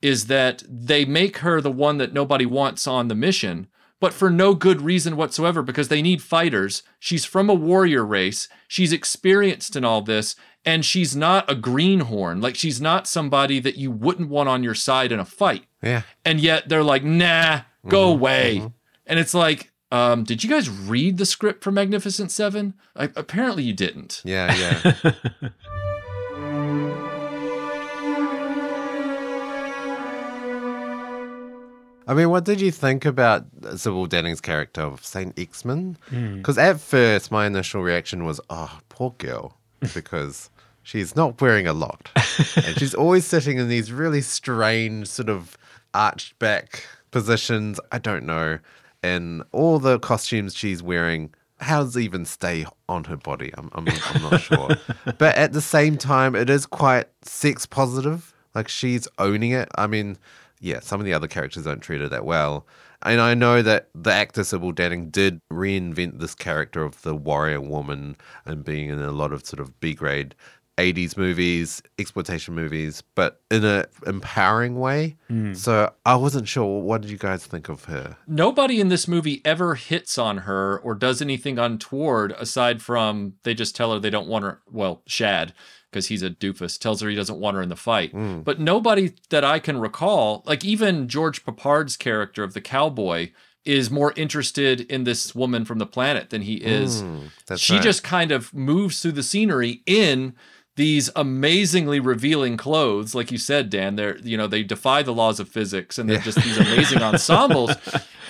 is 0.00 0.28
that 0.28 0.62
they 0.66 1.04
make 1.04 1.38
her 1.38 1.60
the 1.60 1.70
one 1.70 1.98
that 1.98 2.14
nobody 2.14 2.46
wants 2.46 2.86
on 2.86 3.08
the 3.08 3.14
mission, 3.14 3.66
but 4.00 4.14
for 4.14 4.30
no 4.30 4.54
good 4.54 4.80
reason 4.80 5.16
whatsoever 5.16 5.62
because 5.62 5.88
they 5.88 6.02
need 6.02 6.22
fighters. 6.22 6.82
She's 6.98 7.24
from 7.24 7.50
a 7.50 7.54
warrior 7.54 8.04
race. 8.04 8.48
She's 8.66 8.92
experienced 8.92 9.76
in 9.76 9.84
all 9.84 10.02
this, 10.02 10.36
and 10.64 10.84
she's 10.84 11.16
not 11.16 11.50
a 11.50 11.54
greenhorn. 11.54 12.40
Like 12.40 12.54
she's 12.54 12.80
not 12.80 13.08
somebody 13.08 13.60
that 13.60 13.76
you 13.76 13.90
wouldn't 13.90 14.28
want 14.28 14.48
on 14.48 14.62
your 14.62 14.74
side 14.74 15.12
in 15.12 15.18
a 15.18 15.24
fight. 15.24 15.64
Yeah. 15.82 16.02
And 16.24 16.40
yet 16.40 16.68
they're 16.68 16.84
like, 16.84 17.04
nah, 17.04 17.62
go 17.88 18.10
away. 18.10 18.70
And 19.06 19.18
it's 19.18 19.34
like, 19.34 19.72
um, 19.90 20.24
did 20.24 20.44
you 20.44 20.50
guys 20.50 20.68
read 20.68 21.16
the 21.16 21.24
script 21.24 21.64
for 21.64 21.72
Magnificent 21.72 22.30
Seven? 22.30 22.74
I, 22.94 23.04
apparently 23.16 23.62
you 23.62 23.72
didn't. 23.72 24.20
Yeah, 24.24 24.54
yeah. 25.02 25.12
I 32.08 32.14
mean, 32.14 32.30
what 32.30 32.44
did 32.44 32.58
you 32.58 32.70
think 32.70 33.04
about 33.04 33.44
Sybil 33.76 34.06
Danning's 34.06 34.40
character 34.40 34.80
of 34.80 35.04
Saint-Exmin? 35.04 35.96
Because 36.38 36.56
hmm. 36.56 36.62
at 36.62 36.80
first, 36.80 37.30
my 37.30 37.46
initial 37.46 37.82
reaction 37.82 38.24
was, 38.24 38.40
"Oh, 38.48 38.80
poor 38.88 39.14
girl," 39.18 39.58
because 39.94 40.48
she's 40.82 41.14
not 41.14 41.38
wearing 41.38 41.66
a 41.66 41.74
lot, 41.74 42.10
and 42.56 42.78
she's 42.78 42.94
always 42.94 43.26
sitting 43.26 43.58
in 43.58 43.68
these 43.68 43.92
really 43.92 44.22
strange, 44.22 45.06
sort 45.06 45.28
of 45.28 45.58
arched 45.92 46.38
back 46.38 46.86
positions. 47.10 47.78
I 47.92 47.98
don't 47.98 48.24
know, 48.24 48.58
and 49.02 49.42
all 49.52 49.78
the 49.78 49.98
costumes 49.98 50.56
she's 50.56 50.82
wearing. 50.82 51.34
How 51.60 51.82
does 51.82 51.96
it 51.96 52.02
even 52.02 52.24
stay 52.24 52.64
on 52.88 53.02
her 53.04 53.16
body? 53.16 53.52
I'm, 53.58 53.68
I'm, 53.72 53.88
I'm 53.88 54.22
not 54.22 54.40
sure. 54.40 54.68
but 55.18 55.34
at 55.34 55.52
the 55.52 55.60
same 55.60 55.98
time, 55.98 56.36
it 56.36 56.48
is 56.48 56.66
quite 56.66 57.06
sex 57.22 57.66
positive. 57.66 58.32
Like 58.54 58.68
she's 58.68 59.08
owning 59.18 59.50
it. 59.50 59.68
I 59.74 59.88
mean, 59.88 60.18
yeah, 60.60 60.80
some 60.80 61.00
of 61.00 61.06
the 61.06 61.12
other 61.12 61.28
characters 61.28 61.64
don't 61.64 61.80
treat 61.80 62.00
her 62.00 62.08
that 62.08 62.24
well. 62.24 62.66
And 63.02 63.20
I 63.20 63.34
know 63.34 63.62
that 63.62 63.88
the 63.94 64.12
actor 64.12 64.42
Sybil 64.42 64.72
Danning 64.72 65.12
did 65.12 65.40
reinvent 65.52 66.18
this 66.18 66.34
character 66.34 66.82
of 66.82 67.00
the 67.02 67.14
warrior 67.14 67.60
woman 67.60 68.16
and 68.44 68.64
being 68.64 68.90
in 68.90 69.00
a 69.00 69.12
lot 69.12 69.32
of 69.32 69.46
sort 69.46 69.60
of 69.60 69.78
B 69.78 69.94
grade 69.94 70.34
80s 70.78 71.16
movies, 71.16 71.82
exploitation 71.98 72.54
movies, 72.54 73.02
but 73.16 73.42
in 73.50 73.64
an 73.64 73.84
empowering 74.06 74.78
way. 74.78 75.16
Hmm. 75.26 75.52
So 75.52 75.92
I 76.06 76.14
wasn't 76.14 76.46
sure. 76.46 76.80
What 76.80 77.02
did 77.02 77.10
you 77.10 77.18
guys 77.18 77.44
think 77.44 77.68
of 77.68 77.86
her? 77.86 78.16
Nobody 78.28 78.80
in 78.80 78.88
this 78.88 79.08
movie 79.08 79.42
ever 79.44 79.74
hits 79.74 80.16
on 80.16 80.38
her 80.38 80.78
or 80.78 80.94
does 80.94 81.20
anything 81.20 81.58
untoward 81.58 82.32
aside 82.38 82.80
from 82.80 83.34
they 83.42 83.54
just 83.54 83.74
tell 83.74 83.92
her 83.92 83.98
they 83.98 84.08
don't 84.08 84.28
want 84.28 84.44
her. 84.44 84.60
Well, 84.70 85.02
Shad, 85.06 85.52
because 85.90 86.06
he's 86.08 86.22
a 86.22 86.30
doofus, 86.30 86.78
tells 86.78 87.00
her 87.00 87.08
he 87.08 87.16
doesn't 87.16 87.38
want 87.38 87.56
her 87.56 87.62
in 87.62 87.68
the 87.68 87.76
fight. 87.76 88.12
But 88.42 88.60
nobody 88.60 89.14
that 89.30 89.44
I 89.44 89.58
can 89.58 89.78
recall, 89.78 90.42
like 90.46 90.64
even 90.64 91.08
George 91.08 91.44
Peppard's 91.44 91.96
character 91.96 92.42
of 92.42 92.54
the 92.54 92.60
cowboy, 92.60 93.30
is 93.64 93.90
more 93.90 94.12
interested 94.16 94.80
in 94.82 95.04
this 95.04 95.34
woman 95.34 95.64
from 95.64 95.78
the 95.78 95.86
planet 95.86 96.30
than 96.30 96.42
he 96.42 96.54
is. 96.54 97.02
Mm, 97.02 97.30
she 97.58 97.74
right. 97.74 97.82
just 97.82 98.02
kind 98.02 98.32
of 98.32 98.54
moves 98.54 99.00
through 99.00 99.12
the 99.12 99.22
scenery 99.22 99.82
in 99.84 100.34
these 100.76 101.10
amazingly 101.16 101.98
revealing 101.98 102.56
clothes, 102.56 103.14
like 103.14 103.32
you 103.32 103.36
said, 103.36 103.68
Dan. 103.68 103.96
They're 103.96 104.16
you 104.18 104.36
know 104.36 104.46
they 104.46 104.62
defy 104.62 105.02
the 105.02 105.12
laws 105.12 105.40
of 105.40 105.48
physics, 105.48 105.98
and 105.98 106.08
they're 106.08 106.20
just 106.20 106.42
these 106.42 106.56
amazing 106.56 106.98
ensembles. 107.02 107.72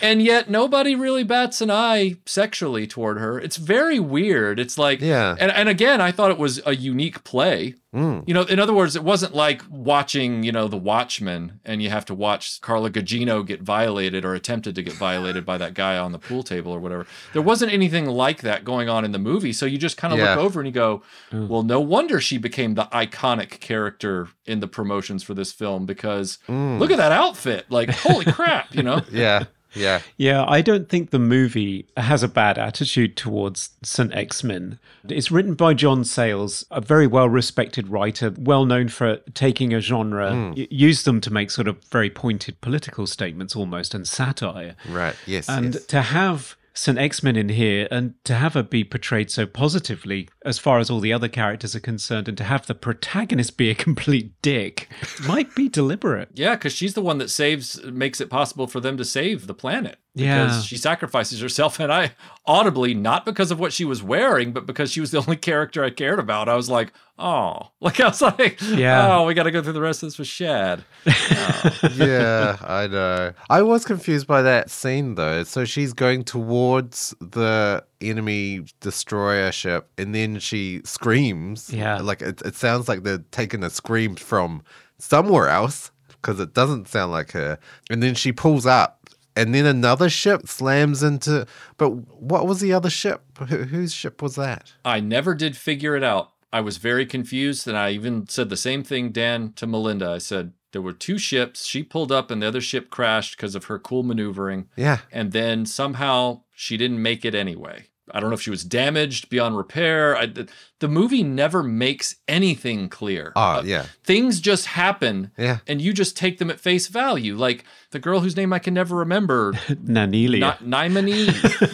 And 0.02 0.22
yet 0.22 0.48
nobody 0.50 0.94
really 0.94 1.24
bats 1.24 1.60
an 1.60 1.70
eye 1.70 2.16
sexually 2.26 2.86
toward 2.86 3.18
her. 3.18 3.38
It's 3.38 3.56
very 3.56 3.98
weird. 3.98 4.58
It's 4.58 4.78
like 4.78 5.00
Yeah. 5.00 5.36
And 5.38 5.50
and 5.52 5.68
again, 5.68 6.00
I 6.00 6.12
thought 6.12 6.30
it 6.30 6.38
was 6.38 6.60
a 6.66 6.74
unique 6.74 7.24
play. 7.24 7.74
Hmm. 7.92 8.20
You 8.26 8.34
know, 8.34 8.42
in 8.42 8.60
other 8.60 8.74
words, 8.74 8.96
it 8.96 9.02
wasn't 9.02 9.34
like 9.34 9.62
watching, 9.70 10.42
you 10.42 10.52
know, 10.52 10.68
The 10.68 10.76
Watchmen 10.76 11.58
and 11.64 11.82
you 11.82 11.88
have 11.88 12.04
to 12.06 12.14
watch 12.14 12.60
Carla 12.60 12.90
Gugino 12.90 13.44
get 13.46 13.62
violated 13.62 14.26
or 14.26 14.34
attempted 14.34 14.74
to 14.74 14.82
get 14.82 14.92
violated 14.92 15.46
by 15.46 15.56
that 15.56 15.72
guy 15.72 15.96
on 15.96 16.12
the 16.12 16.18
pool 16.18 16.42
table 16.42 16.70
or 16.70 16.80
whatever. 16.80 17.06
There 17.32 17.40
wasn't 17.40 17.72
anything 17.72 18.04
like 18.04 18.42
that 18.42 18.64
going 18.64 18.90
on 18.90 19.06
in 19.06 19.12
the 19.12 19.18
movie. 19.18 19.54
So 19.54 19.64
you 19.64 19.78
just 19.78 19.96
kind 19.96 20.12
of 20.12 20.18
Yeah. 20.18 20.34
look 20.34 20.44
over 20.44 20.60
and 20.60 20.66
you 20.66 20.72
go, 20.72 21.02
well, 21.32 21.62
no 21.62 21.80
wonder 21.80 22.20
she 22.20 22.36
became 22.36 22.74
the 22.74 22.84
iconic 22.92 23.58
character 23.60 24.28
in 24.44 24.60
the 24.60 24.68
promotions 24.68 25.22
for 25.22 25.32
this 25.32 25.52
film 25.52 25.86
because 25.86 26.38
hmm. 26.46 26.78
look 26.78 26.90
at 26.90 26.98
that 26.98 27.12
outfit. 27.12 27.66
Like, 27.70 27.88
holy 27.90 28.26
crap, 28.26 28.74
you 28.74 28.82
know? 28.82 29.00
Yeah. 29.10 29.44
Yeah. 29.74 30.00
Yeah, 30.16 30.44
I 30.46 30.60
don't 30.60 30.88
think 30.88 31.10
the 31.10 31.18
movie 31.18 31.86
has 31.96 32.22
a 32.22 32.28
bad 32.28 32.58
attitude 32.58 33.16
towards 33.16 33.70
Saint-Exmin. 33.82 34.78
It's 35.08 35.30
written 35.30 35.54
by 35.54 35.74
John 35.74 36.04
Sayles, 36.04 36.64
a 36.70 36.80
very 36.80 37.06
well 37.06 37.28
respected 37.28 37.88
writer, 37.88 38.32
well 38.36 38.64
known 38.64 38.88
for 38.88 39.18
taking 39.34 39.72
a 39.72 39.80
genre, 39.80 40.32
hmm. 40.32 40.52
y- 40.52 40.68
use 40.70 41.02
them 41.04 41.20
to 41.20 41.32
make 41.32 41.50
sort 41.50 41.68
of 41.68 41.82
very 41.84 42.10
pointed 42.10 42.60
political 42.60 43.06
statements 43.06 43.54
almost 43.54 43.94
and 43.94 44.06
satire. 44.06 44.76
Right. 44.88 45.16
Yes. 45.26 45.48
And 45.48 45.74
yes. 45.74 45.86
to 45.86 46.02
have 46.02 46.56
Saint-Exmin 46.78 47.36
in 47.36 47.48
here 47.48 47.88
and 47.90 48.14
to 48.22 48.36
have 48.36 48.54
her 48.54 48.62
be 48.62 48.84
portrayed 48.84 49.32
so 49.32 49.46
positively 49.46 50.28
as 50.44 50.60
far 50.60 50.78
as 50.78 50.88
all 50.88 51.00
the 51.00 51.12
other 51.12 51.26
characters 51.26 51.74
are 51.74 51.80
concerned, 51.80 52.28
and 52.28 52.38
to 52.38 52.44
have 52.44 52.66
the 52.66 52.74
protagonist 52.74 53.56
be 53.56 53.68
a 53.68 53.74
complete 53.74 54.40
dick 54.42 54.88
might 55.26 55.52
be 55.56 55.68
deliberate. 55.68 56.28
Yeah, 56.34 56.54
because 56.54 56.72
she's 56.72 56.94
the 56.94 57.02
one 57.02 57.18
that 57.18 57.30
saves, 57.30 57.82
makes 57.82 58.20
it 58.20 58.30
possible 58.30 58.68
for 58.68 58.78
them 58.78 58.96
to 58.96 59.04
save 59.04 59.48
the 59.48 59.54
planet. 59.54 59.98
Yeah. 60.18 60.44
Because 60.46 60.64
she 60.64 60.76
sacrifices 60.76 61.40
herself, 61.40 61.78
and 61.80 61.92
I 61.92 62.12
audibly, 62.46 62.94
not 62.94 63.24
because 63.24 63.50
of 63.50 63.58
what 63.60 63.72
she 63.72 63.84
was 63.84 64.02
wearing, 64.02 64.52
but 64.52 64.66
because 64.66 64.90
she 64.90 65.00
was 65.00 65.10
the 65.10 65.18
only 65.18 65.36
character 65.36 65.84
I 65.84 65.90
cared 65.90 66.18
about. 66.18 66.48
I 66.48 66.56
was 66.56 66.68
like, 66.68 66.92
oh, 67.18 67.70
like 67.80 68.00
I 68.00 68.08
was 68.08 68.20
like, 68.22 68.60
Yeah. 68.62 69.16
oh, 69.16 69.26
we 69.26 69.34
got 69.34 69.44
to 69.44 69.50
go 69.50 69.62
through 69.62 69.74
the 69.74 69.80
rest 69.80 70.02
of 70.02 70.08
this 70.08 70.18
with 70.18 70.28
Shad. 70.28 70.84
Oh. 71.40 71.88
yeah, 71.96 72.56
I 72.62 72.86
know. 72.86 73.32
I 73.50 73.62
was 73.62 73.84
confused 73.84 74.26
by 74.26 74.42
that 74.42 74.70
scene 74.70 75.14
though. 75.16 75.42
So 75.44 75.64
she's 75.64 75.92
going 75.92 76.24
towards 76.24 77.14
the 77.20 77.84
enemy 78.00 78.64
destroyer 78.80 79.50
ship, 79.52 79.88
and 79.98 80.14
then 80.14 80.38
she 80.38 80.80
screams. 80.84 81.70
Yeah. 81.72 81.98
like 82.00 82.22
it, 82.22 82.40
it 82.42 82.54
sounds 82.54 82.88
like 82.88 83.02
they're 83.02 83.24
taking 83.30 83.62
a 83.64 83.70
scream 83.70 84.14
from 84.16 84.62
somewhere 84.98 85.48
else 85.48 85.90
because 86.08 86.40
it 86.40 86.54
doesn't 86.54 86.88
sound 86.88 87.12
like 87.12 87.32
her. 87.32 87.58
And 87.90 88.02
then 88.02 88.14
she 88.14 88.32
pulls 88.32 88.66
up, 88.66 89.00
and 89.38 89.54
then 89.54 89.66
another 89.66 90.10
ship 90.10 90.48
slams 90.48 91.02
into. 91.02 91.46
But 91.76 91.90
what 91.90 92.46
was 92.46 92.60
the 92.60 92.72
other 92.72 92.90
ship? 92.90 93.22
Who, 93.38 93.64
whose 93.64 93.92
ship 93.92 94.20
was 94.20 94.34
that? 94.34 94.74
I 94.84 95.00
never 95.00 95.34
did 95.34 95.56
figure 95.56 95.96
it 95.96 96.02
out. 96.02 96.32
I 96.52 96.60
was 96.60 96.78
very 96.78 97.06
confused, 97.06 97.68
and 97.68 97.76
I 97.76 97.90
even 97.90 98.26
said 98.26 98.48
the 98.48 98.56
same 98.56 98.82
thing, 98.82 99.12
Dan, 99.12 99.52
to 99.56 99.66
Melinda. 99.66 100.10
I 100.10 100.18
said, 100.18 100.52
there 100.72 100.82
were 100.82 100.92
two 100.92 101.18
ships. 101.18 101.66
She 101.66 101.82
pulled 101.82 102.10
up, 102.10 102.30
and 102.30 102.42
the 102.42 102.48
other 102.48 102.60
ship 102.60 102.90
crashed 102.90 103.36
because 103.36 103.54
of 103.54 103.64
her 103.64 103.78
cool 103.78 104.02
maneuvering. 104.02 104.68
Yeah, 104.76 104.98
and 105.12 105.32
then 105.32 105.66
somehow 105.66 106.42
she 106.52 106.76
didn't 106.76 107.02
make 107.02 107.24
it 107.24 107.34
anyway. 107.34 107.86
I 108.12 108.20
don't 108.20 108.30
know 108.30 108.34
if 108.34 108.42
she 108.42 108.50
was 108.50 108.64
damaged 108.64 109.28
beyond 109.30 109.56
repair. 109.56 110.16
I, 110.16 110.26
the, 110.26 110.48
the 110.80 110.88
movie 110.88 111.22
never 111.22 111.62
makes 111.62 112.16
anything 112.26 112.88
clear. 112.88 113.32
Oh, 113.36 113.40
Uh, 113.40 113.62
yeah. 113.64 113.86
Things 114.04 114.40
just 114.40 114.66
happen, 114.66 115.30
Yeah. 115.36 115.58
and 115.66 115.80
you 115.82 115.92
just 115.92 116.16
take 116.16 116.38
them 116.38 116.50
at 116.50 116.60
face 116.60 116.86
value. 116.88 117.36
Like 117.36 117.64
the 117.90 117.98
girl 117.98 118.20
whose 118.20 118.36
name 118.36 118.52
I 118.52 118.58
can 118.58 118.74
never 118.74 118.96
remember, 118.96 119.52
Nanelia. 119.68 120.40
not 120.40 120.64
Naimani, 120.64 121.26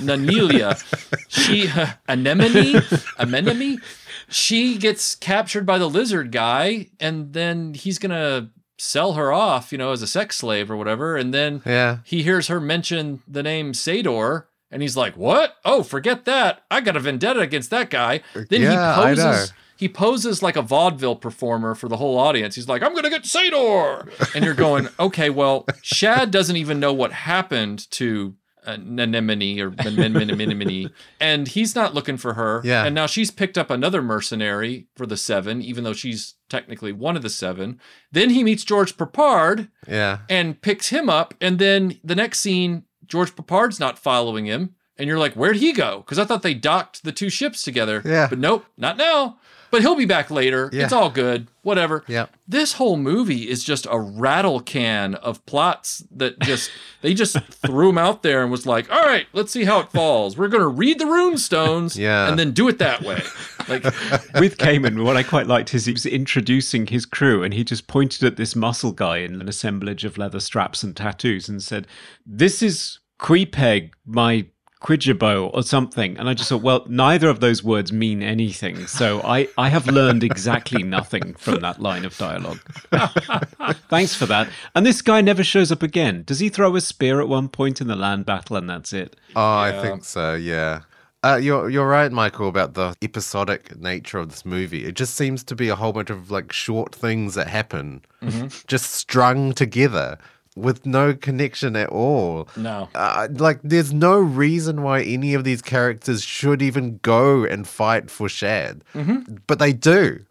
Nanelia. 0.05 0.83
She, 1.29 1.69
uh, 1.69 1.89
Anemone, 2.09 2.83
Anemone. 3.19 3.79
She 4.29 4.79
gets 4.79 5.15
captured 5.15 5.67
by 5.67 5.79
the 5.79 5.89
lizard 5.89 6.33
guy, 6.33 6.89
and 7.01 7.33
then 7.33 7.75
he's 7.75 7.99
gonna 7.99 8.51
sell 8.79 9.13
her 9.13 9.33
off, 9.33 9.71
you 9.71 9.79
know, 9.79 9.93
as 9.93 10.03
a 10.03 10.07
sex 10.07 10.37
slave 10.37 10.71
or 10.71 10.77
whatever. 10.77 11.17
And 11.17 11.33
then 11.33 11.63
yeah. 11.65 11.99
he 12.05 12.23
hears 12.23 12.49
her 12.49 12.59
mention 12.61 13.23
the 13.29 13.43
name 13.43 13.73
Sador, 13.73 14.45
and 14.75 14.83
he's 14.83 14.97
like, 14.97 15.17
"What? 15.17 15.55
Oh, 15.65 15.83
forget 15.83 16.27
that! 16.27 16.65
I 16.71 16.83
got 16.83 16.97
a 16.97 17.01
vendetta 17.01 17.41
against 17.41 17.71
that 17.71 17.89
guy." 17.89 18.21
Then 18.35 18.61
Yeah, 18.61 18.95
he 18.97 19.03
poses. 19.17 19.53
He 19.77 19.89
poses 19.89 20.43
like 20.43 20.55
a 20.57 20.63
vaudeville 20.63 21.17
performer 21.17 21.75
for 21.75 21.89
the 21.89 21.97
whole 21.97 22.19
audience. 22.19 22.55
He's 22.55 22.69
like, 22.69 22.83
"I'm 22.83 22.95
gonna 22.95 23.11
get 23.11 23.23
Sador," 23.23 24.09
and 24.35 24.45
you're 24.45 24.55
going, 24.55 24.89
"Okay, 25.01 25.31
well, 25.31 25.65
Shad 25.83 26.31
doesn't 26.31 26.57
even 26.57 26.79
know 26.81 26.93
what 26.93 27.13
happened 27.13 27.91
to." 27.93 28.35
Anemone 28.67 29.61
or 29.61 29.71
Menemone, 29.73 30.91
and 31.21 31.49
he's 31.49 31.75
not 31.75 31.93
looking 31.93 32.17
for 32.17 32.33
her. 32.33 32.63
Yeah. 32.65 32.85
And 32.87 32.95
now 32.95 33.05
she's 33.07 33.31
picked 33.31 33.59
up 33.59 33.71
another 33.71 34.01
mercenary 34.03 34.87
for 34.97 35.05
the 35.07 35.19
seven, 35.19 35.61
even 35.61 35.85
though 35.85 35.93
she's 35.93 36.37
technically 36.49 36.91
one 36.93 37.15
of 37.15 37.21
the 37.23 37.29
seven. 37.29 37.79
Then 38.11 38.31
he 38.31 38.43
meets 38.43 38.65
George 38.65 38.97
Peppard, 38.97 39.69
Yeah. 39.87 40.21
and 40.31 40.61
picks 40.63 40.89
him 40.89 41.11
up. 41.11 41.35
And 41.43 41.59
then 41.59 42.01
the 42.03 42.15
next 42.15 42.41
scene, 42.41 42.85
George 43.07 43.35
Peppard's 43.37 43.81
not 43.81 43.99
following 43.99 44.47
him. 44.47 44.75
And 44.97 45.09
you're 45.09 45.19
like, 45.19 45.35
where'd 45.35 45.57
he 45.57 45.73
go? 45.73 45.99
Because 45.99 46.21
I 46.21 46.25
thought 46.25 46.43
they 46.43 46.55
docked 46.55 47.03
the 47.03 47.11
two 47.11 47.29
ships 47.29 47.63
together. 47.63 48.01
Yeah. 48.05 48.29
But 48.29 48.39
nope, 48.39 48.65
not 48.77 48.97
now. 48.97 49.39
But 49.75 49.83
he'll 49.83 49.97
be 49.97 50.05
back 50.07 50.31
later. 50.31 50.71
Yeah. 50.73 50.85
It's 50.85 50.93
all 50.93 51.11
good. 51.11 51.49
Whatever. 51.63 52.05
Yep. 52.07 52.31
This 52.47 52.75
whole 52.75 52.97
movie 52.97 53.49
is 53.51 53.65
just 53.65 53.89
a 53.91 53.99
rattle 53.99 54.61
can 54.61 55.17
of 55.17 55.45
plots 55.47 56.05
that 56.13 56.39
just, 56.39 56.71
they 57.03 57.13
just 57.13 57.37
threw 57.51 57.89
them 57.89 57.99
out 57.99 58.23
there 58.23 58.43
and 58.43 58.53
was 58.53 58.67
like, 58.67 58.89
all 58.93 59.03
right, 59.03 59.27
let's 59.33 59.51
see 59.51 59.65
how 59.65 59.81
it 59.81 59.91
falls. 59.91 60.39
We're 60.39 60.47
going 60.47 60.61
to 60.61 60.69
read 60.69 61.01
the 61.01 61.07
rune 61.07 61.39
stones 61.39 61.99
Yeah. 61.99 62.29
and 62.29 62.39
then 62.39 62.53
do 62.53 62.69
it 62.69 62.79
that 62.79 63.03
way. 63.03 63.21
Like, 63.69 63.83
with 64.39 64.59
Cayman, 64.59 65.03
what 65.03 65.17
I 65.17 65.25
quite 65.25 65.49
liked 65.49 65.75
is 65.75 65.87
he 65.87 65.93
was 65.93 66.07
introducing 66.07 66.87
his 66.87 67.05
crew 67.05 67.43
and 67.43 67.53
he 67.53 67.65
just 67.65 67.89
pointed 67.89 68.23
at 68.23 68.37
this 68.37 68.55
muscle 68.55 68.93
guy 68.93 69.17
in 69.17 69.41
an 69.41 69.49
assemblage 69.49 70.05
of 70.05 70.17
leather 70.19 70.39
straps 70.39 70.85
and 70.85 70.95
tattoos 70.97 71.49
and 71.49 71.61
said, 71.61 71.89
This 72.25 72.63
is 72.63 73.01
Queepeg, 73.21 73.91
my 74.07 74.47
Quidjabo 74.85 75.51
or 75.55 75.63
something. 75.63 76.19
And 76.19 76.29
I 76.29 76.35
just 76.35 76.51
thought, 76.51 76.63
well, 76.63 76.85
neither 76.89 77.29
of 77.29 77.41
those 77.41 77.65
words 77.65 77.91
mean 77.93 78.23
anything. 78.23 78.87
So 78.87 79.23
I, 79.23 79.49
I 79.57 79.71
have 79.71 79.87
learned 79.87 80.23
exactly 80.23 80.83
nothing 80.83 81.35
from 81.35 81.61
that 81.61 81.81
line 81.81 82.05
of 82.05 82.17
dialogue. 82.19 82.61
Thanks 83.89 84.15
for 84.15 84.27
that. 84.27 84.51
And 84.75 84.85
this 84.85 85.01
guy 85.01 85.23
never 85.23 85.43
shows 85.43 85.73
up 85.73 85.83
again. 85.83 86.23
Does 86.27 86.39
he 86.39 86.51
throw 86.51 86.77
a 86.77 86.83
spear 86.83 87.21
at 87.21 87.29
one 87.29 87.49
point 87.49 87.81
in 87.81 87.87
the 87.87 87.97
land 87.97 88.27
battle 88.27 88.57
and 88.57 88.69
that's 88.69 88.93
it? 88.93 89.17
Oh, 89.35 89.57
I 89.57 89.73
think 89.81 90.05
so. 90.05 90.35
Yeah. 90.35 90.83
Uh, 91.25 91.37
you're 91.37 91.71
you're 91.71 91.89
right, 91.89 92.13
Michael, 92.13 92.49
about 92.49 92.75
the 92.75 92.95
episodic 93.01 93.75
nature 93.81 94.19
of 94.19 94.29
this 94.29 94.45
movie. 94.45 94.85
It 94.85 94.95
just 94.95 95.15
seems 95.15 95.43
to 95.45 95.55
be 95.55 95.71
a 95.71 95.75
whole 95.75 95.95
bunch 95.95 96.11
of 96.11 96.31
like 96.31 96.53
short 96.53 96.95
things 96.95 97.35
that 97.35 97.47
happen, 97.47 98.03
just 98.67 98.91
strung 98.91 99.55
together 99.55 100.19
with 100.57 100.87
no 100.87 101.15
connection 101.15 101.75
at 101.77 101.89
all. 101.89 102.49
no. 102.57 102.89
Uh, 102.95 103.29
like, 103.33 103.59
there's 103.63 103.93
no 103.93 104.19
reason 104.19 104.83
why 104.83 105.03
any 105.03 105.35
of 105.35 105.45
these 105.45 105.61
characters 105.63 106.23
should 106.23 106.63
even 106.63 106.99
go 107.03 107.45
and 107.45 107.67
fight 107.67 108.11
for 108.11 108.29
Shad, 108.29 108.83
but 109.47 109.59
they 109.59 109.73
do. 109.73 110.25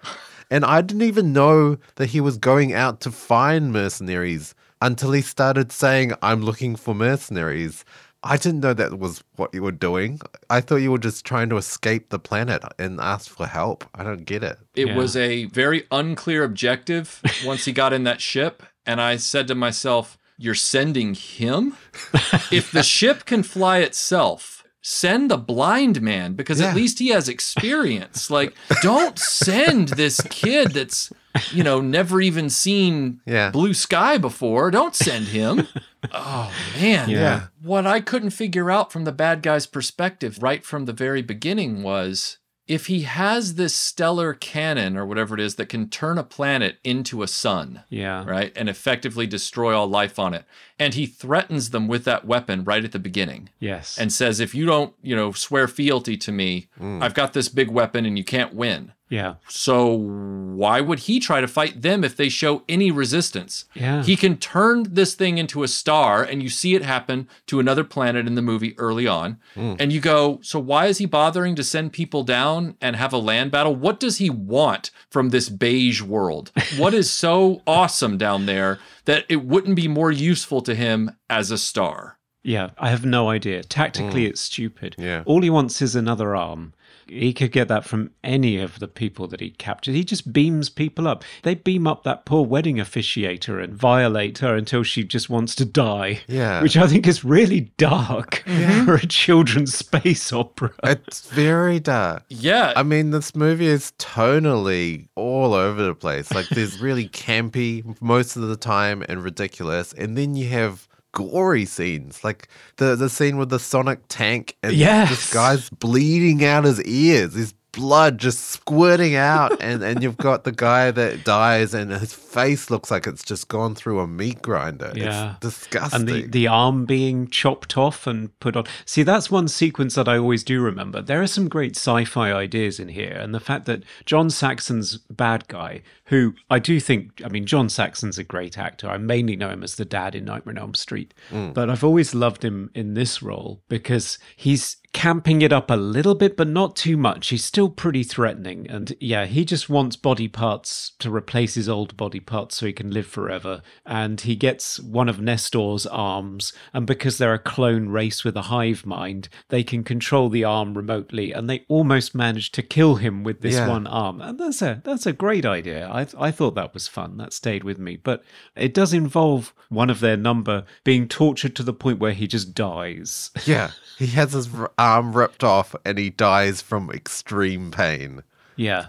And 0.49 0.63
I 0.63 0.81
didn't 0.81 1.01
even 1.03 1.33
know 1.33 1.77
that 1.95 2.07
he 2.07 2.21
was 2.21 2.37
going 2.37 2.73
out 2.73 3.01
to 3.01 3.11
find 3.11 3.73
mercenaries 3.73 4.53
until 4.81 5.11
he 5.11 5.21
started 5.21 5.71
saying, 5.71 6.13
I'm 6.21 6.41
looking 6.41 6.75
for 6.75 6.93
mercenaries. 6.93 7.83
I 8.25 8.37
didn't 8.37 8.61
know 8.61 8.73
that 8.73 8.99
was 8.99 9.21
what 9.35 9.53
you 9.53 9.63
were 9.63 9.71
doing. 9.73 10.21
I 10.49 10.61
thought 10.61 10.77
you 10.77 10.91
were 10.91 10.97
just 10.97 11.25
trying 11.25 11.49
to 11.49 11.57
escape 11.57 12.09
the 12.09 12.19
planet 12.19 12.63
and 12.79 12.99
ask 13.01 13.29
for 13.29 13.47
help. 13.47 13.83
I 13.95 14.03
don't 14.03 14.23
get 14.23 14.43
it. 14.43 14.57
It 14.75 14.87
Yeah. 14.87 14.95
was 14.95 15.17
a 15.17 15.45
very 15.45 15.85
unclear 15.91 16.43
objective 16.45 17.21
once 17.45 17.65
he 17.65 17.73
got 17.73 17.91
in 17.91 18.03
that 18.05 18.21
ship. 18.21 18.63
And 18.85 18.99
I 19.01 19.17
said 19.17 19.47
to 19.47 19.55
myself, 19.55 20.17
You're 20.37 20.55
sending 20.55 21.13
him? 21.13 21.77
if 22.51 22.71
the 22.71 22.83
ship 22.83 23.25
can 23.25 23.43
fly 23.43 23.79
itself, 23.79 24.63
send 24.81 25.31
the 25.31 25.37
blind 25.37 26.01
man 26.01 26.33
because 26.33 26.59
Yeah. 26.59 26.69
at 26.71 26.75
least 26.75 26.99
he 26.99 27.09
has 27.09 27.29
experience. 27.29 28.29
like, 28.29 28.53
don't 28.81 29.17
send 29.17 29.89
this 29.89 30.19
kid 30.29 30.71
that's, 30.71 31.11
you 31.51 31.63
know, 31.63 31.79
never 31.79 32.19
even 32.19 32.49
seen 32.49 33.21
Yeah. 33.25 33.49
blue 33.51 33.73
sky 33.73 34.17
before. 34.17 34.69
Don't 34.71 34.95
send 34.95 35.27
him. 35.27 35.67
Oh, 36.11 36.51
man. 36.81 37.09
Yeah. 37.09 37.47
What 37.61 37.87
I 37.87 38.01
couldn't 38.01 38.31
figure 38.31 38.69
out 38.69 38.91
from 38.91 39.05
the 39.05 39.13
bad 39.13 39.41
guy's 39.41 39.65
perspective 39.65 40.39
right 40.43 40.65
from 40.65 40.83
the 40.85 40.91
very 40.93 41.21
beginning 41.21 41.81
was 41.81 42.39
if 42.67 42.87
he 42.87 43.01
has 43.01 43.55
this 43.55 43.75
stellar 43.75 44.33
cannon 44.33 44.95
or 44.95 45.05
whatever 45.05 45.35
it 45.35 45.41
is 45.41 45.55
that 45.55 45.67
can 45.69 45.89
turn 45.89 46.17
a 46.17 46.23
planet 46.23 46.77
into 46.83 47.21
a 47.21 47.27
sun, 47.27 47.81
Yeah. 47.89 48.23
right, 48.25 48.53
and 48.55 48.69
effectively 48.69 49.27
destroy 49.27 49.75
all 49.75 49.87
life 49.87 50.17
on 50.17 50.33
it, 50.33 50.45
and 50.79 50.93
he 50.93 51.05
threatens 51.05 51.71
them 51.71 51.87
with 51.87 52.05
that 52.05 52.25
weapon 52.25 52.63
right 52.63 52.83
at 52.83 52.91
the 52.93 52.99
beginning 52.99 53.49
Yes. 53.59 53.97
and 53.97 54.11
says, 54.13 54.39
if 54.39 54.55
you 54.55 54.65
don't, 54.65 54.93
you 55.01 55.15
know, 55.15 55.31
swear 55.33 55.67
fealty 55.67 56.15
to 56.17 56.31
me, 56.31 56.67
mm. 56.79 57.03
I've 57.03 57.13
got 57.13 57.33
this 57.33 57.49
big 57.49 57.69
weapon 57.69 58.05
and 58.05 58.17
you 58.17 58.23
can't 58.23 58.53
win. 58.53 58.93
Yeah. 59.09 59.35
So 59.47 59.87
why 59.93 60.81
would 60.81 60.99
he 60.99 61.19
try 61.19 61.39
to 61.41 61.47
fight 61.47 61.81
them 61.81 62.03
if 62.03 62.15
they 62.15 62.29
show 62.29 62.63
any 62.67 62.89
resistance? 62.89 63.65
Yeah. 63.75 64.03
He 64.03 64.15
can 64.15 64.37
turn 64.37 64.83
this 64.89 65.13
thing 65.13 65.37
into 65.37 65.61
a 65.61 65.67
star 65.67 66.23
and 66.23 66.41
you 66.41 66.49
see 66.49 66.73
it 66.73 66.83
happen 66.83 67.27
to 67.47 67.59
another 67.59 67.83
planet 67.83 68.25
in 68.25 68.35
the 68.35 68.41
movie 68.41 68.77
early 68.79 69.05
on. 69.05 69.39
Hmm. 69.53 69.75
And 69.79 69.93
you 69.93 69.99
go, 69.99 70.39
so 70.41 70.59
why 70.59 70.87
is 70.87 70.97
he 70.97 71.05
bothering 71.05 71.55
to 71.55 71.63
send 71.63 71.93
people 71.93 72.23
down 72.23 72.75
and 72.81 72.95
have 72.95 73.13
a 73.13 73.17
land 73.17 73.51
battle? 73.51 73.75
What 73.75 73.99
does 73.99 74.17
he 74.17 74.29
want 74.29 74.89
from 75.09 75.29
this 75.29 75.47
beige 75.47 76.01
world? 76.01 76.51
what 76.77 76.93
is 76.93 77.11
so 77.11 77.61
awesome 77.67 78.17
down 78.17 78.45
there 78.45 78.79
that 79.05 79.25
it 79.29 79.45
wouldn't 79.45 79.75
be 79.75 79.87
more 79.87 80.11
useful 80.11 80.61
to 80.61 80.73
him 80.73 81.11
as 81.29 81.51
a 81.51 81.57
star? 81.57 82.17
Yeah, 82.43 82.71
I 82.77 82.89
have 82.89 83.05
no 83.05 83.29
idea. 83.29 83.63
Tactically, 83.63 84.23
hmm. 84.23 84.31
it's 84.31 84.41
stupid. 84.41 84.95
Yeah. 84.97 85.23
All 85.25 85.41
he 85.41 85.49
wants 85.49 85.81
is 85.81 85.95
another 85.95 86.35
arm. 86.35 86.73
He 87.07 87.33
could 87.33 87.51
get 87.51 87.67
that 87.67 87.85
from 87.85 88.11
any 88.23 88.57
of 88.57 88.79
the 88.79 88.87
people 88.87 89.27
that 89.27 89.39
he 89.39 89.51
captured. 89.51 89.95
He 89.95 90.03
just 90.03 90.33
beams 90.33 90.69
people 90.69 91.07
up. 91.07 91.23
They 91.43 91.55
beam 91.55 91.87
up 91.87 92.03
that 92.03 92.25
poor 92.25 92.45
wedding 92.45 92.77
officiator 92.77 93.63
and 93.63 93.73
violate 93.73 94.39
her 94.39 94.55
until 94.55 94.83
she 94.83 95.03
just 95.03 95.29
wants 95.29 95.55
to 95.55 95.65
die. 95.65 96.21
Yeah. 96.27 96.61
Which 96.61 96.77
I 96.77 96.87
think 96.87 97.07
is 97.07 97.23
really 97.23 97.71
dark 97.77 98.43
for 98.85 98.95
a 98.95 99.05
children's 99.05 99.75
space 99.75 100.31
opera. 100.31 100.71
It's 100.83 101.29
very 101.29 101.79
dark. 101.79 102.23
Yeah. 102.29 102.73
I 102.75 102.83
mean, 102.83 103.11
this 103.11 103.35
movie 103.35 103.67
is 103.67 103.93
tonally 103.99 105.07
all 105.15 105.53
over 105.53 105.83
the 105.83 105.95
place. 105.95 106.31
Like, 106.33 106.49
there's 106.49 106.79
really 106.79 107.07
campy 107.09 107.99
most 108.01 108.35
of 108.35 108.43
the 108.43 108.57
time 108.57 109.03
and 109.07 109.23
ridiculous. 109.23 109.93
And 109.93 110.17
then 110.17 110.35
you 110.35 110.47
have 110.49 110.87
gory 111.13 111.63
scenes, 111.65 112.23
like 112.23 112.47
the, 112.77 112.95
the 112.95 113.09
scene 113.09 113.37
with 113.37 113.49
the 113.49 113.59
Sonic 113.59 114.01
tank 114.09 114.55
and 114.61 114.73
Yes. 114.73 115.09
this 115.09 115.33
guy's 115.33 115.69
bleeding 115.69 116.43
out 116.43 116.65
his 116.65 116.83
ears. 116.83 117.33
His 117.33 117.53
blood 117.73 118.17
just 118.17 118.39
squirting 118.39 119.15
out. 119.15 119.61
and, 119.61 119.83
and 119.83 120.01
you've 120.01 120.17
got 120.17 120.45
the 120.45 120.51
guy 120.51 120.91
that 120.91 121.25
dies 121.25 121.73
and 121.73 121.91
his 121.91 122.13
face 122.13 122.69
looks 122.69 122.89
like 122.89 123.05
it's 123.05 123.23
just 123.23 123.47
gone 123.49 123.75
through 123.75 123.99
a 123.99 124.07
meat 124.07 124.41
grinder. 124.41 124.93
Yeah. 124.95 125.31
It's 125.31 125.39
disgusting. 125.39 125.99
and 125.99 126.09
the, 126.09 126.27
the 126.27 126.47
arm 126.47 126.85
being 126.85 127.27
chopped 127.27 127.77
off 127.77 128.07
and 128.07 128.37
put 128.39 128.55
on. 128.55 128.65
See, 128.85 129.03
that's 129.03 129.29
one 129.29 129.47
sequence 129.47 129.95
that 129.95 130.07
I 130.07 130.17
always 130.17 130.43
do 130.43 130.61
remember. 130.61 131.01
There 131.01 131.21
are 131.21 131.27
some 131.27 131.49
great 131.49 131.75
sci 131.75 132.05
fi 132.05 132.31
ideas 132.31 132.79
in 132.79 132.89
here. 132.89 133.11
And 133.13 133.33
the 133.33 133.39
fact 133.39 133.65
that 133.65 133.83
John 134.05 134.29
Saxon's 134.29 134.97
bad 135.09 135.47
guy, 135.47 135.81
who 136.05 136.35
I 136.49 136.59
do 136.59 136.79
think, 136.79 137.21
I 137.25 137.27
mean, 137.27 137.45
John 137.45 137.69
Saxon's 137.69 138.17
a 138.17 138.23
great 138.23 138.57
actor. 138.57 138.87
I 138.87 138.97
mainly 138.97 139.35
know 139.35 139.49
him 139.49 139.63
as 139.63 139.75
the 139.75 139.85
dad 139.85 140.15
in 140.15 140.25
Nightmare 140.25 140.53
on 140.53 140.57
Elm 140.59 140.73
Street. 140.75 141.13
Mm. 141.31 141.53
But 141.53 141.69
I've 141.69 141.83
always 141.83 142.13
loved 142.13 142.45
him 142.45 142.69
in 142.75 142.93
this 142.93 143.21
role 143.23 143.61
because 143.67 144.19
he's 144.35 144.77
camping 144.93 145.41
it 145.41 145.51
up 145.51 145.69
a 145.71 145.75
little 145.75 146.15
bit, 146.15 146.37
but 146.37 146.47
not 146.47 146.75
too 146.75 146.95
much. 146.95 147.27
He's 147.29 147.43
still 147.43 147.69
pretty 147.69 148.03
threatening. 148.03 148.69
And 148.69 148.95
yeah, 148.99 149.25
he 149.25 149.43
just 149.43 149.69
wants 149.69 149.95
body 149.95 150.27
parts 150.27 150.91
to 150.99 151.13
replace 151.13 151.55
his 151.55 151.67
old 151.67 151.97
body 151.97 152.19
parts 152.19 152.57
so 152.57 152.67
he 152.67 152.73
can 152.73 152.91
live 152.91 153.07
forever. 153.07 153.61
And 153.85 154.21
he 154.21 154.35
gets 154.35 154.79
one 154.79 155.09
of 155.09 155.19
Nestor's 155.19 155.85
arms. 155.87 156.53
And 156.73 156.85
because 156.85 157.17
they're 157.17 157.33
a 157.33 157.39
clone 157.39 157.89
race 157.89 158.23
with 158.23 158.37
a 158.37 158.43
hive 158.43 158.85
mind, 158.85 159.29
they 159.49 159.63
can 159.63 159.83
control 159.83 160.29
the 160.29 160.43
arm 160.43 160.75
remotely. 160.75 161.31
And 161.31 161.49
they 161.49 161.65
almost 161.67 162.13
manage 162.15 162.51
to 162.53 162.61
kill 162.61 162.95
him 162.95 163.23
with 163.23 163.41
this 163.41 163.55
Yeah. 163.55 163.67
one 163.67 163.87
arm. 163.87 164.21
And 164.21 164.39
that's 164.39 164.61
a 164.61 164.81
that's 164.83 165.05
a 165.07 165.13
great 165.13 165.45
idea. 165.45 165.87
I 165.89 166.05
I 166.17 166.31
thought 166.31 166.55
that 166.55 166.73
was 166.73 166.87
fun. 166.87 167.17
That 167.17 167.33
stayed 167.33 167.63
with 167.63 167.79
me. 167.79 167.97
But 167.97 168.23
it 168.55 168.73
does 168.73 168.93
involve 168.93 169.53
one 169.69 169.89
of 169.89 169.99
their 170.01 170.17
number 170.17 170.65
being 170.83 171.07
tortured 171.07 171.55
to 171.55 171.63
the 171.63 171.73
point 171.73 171.97
where 171.99 172.13
he 172.13 172.27
just 172.27 172.53
dies. 172.53 173.31
yeah. 173.45 173.71
He 173.97 174.07
has 174.07 174.33
his 174.33 174.49
arm 174.83 175.15
ripped 175.15 175.43
off 175.43 175.75
and 175.85 175.97
he 175.97 176.09
dies 176.09 176.61
from 176.61 176.89
extreme 176.91 177.71
pain. 177.71 178.23
yeah. 178.55 178.87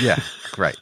Yeah, 0.00 0.20
great. 0.52 0.76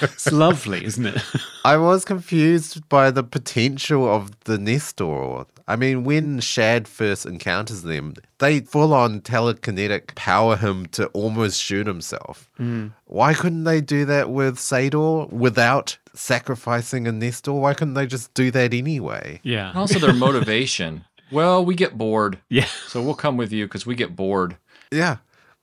It's 0.00 0.32
lovely, 0.32 0.82
isn't 0.82 1.04
it? 1.04 1.22
I 1.66 1.76
was 1.76 2.06
confused 2.06 2.88
by 2.88 3.10
the 3.10 3.22
potential 3.22 4.08
of 4.10 4.40
the 4.44 4.56
Nestor. 4.56 5.44
I 5.68 5.76
mean, 5.76 6.04
when 6.04 6.40
Shad 6.40 6.88
first 6.88 7.26
encounters 7.26 7.82
them, 7.82 8.14
they 8.38 8.60
full 8.60 8.94
on 8.94 9.20
telekinetic 9.20 10.14
power 10.14 10.56
him 10.56 10.86
to 10.92 11.08
almost 11.08 11.60
shoot 11.60 11.86
himself. 11.86 12.48
Mm. 12.58 12.92
Why 13.04 13.34
couldn't 13.34 13.64
they 13.64 13.82
do 13.82 14.06
that 14.06 14.30
with 14.30 14.56
Sador 14.56 15.30
without 15.30 15.98
sacrificing 16.14 17.06
a 17.06 17.12
Nestor? 17.12 17.52
Why 17.52 17.74
couldn't 17.74 17.92
they 17.92 18.06
just 18.06 18.32
do 18.32 18.50
that 18.52 18.72
anyway? 18.72 19.40
Yeah. 19.42 19.68
And 19.68 19.78
also 19.78 19.98
their 19.98 20.14
motivation. 20.14 21.04
Well, 21.30 21.64
we 21.64 21.74
get 21.74 21.96
bored. 21.98 22.38
Yeah. 22.48 22.66
So 22.88 23.02
we'll 23.02 23.14
come 23.14 23.36
with 23.36 23.52
you 23.52 23.66
because 23.66 23.86
we 23.86 23.94
get 23.94 24.14
bored. 24.14 24.56
Yeah. 24.92 25.16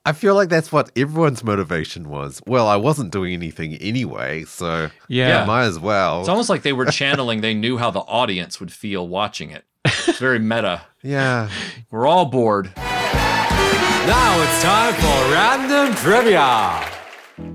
I 0.04 0.12
feel 0.12 0.34
like 0.34 0.48
that's 0.48 0.72
what 0.72 0.90
everyone's 0.96 1.44
motivation 1.44 2.08
was. 2.08 2.42
Well, 2.46 2.66
I 2.66 2.74
wasn't 2.76 3.12
doing 3.12 3.32
anything 3.32 3.74
anyway, 3.76 4.44
so 4.44 4.90
Yeah. 5.08 5.44
might 5.44 5.64
as 5.64 5.78
well. 5.78 6.20
It's 6.20 6.28
almost 6.28 6.48
like 6.50 6.62
they 6.62 6.72
were 6.72 6.86
channeling, 6.86 7.40
they 7.40 7.54
knew 7.54 7.78
how 7.78 7.90
the 7.92 8.00
audience 8.00 8.58
would 8.58 8.72
feel 8.72 9.06
watching 9.06 9.50
it. 9.50 9.64
It's 9.84 10.18
very 10.18 10.40
meta. 10.40 10.82
yeah. 11.02 11.48
We're 11.90 12.06
all 12.08 12.24
bored. 12.26 12.72
Now 12.76 14.42
it's 14.42 14.62
time 14.62 14.94
for 14.94 15.32
random 15.32 15.94
trivia. 15.94 16.84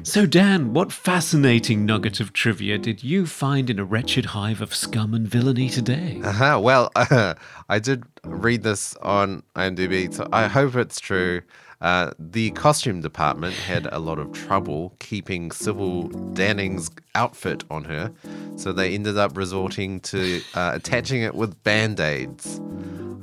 So, 0.03 0.25
Dan, 0.25 0.73
what 0.73 0.91
fascinating 0.91 1.85
nugget 1.85 2.19
of 2.19 2.33
trivia 2.33 2.77
did 2.77 3.03
you 3.03 3.25
find 3.25 3.69
in 3.69 3.79
a 3.79 3.85
wretched 3.85 4.25
hive 4.25 4.61
of 4.61 4.73
scum 4.73 5.13
and 5.13 5.27
villainy 5.27 5.69
today? 5.69 6.19
Uh-huh. 6.23 6.59
Well, 6.61 6.91
I 6.95 7.79
did 7.79 8.03
read 8.23 8.63
this 8.63 8.95
on 8.97 9.43
IMDb, 9.55 10.13
so 10.13 10.27
I 10.31 10.47
hope 10.47 10.75
it's 10.75 10.99
true. 10.99 11.41
Uh, 11.79 12.11
the 12.17 12.49
costume 12.51 13.01
department 13.01 13.53
had 13.53 13.87
a 13.91 13.99
lot 13.99 14.17
of 14.17 14.31
trouble 14.31 14.95
keeping 14.99 15.51
Sybil 15.51 16.09
Danning's 16.33 16.89
outfit 17.13 17.63
on 17.69 17.83
her, 17.83 18.11
so 18.55 18.73
they 18.73 18.95
ended 18.95 19.17
up 19.17 19.37
resorting 19.37 19.99
to 20.01 20.41
uh, 20.55 20.71
attaching 20.73 21.21
it 21.21 21.35
with 21.35 21.61
band 21.63 21.99
aids. 21.99 22.59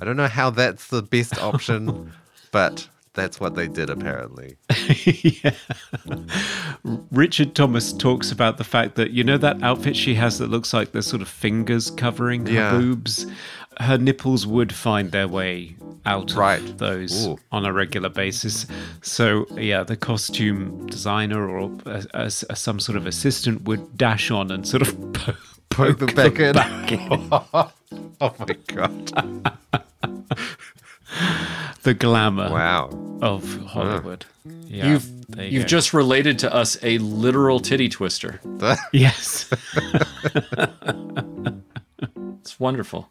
I 0.01 0.05
don't 0.05 0.17
know 0.17 0.29
how 0.29 0.51
that's 0.51 0.89
the 0.89 1.03
best 1.03 1.37
option, 1.43 2.13
but 2.53 2.89
that's 3.15 3.41
what 3.41 3.55
they 3.55 3.69
did 3.69 3.91
apparently. 3.91 4.57
yeah. 5.07 5.53
Richard 7.11 7.55
Thomas 7.55 7.93
talks 7.93 8.31
about 8.33 8.59
the 8.59 8.65
fact 8.65 8.97
that, 8.97 9.11
you 9.13 9.25
know, 9.25 9.39
that 9.39 9.63
outfit 9.63 9.97
she 9.97 10.15
has 10.15 10.39
that 10.39 10.51
looks 10.51 10.73
like 10.75 10.93
there's 10.93 11.07
sort 11.07 11.23
of 11.23 11.29
fingers 11.29 11.91
covering 11.91 12.47
her 12.47 12.53
Yeah. 12.53 12.71
boobs? 12.73 13.27
Her 13.81 13.99
nipples 13.99 14.47
would 14.47 14.73
find 14.73 15.11
their 15.11 15.27
way 15.29 15.75
out 16.07 16.35
Right. 16.35 16.61
of 16.61 16.79
those 16.79 17.27
Ooh. 17.27 17.39
on 17.51 17.65
a 17.65 17.73
regular 17.73 18.09
basis. 18.09 18.67
So, 19.03 19.47
yeah, 19.57 19.83
the 19.83 19.97
costume 19.97 20.87
designer 20.87 21.49
or 21.49 21.71
a, 21.87 22.05
a- 22.15 22.27
a- 22.51 22.57
some 22.57 22.79
sort 22.79 22.97
of 22.97 23.07
assistant 23.07 23.63
would 23.63 23.97
dash 23.97 24.31
on 24.31 24.51
and 24.51 24.67
sort 24.67 24.83
of 24.83 25.13
po- 25.15 25.35
Poke 25.71 25.99
them 25.99 26.15
back 26.15 26.39
in. 26.39 26.53
back 26.53 26.93
in. 26.93 27.29
oh 28.21 28.35
my 28.39 28.57
god! 28.69 29.55
The 31.85 31.95
glamour 31.95 32.51
Wow. 32.51 32.91
of 33.23 33.67
Hollywood. 33.67 34.25
Yeah, 34.67 34.89
You've 34.89 35.07
you 35.37 35.43
you've 35.45 35.63
go. 35.63 35.69
just 35.69 35.95
related 35.95 36.39
to 36.41 36.53
us 36.55 36.77
a 36.83 36.99
literal 36.99 37.61
titty 37.61 37.89
twister. 37.89 38.41
yes, 38.93 39.49
It's 42.41 42.59
wonderful. 42.61 43.11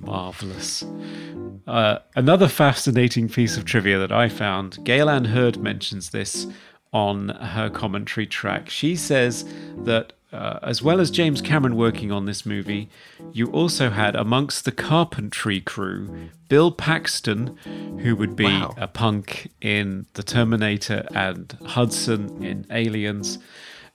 marvelous. 0.00 0.84
Uh, 1.66 1.98
another 2.16 2.48
fascinating 2.48 3.28
piece 3.28 3.56
of 3.56 3.64
trivia 3.64 3.98
that 3.98 4.12
I 4.12 4.28
found: 4.28 4.82
Gale 4.84 5.08
Anne 5.08 5.24
Hurd 5.26 5.56
mentions 5.58 6.10
this 6.10 6.46
on 6.92 7.28
her 7.30 7.70
commentary 7.70 8.26
track. 8.26 8.70
She 8.70 8.96
says 8.96 9.44
that. 9.78 10.12
Uh, 10.32 10.60
as 10.62 10.80
well 10.80 11.00
as 11.00 11.10
James 11.10 11.42
Cameron 11.42 11.74
working 11.74 12.12
on 12.12 12.24
this 12.24 12.46
movie, 12.46 12.88
you 13.32 13.48
also 13.50 13.90
had 13.90 14.14
amongst 14.14 14.64
the 14.64 14.70
carpentry 14.70 15.60
crew 15.60 16.28
Bill 16.48 16.70
Paxton, 16.70 17.56
who 18.02 18.14
would 18.14 18.36
be 18.36 18.44
Wow. 18.44 18.72
a 18.76 18.86
punk 18.86 19.50
in 19.60 20.06
The 20.14 20.22
Terminator 20.22 21.04
and 21.12 21.58
Hudson 21.66 22.44
in 22.44 22.64
Aliens, 22.70 23.40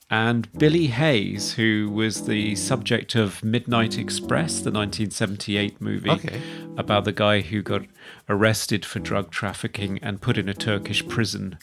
and 0.09 0.51
Billy 0.51 0.87
Hayes, 0.87 1.53
who 1.53 1.89
was 1.89 2.25
the 2.25 2.55
subject 2.55 3.15
of 3.15 3.41
Midnight 3.41 3.97
Express, 3.97 4.55
the 4.59 4.71
1978 4.71 5.79
movie 5.79 6.09
Okay. 6.09 6.41
about 6.75 7.05
the 7.05 7.13
guy 7.13 7.39
who 7.39 7.61
got 7.61 7.83
arrested 8.27 8.83
for 8.83 8.99
drug 8.99 9.31
trafficking 9.31 9.99
and 10.01 10.19
put 10.19 10.37
in 10.37 10.49
a 10.49 10.53
Turkish 10.53 11.07
prison. 11.07 11.57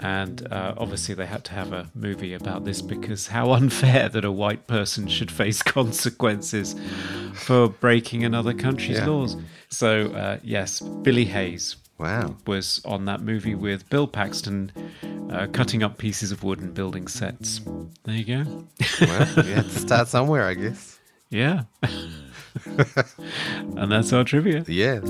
And 0.00 0.46
uh, 0.52 0.74
obviously, 0.78 1.14
they 1.14 1.26
had 1.26 1.44
to 1.44 1.52
have 1.52 1.72
a 1.72 1.90
movie 1.94 2.34
about 2.34 2.64
this 2.64 2.80
because 2.82 3.26
how 3.28 3.52
unfair 3.60 4.08
that 4.08 4.24
a 4.24 4.32
white 4.32 4.66
person 4.66 5.06
should 5.08 5.30
face 5.30 5.62
consequences 5.78 6.74
for 7.34 7.68
breaking 7.68 8.24
another 8.24 8.54
country's 8.54 8.98
Yeah. 8.98 9.06
laws. 9.06 9.36
So, 9.70 10.06
uh, 10.12 10.38
yes, 10.42 10.80
Billy 10.80 11.26
Hayes 11.26 11.76
Wow. 11.98 12.36
was 12.46 12.80
on 12.84 13.04
that 13.06 13.20
movie 13.20 13.54
with 13.56 13.88
Bill 13.90 14.06
Paxton 14.06 14.72
uh, 15.30 15.46
cutting 15.52 15.82
up 15.82 15.98
pieces 15.98 16.30
of 16.32 16.42
wood 16.44 16.60
and 16.60 16.72
building 16.72 17.06
sets. 17.08 17.60
There 18.04 18.14
you 18.14 18.24
go. 18.44 18.66
Well, 19.00 19.44
you 19.44 19.54
had 19.54 19.64
to 19.64 19.70
start 19.78 20.08
somewhere, 20.08 20.46
I 20.46 20.54
guess. 20.54 20.98
Yeah. 21.28 21.64
and 23.76 23.92
that's 23.92 24.12
our 24.12 24.24
trivia. 24.24 24.64
Yes. 24.66 25.02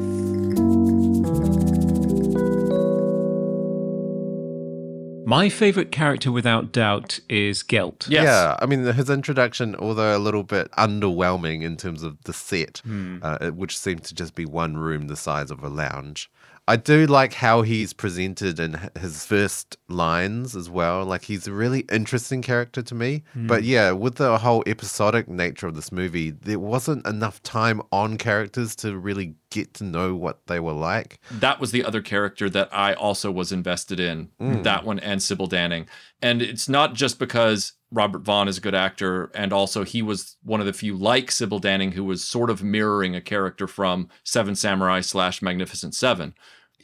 My 5.28 5.50
favorite 5.50 5.92
character, 5.92 6.32
without 6.32 6.72
doubt, 6.72 7.20
is 7.28 7.62
Gelt. 7.62 8.08
Yes. 8.08 8.24
Yeah, 8.24 8.56
I 8.60 8.64
mean 8.64 8.82
his 8.84 9.10
introduction, 9.10 9.76
although 9.76 10.16
a 10.16 10.18
little 10.18 10.42
bit 10.42 10.70
underwhelming 10.78 11.62
in 11.62 11.76
terms 11.76 12.02
of 12.02 12.16
the 12.24 12.32
set, 12.32 12.80
uh, 13.20 13.50
which 13.50 13.78
seemed 13.78 14.04
to 14.04 14.14
just 14.14 14.34
be 14.34 14.46
one 14.46 14.78
room 14.78 15.08
the 15.08 15.16
size 15.16 15.50
of 15.50 15.62
a 15.62 15.68
lounge. 15.68 16.30
I 16.68 16.76
do 16.76 17.06
like 17.06 17.32
how 17.32 17.62
he's 17.62 17.94
presented 17.94 18.60
in 18.60 18.76
h- 18.76 18.90
his 19.00 19.24
first 19.24 19.78
lines 19.88 20.54
as 20.54 20.68
well. 20.68 21.02
Like 21.02 21.24
he's 21.24 21.46
a 21.46 21.52
really 21.52 21.86
interesting 21.90 22.42
character 22.42 22.82
to 22.82 22.94
me. 22.94 23.24
Hmm. 23.32 23.46
But 23.46 23.64
yeah, 23.64 23.92
with 23.92 24.16
the 24.16 24.36
whole 24.36 24.62
episodic 24.66 25.28
nature 25.28 25.66
of 25.66 25.74
this 25.74 25.90
movie, 25.90 26.30
there 26.30 26.58
wasn't 26.58 27.06
enough 27.06 27.42
time 27.42 27.80
on 27.90 28.18
characters 28.18 28.76
to 28.76 28.98
really 28.98 29.36
get 29.50 29.72
to 29.74 29.84
know 29.84 30.14
what 30.14 30.46
they 30.46 30.60
were 30.60 30.74
like. 30.74 31.18
that 31.30 31.58
was 31.58 31.70
the 31.72 31.82
other 31.82 32.02
character 32.02 32.50
that 32.50 32.68
I 32.70 32.92
also 32.92 33.30
was 33.30 33.50
invested 33.50 33.98
in. 33.98 34.28
Hmm. 34.38 34.60
That 34.60 34.84
one 34.84 34.98
and 34.98 35.22
Sybil 35.22 35.48
Danning. 35.48 35.86
And 36.20 36.42
it's 36.42 36.68
not 36.68 36.92
just 36.92 37.18
because 37.18 37.72
Robert 37.90 38.20
Vaughn 38.20 38.48
is 38.48 38.58
a 38.58 38.60
good 38.60 38.74
actor, 38.74 39.30
and 39.34 39.50
also 39.52 39.84
he 39.84 40.02
was 40.02 40.36
one 40.42 40.60
of 40.60 40.66
the 40.66 40.74
few 40.74 40.94
like 40.94 41.30
Sybil 41.30 41.60
Danning 41.60 41.94
who 41.94 42.04
was 42.04 42.22
sort 42.22 42.50
of 42.50 42.62
mirroring 42.62 43.16
a 43.16 43.22
character 43.22 43.66
from 43.66 44.10
Seven 44.22 44.54
Samurai 44.54 45.00
slash 45.00 45.40
Magnificent 45.40 45.94
Seven. 45.94 46.34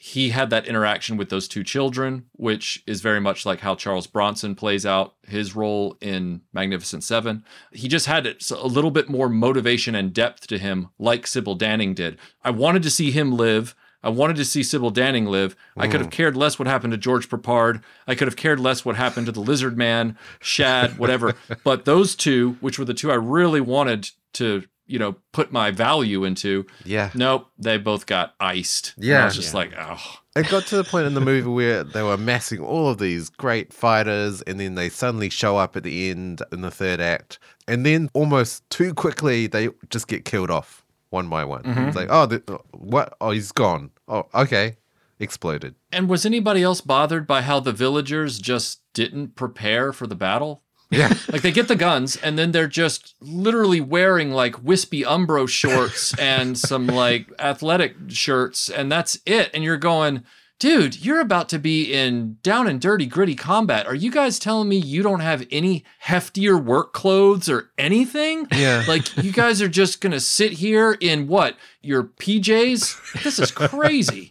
He 0.07 0.29
had 0.29 0.51
that 0.51 0.67
interaction 0.67 1.17
with 1.17 1.31
those 1.31 1.49
two 1.49 1.65
children, 1.65 2.27
which 2.33 2.83
is 2.87 3.01
very 3.01 3.23
much 3.23 3.47
like 3.47 3.61
how 3.61 3.75
Charles 3.75 4.07
Bronson 4.07 4.55
plays 4.55 4.85
out 4.85 5.15
his 5.27 5.57
role 5.57 5.97
in 5.99 6.43
Magnificent 6.53 7.03
Seven. 7.03 7.43
He 7.73 7.89
just 7.89 8.05
had 8.05 8.27
a 8.27 8.67
little 8.67 8.91
bit 8.91 9.09
more 9.09 9.31
motivation 9.31 9.95
and 9.95 10.13
depth 10.13 10.47
to 10.49 10.59
him, 10.59 10.91
like 10.99 11.27
Sybil 11.27 11.57
Danning 11.57 11.95
did. 11.95 12.19
I 12.43 12.51
wanted 12.51 12.83
to 12.83 12.91
see 12.91 13.13
him 13.13 13.33
live. 13.33 13.75
I 14.03 14.11
wanted 14.11 14.37
to 14.37 14.45
see 14.45 14.63
Sybil 14.63 14.93
Danning 14.93 15.27
live. 15.27 15.57
I 15.75 15.87
could 15.87 16.01
have 16.01 16.11
hmm. 16.11 16.17
cared 16.17 16.37
less 16.37 16.59
what 16.59 16.69
happened 16.69 16.93
to 16.93 16.99
George 16.99 17.31
Peppard. 17.31 17.83
I 18.07 18.15
could 18.15 18.29
have 18.29 18.37
cared 18.37 18.61
less 18.61 18.85
what 18.85 18.97
happened 18.97 19.25
to 19.25 19.33
the 19.33 19.41
Lizard 19.41 19.79
Man, 19.79 20.19
Shad, 20.39 20.99
whatever. 20.99 21.33
but 21.65 21.87
those 21.87 22.15
two, 22.15 22.59
which 22.61 22.79
were 22.79 22.85
the 22.85 22.93
two 22.93 23.11
I 23.11 23.15
really 23.15 23.63
wanted 23.63 24.11
to, 24.35 24.65
you 24.87 24.99
know, 24.99 25.17
put 25.33 25.51
my 25.53 25.71
value 25.71 26.25
into, 26.25 26.67
Yeah. 26.85 27.11
nope, 27.15 27.47
they 27.59 27.79
both 27.79 28.07
got 28.07 28.35
iced. 28.39 28.93
And 28.97 29.05
I 29.07 29.09
Yeah. 29.09 29.25
was 29.27 29.35
just 29.37 29.55
like, 29.55 29.73
oh, 29.79 29.99
It 30.37 30.49
got 30.49 30.67
to 30.67 30.77
the 30.77 30.85
point 30.85 31.07
in 31.07 31.15
the 31.15 31.21
movie 31.21 31.49
where 31.49 31.85
they 31.85 32.03
were 32.03 32.15
amassing 32.15 32.59
all 32.61 32.89
of 32.89 32.99
these 32.99 33.31
great 33.31 33.73
fighters, 33.73 34.43
and 34.43 34.59
then 34.59 34.75
they 34.75 34.89
suddenly 34.89 35.31
show 35.31 35.57
up 35.57 35.77
at 35.77 35.85
the 35.85 36.11
end 36.11 36.43
in 36.53 36.61
the 36.63 36.73
third 36.73 37.01
act, 37.01 37.39
and 37.69 37.87
then 37.87 38.11
almost 38.15 38.69
too 38.69 38.93
quickly 38.95 39.47
they 39.47 39.69
just 39.91 40.09
get 40.09 40.25
killed 40.25 40.51
off 40.51 40.85
one 41.11 41.29
by 41.29 41.45
one. 41.45 41.63
Mm-hmm. 41.63 41.85
It's 41.87 41.97
like, 41.97 42.09
oh, 42.11 42.27
the, 42.27 42.61
what? 42.73 43.17
Oh, 43.21 43.31
he's 43.31 43.53
gone. 43.53 43.91
Oh, 44.09 44.25
okay, 44.35 44.77
exploded. 45.21 45.77
And 45.93 46.09
was 46.09 46.27
anybody 46.27 46.65
else 46.65 46.81
bothered 46.81 47.29
by 47.29 47.43
how 47.43 47.61
the 47.61 47.73
villagers 47.73 48.41
just 48.41 48.81
didn't 48.93 49.37
prepare 49.37 49.93
for 49.93 50.09
the 50.09 50.17
battle? 50.17 50.64
Yeah, 50.97 51.13
Like 51.33 51.43
they 51.43 51.53
get 51.53 51.69
the 51.69 51.77
guns 51.77 52.17
and 52.17 52.39
then 52.39 52.53
they're 52.53 52.69
just 52.69 53.15
literally 53.21 53.81
wearing 53.81 54.31
like 54.31 54.63
wispy 54.63 55.03
Umbro 55.03 55.49
shorts 55.49 56.19
and 56.19 56.59
some 56.59 56.87
like 56.87 57.33
athletic 57.39 57.97
shirts 58.09 58.69
and 58.69 58.91
that's 58.91 59.19
it. 59.27 59.51
And 59.55 59.65
you're 59.65 59.77
going, 59.77 60.25
dude, 60.65 61.05
you're 61.05 61.21
about 61.21 61.51
to 61.51 61.59
be 61.59 61.93
in 61.93 62.39
down 62.43 62.67
and 62.67 62.81
dirty, 62.81 63.05
gritty 63.05 63.35
combat. 63.35 63.87
Are 63.87 63.95
you 63.95 64.11
guys 64.11 64.39
telling 64.39 64.67
me 64.67 64.77
you 64.79 65.03
don't 65.03 65.21
have 65.21 65.47
any 65.51 65.85
heftier 66.07 66.59
work 66.59 66.95
clothes 66.95 67.51
or 67.51 67.71
anything? 67.77 68.49
Yeah. 68.51 68.83
Like 68.95 69.17
you 69.17 69.33
guys 69.33 69.61
are 69.61 69.69
just 69.69 70.01
gonna 70.01 70.21
sit 70.21 70.53
here 70.53 70.97
in 71.01 71.27
what? 71.27 71.57
Your 71.83 72.05
PJs? 72.05 73.23
This 73.23 73.39
is 73.39 73.51
crazy. 73.51 74.31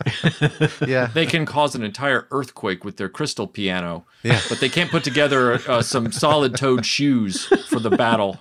yeah. 0.88 1.08
They 1.08 1.26
can 1.26 1.46
cause 1.46 1.76
an 1.76 1.84
entire 1.84 2.28
earthquake 2.32 2.86
with 2.86 2.98
their 2.98 3.10
crystal 3.10 3.48
piano. 3.48 4.06
Yeah. 4.22 4.40
But 4.48 4.60
they 4.60 4.70
can't 4.70 4.90
put 4.90 5.04
together 5.04 5.60
uh, 5.68 5.82
some 5.82 6.12
solid 6.12 6.56
toed 6.56 6.86
shoes 6.86 7.46
for 7.68 7.80
the 7.80 7.90
battle. 7.90 8.40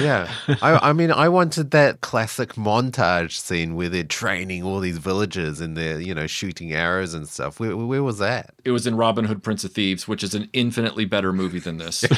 Yeah, 0.00 0.32
I, 0.62 0.90
I 0.90 0.92
mean, 0.92 1.10
I 1.10 1.28
wanted 1.28 1.72
that 1.72 2.00
classic 2.02 2.54
montage 2.54 3.32
scene 3.32 3.74
where 3.74 3.88
they're 3.88 4.04
training 4.04 4.62
all 4.62 4.78
these 4.78 4.98
villagers 4.98 5.60
and 5.60 5.76
they're, 5.76 6.00
you 6.00 6.14
know, 6.14 6.28
shooting 6.28 6.72
arrows 6.72 7.14
and 7.14 7.28
stuff. 7.28 7.58
Where, 7.58 7.76
where 7.76 8.02
was 8.02 8.18
that? 8.18 8.54
It 8.64 8.70
was 8.70 8.86
in 8.86 8.96
Robin 8.96 9.24
Hood 9.24 9.42
Prince 9.42 9.64
of 9.64 9.72
Thieves, 9.72 10.06
which 10.06 10.22
is 10.22 10.34
an 10.34 10.48
infinitely 10.52 11.04
better 11.04 11.32
movie 11.32 11.58
than 11.58 11.78
this. 11.78 12.04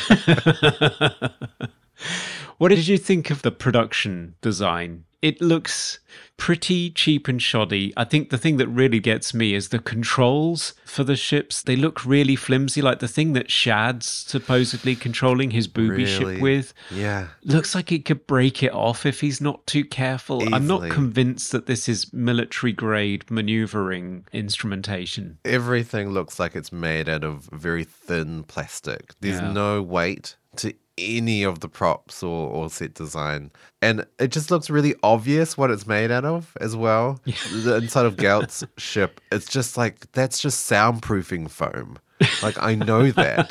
What 2.59 2.69
did 2.69 2.87
you 2.87 2.99
think 2.99 3.31
of 3.31 3.43
the 3.43 3.51
production 3.51 4.37
design? 4.41 5.05
It 5.25 5.41
looks 5.41 6.01
pretty 6.37 6.91
cheap 6.91 7.29
and 7.29 7.41
shoddy. 7.41 7.95
I 7.97 8.05
think 8.05 8.29
the 8.29 8.37
thing 8.37 8.59
that 8.59 8.69
really 8.69 9.01
gets 9.01 9.33
me 9.33 9.55
is 9.55 9.69
the 9.71 9.79
controls 9.79 10.75
for 10.85 11.03
the 11.05 11.17
ships. 11.17 11.63
They 11.63 11.77
look 11.77 12.05
really 12.05 12.37
flimsy, 12.37 12.83
like 12.83 12.99
the 12.99 13.09
thing 13.09 13.33
that 13.33 13.51
Shad's 13.51 14.05
supposedly 14.07 14.95
controlling 14.97 15.53
his 15.53 15.67
booby 15.67 16.05
Really? 16.05 16.35
ship 16.35 16.43
with. 16.43 16.75
Yeah. 16.91 17.29
Looks 17.45 17.75
like 17.75 17.91
it 17.91 18.05
could 18.05 18.27
break 18.27 18.63
it 18.63 18.75
off 18.75 19.07
if 19.07 19.21
he's 19.23 19.41
not 19.41 19.67
too 19.67 19.85
careful. 19.85 20.43
I'm 20.55 20.67
not 20.67 20.91
convinced 20.91 21.53
that 21.53 21.65
this 21.67 21.89
is 21.89 22.13
military 22.13 22.73
grade 22.73 23.31
maneuvering 23.31 24.27
instrumentation. 24.33 25.39
everything 25.45 26.11
looks 26.11 26.39
like 26.39 26.55
it's 26.55 26.73
made 26.73 27.09
out 27.09 27.25
of 27.25 27.49
very 27.53 27.85
thin 27.85 28.43
plastic. 28.45 29.15
There's 29.21 29.41
Yeah. 29.41 29.53
no 29.53 29.81
weight 29.81 30.37
to 30.59 30.75
any 30.97 31.43
of 31.43 31.61
the 31.61 31.69
props 31.69 32.23
or, 32.23 32.49
or 32.49 32.71
set 32.71 32.95
design. 32.95 33.51
And 33.83 34.07
it 34.19 34.29
just 34.29 34.51
looks 34.51 34.71
really 34.71 34.95
obvious 35.03 35.59
what 35.59 35.71
it's 35.71 35.87
made 35.87 36.11
out 36.11 36.25
of 36.25 36.57
as 36.61 36.77
well. 36.77 37.21
The 37.25 37.77
inside 37.83 38.07
of 38.07 38.17
Gelt's 38.17 38.65
ship, 38.79 39.21
it's 39.33 39.47
just 39.47 39.77
like 39.77 40.11
that's 40.13 40.41
just 40.41 40.71
soundproofing 40.71 41.51
foam. 41.51 41.99
Like 42.43 42.61
I 42.63 42.75
know 42.75 43.11
that. 43.11 43.51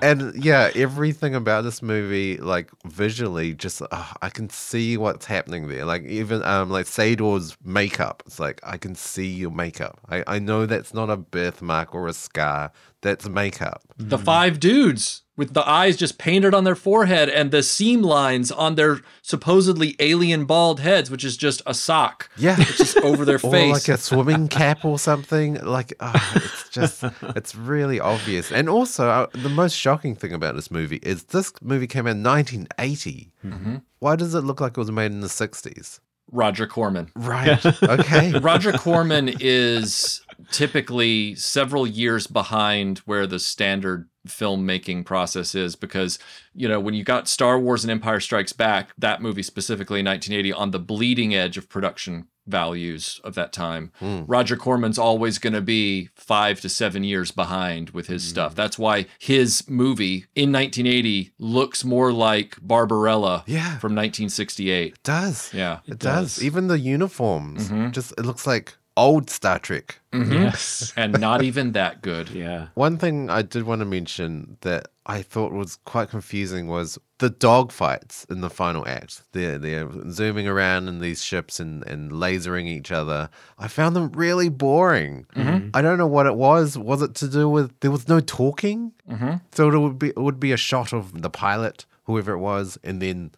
and 0.04 0.43
yeah, 0.43 0.70
everything 0.76 1.34
about 1.34 1.64
this 1.64 1.82
movie, 1.82 2.38
like 2.38 2.70
visually, 2.86 3.54
just 3.54 3.82
uh, 3.82 4.06
I 4.22 4.30
can 4.30 4.49
see 4.49 4.97
what's 4.97 5.26
happening 5.26 5.70
there. 5.70 5.86
Like 5.86 6.04
even 6.04 6.43
um, 6.43 6.70
like 6.70 6.86
Sador's 6.86 7.58
makeup, 7.64 8.22
it's 8.26 8.39
like 8.39 8.60
I 8.64 8.78
can 8.78 8.95
see 8.95 9.28
your 9.28 9.51
makeup. 9.51 9.99
I 10.10 10.24
I 10.28 10.39
know 10.39 10.66
that's 10.66 10.93
not 10.93 11.10
a 11.10 11.18
birthmark 11.18 11.95
or 11.95 12.08
a 12.08 12.14
scar. 12.14 12.72
That's 13.01 13.28
makeup. 13.28 13.82
the 13.97 14.18
five 14.18 14.60
dudes 14.60 15.22
with 15.36 15.53
the 15.53 15.67
eyes 15.67 15.97
just 15.97 16.17
painted 16.19 16.53
on 16.53 16.63
their 16.63 16.75
forehead 16.75 17.27
and 17.27 17.49
the 17.51 17.63
seam 17.63 18.01
lines 18.03 18.51
on 18.51 18.75
their 18.75 18.99
supposedly 19.23 19.95
alien 19.99 20.45
bald 20.45 20.79
heads, 20.79 21.09
which 21.09 21.23
is 21.25 21.36
just 21.38 21.61
a 21.65 21.73
sock. 21.73 22.29
Yeah. 22.38 22.55
It's 22.59 22.77
just 22.77 22.97
over 22.97 23.25
their 23.25 23.36
Or 23.43 23.51
face. 23.51 23.71
like 23.73 23.88
a 23.88 23.97
swimming 23.99 24.47
cap 24.47 24.86
or 24.86 24.99
something. 24.99 25.55
Like, 25.55 25.93
oh, 25.99 26.31
it's 26.36 26.69
just, 26.69 27.03
it's 27.36 27.55
really 27.55 27.99
obvious. 27.99 28.51
And 28.51 28.69
also, 28.69 29.09
uh, 29.09 29.27
the 29.34 29.49
most 29.49 29.73
shocking 29.75 30.15
thing 30.15 30.34
about 30.34 30.55
this 30.55 30.69
movie 30.69 30.99
is 31.01 31.23
this 31.25 31.51
movie 31.61 31.88
came 31.88 32.05
out 32.05 32.11
in 32.11 32.23
1980. 32.23 33.31
Why 33.99 34.15
does 34.15 34.36
it 34.36 34.41
look 34.41 34.61
like 34.61 34.71
it 34.73 34.77
was 34.77 34.91
made 34.91 35.11
in 35.11 35.21
the 35.21 35.27
60s? 35.27 35.99
Roger 36.31 36.65
Corman. 36.67 37.11
Right. 37.15 37.63
Okay. 37.84 38.38
Roger 38.39 38.71
Corman 38.71 39.31
is 39.39 40.21
typically 40.52 41.36
several 41.36 41.86
years 41.88 42.28
behind 42.28 43.00
where 43.00 43.26
the 43.28 43.39
standard 43.39 44.08
filmmaking 44.28 45.04
process 45.06 45.54
is 45.54 45.76
because 45.76 46.18
you 46.54 46.68
know 46.68 46.80
when 46.80 46.94
you 46.94 47.04
got 47.04 47.28
Star 47.28 47.60
Wars 47.60 47.84
and 47.84 47.91
Empire 47.91 48.22
Strikes 48.22 48.54
Back 48.54 48.89
that 48.98 49.22
movie 49.22 49.44
specifically 49.44 50.00
in 50.00 50.06
1980 50.06 50.54
on 50.54 50.72
the 50.72 50.80
bleeding 50.80 51.36
edge 51.36 51.58
of 51.58 51.68
production 51.68 52.28
values 52.48 53.20
of 53.24 53.36
that 53.36 53.52
time 53.54 53.91
Roger 54.02 54.56
Corman's 54.58 54.98
always 54.98 55.39
going 55.39 55.54
to 55.54 55.62
be 55.62 56.10
5 56.16 56.60
to 56.62 56.70
7 56.70 57.04
years 57.04 57.32
behind 57.32 57.89
with 57.91 58.08
his 58.08 58.24
stuff 58.24 58.54
that's 58.56 58.80
why 58.80 59.06
his 59.20 59.64
movie 59.70 60.26
in 60.36 60.52
1980 60.52 61.34
looks 61.39 61.84
more 61.86 62.12
like 62.14 62.58
Barbarella 62.62 63.44
Yeah. 63.46 63.78
from 63.80 63.94
1968 63.96 64.94
It 64.94 65.04
does. 65.04 65.54
yeah 65.54 65.80
It 65.86 66.00
does. 66.00 66.41
Even 66.44 66.68
the 66.68 66.80
uniforms, 66.80 67.70
Mm-hmm. 67.70 67.91
just 67.91 68.12
it 68.18 68.26
looks 68.26 68.46
like 68.48 68.76
old 68.96 69.30
Star 69.30 69.60
Trek. 69.60 70.00
Yes. 70.14 70.94
and 70.98 71.20
not 71.20 71.41
even 71.41 71.72
that 71.72 72.02
good 72.02 72.30
Yeah. 72.34 72.68
One 72.76 72.98
thing 72.98 73.30
I 73.30 73.41
did 73.41 73.64
want 73.64 73.80
to 73.80 73.86
mention 73.86 74.58
that 74.62 74.88
I 75.06 75.22
thought 75.22 75.52
was 75.52 75.78
quite 75.86 76.10
confusing 76.10 76.68
was 76.68 76.98
the 77.20 77.30
dog 77.30 77.72
fights 77.72 78.26
in 78.30 78.41
the 78.41 78.50
final 78.50 78.88
act. 78.88 79.22
They're, 79.34 79.58
they're 79.58 79.89
zooming 80.10 80.48
around 80.48 80.88
in 80.88 81.00
these 81.00 81.24
ships 81.24 81.60
and, 81.60 81.86
and 81.88 82.12
lasering 82.12 82.68
each 82.68 82.91
other. 82.91 83.30
I 83.58 83.68
found 83.68 83.96
them 83.96 84.12
really 84.14 84.50
boring. 84.50 85.26
I 85.74 85.82
don't 85.82 85.98
know 85.98 86.08
what 86.08 86.26
it 86.26 86.36
was. 86.36 86.78
Was 86.78 87.02
it 87.02 87.16
to 87.16 87.28
do 87.28 87.50
with 87.50 87.80
there 87.82 87.91
was 87.91 88.08
no 88.08 88.20
talking? 88.20 88.94
Mm-hmm. 89.10 89.36
So 89.52 89.70
it 89.70 89.78
would 89.78 90.00
be 90.00 90.10
it 90.10 90.18
would 90.18 90.39
be 90.39 90.52
a 90.52 90.58
shot 90.58 90.94
of 90.94 91.22
the 91.22 91.30
pilot, 91.30 91.86
whoever 92.04 92.34
it 92.34 92.39
was, 92.39 92.78
and 92.84 93.02
then 93.02 93.32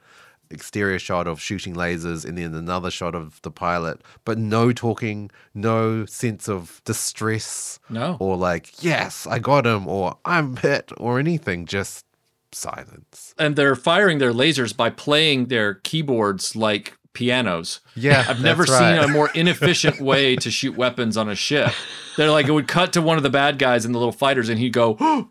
exterior 0.50 1.00
shot 1.00 1.28
of 1.28 1.42
shooting 1.42 1.76
lasers 1.76 2.26
and 2.26 2.38
then 2.38 2.54
another 2.54 2.92
shot 2.92 3.16
of 3.16 3.42
the 3.42 3.52
pilot, 3.52 4.02
but 4.24 4.38
no 4.38 4.72
talking, 4.72 5.30
no 5.54 6.06
sense 6.06 6.48
of 6.50 6.82
distress 6.86 7.80
No. 7.90 8.18
or 8.20 8.36
like, 8.38 8.84
yes, 8.84 9.26
I 9.28 9.40
got 9.40 9.66
him, 9.66 9.88
or 9.88 10.18
I'm 10.26 10.58
hit, 10.58 10.92
or 10.98 11.20
anything. 11.20 11.66
Just 11.66 12.06
silence. 12.52 13.34
and 13.38 13.56
they're 13.56 13.76
firing 13.76 14.18
their 14.20 14.32
lasers 14.34 14.76
by 14.76 14.90
playing 14.90 15.46
their 15.48 15.74
keyboards 15.76 16.56
like 16.56 16.98
pianos. 17.14 17.80
Yeah, 17.96 18.26
I've 18.28 18.42
never 18.42 18.66
that's 18.66 18.78
seen 18.78 18.98
a 18.98 19.08
more 19.08 19.30
inefficient 19.34 20.00
way 20.12 20.36
to 20.38 20.50
shoot 20.52 20.76
weapons 20.78 21.18
on 21.18 21.30
a 21.30 21.36
ship. 21.36 21.72
They're 22.18 22.32
like 22.32 22.48
it 22.48 22.52
would 22.52 22.68
cut 22.68 22.94
to 22.94 23.02
one 23.02 23.18
of 23.18 23.24
the 23.24 23.30
bad 23.30 23.58
guys 23.60 23.86
and 23.86 23.94
the 23.94 24.00
little 24.00 24.12
fighters, 24.14 24.48
and 24.50 24.58
he'd 24.60 24.74
go, 24.74 24.96
oh, 25.02 25.30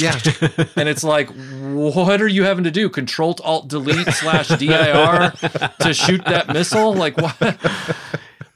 Yeah. 0.00 0.18
and 0.76 0.88
it's 0.88 1.04
like, 1.04 1.30
what 1.60 2.20
are 2.20 2.28
you 2.28 2.44
having 2.44 2.64
to 2.64 2.70
do? 2.70 2.88
Control 2.88 3.36
Alt 3.44 3.68
Delete 3.68 4.08
slash 4.08 4.48
DIR 4.58 5.32
to 5.80 5.94
shoot 5.94 6.24
that 6.24 6.48
missile? 6.48 6.94
Like 6.94 7.16
what? 7.16 7.36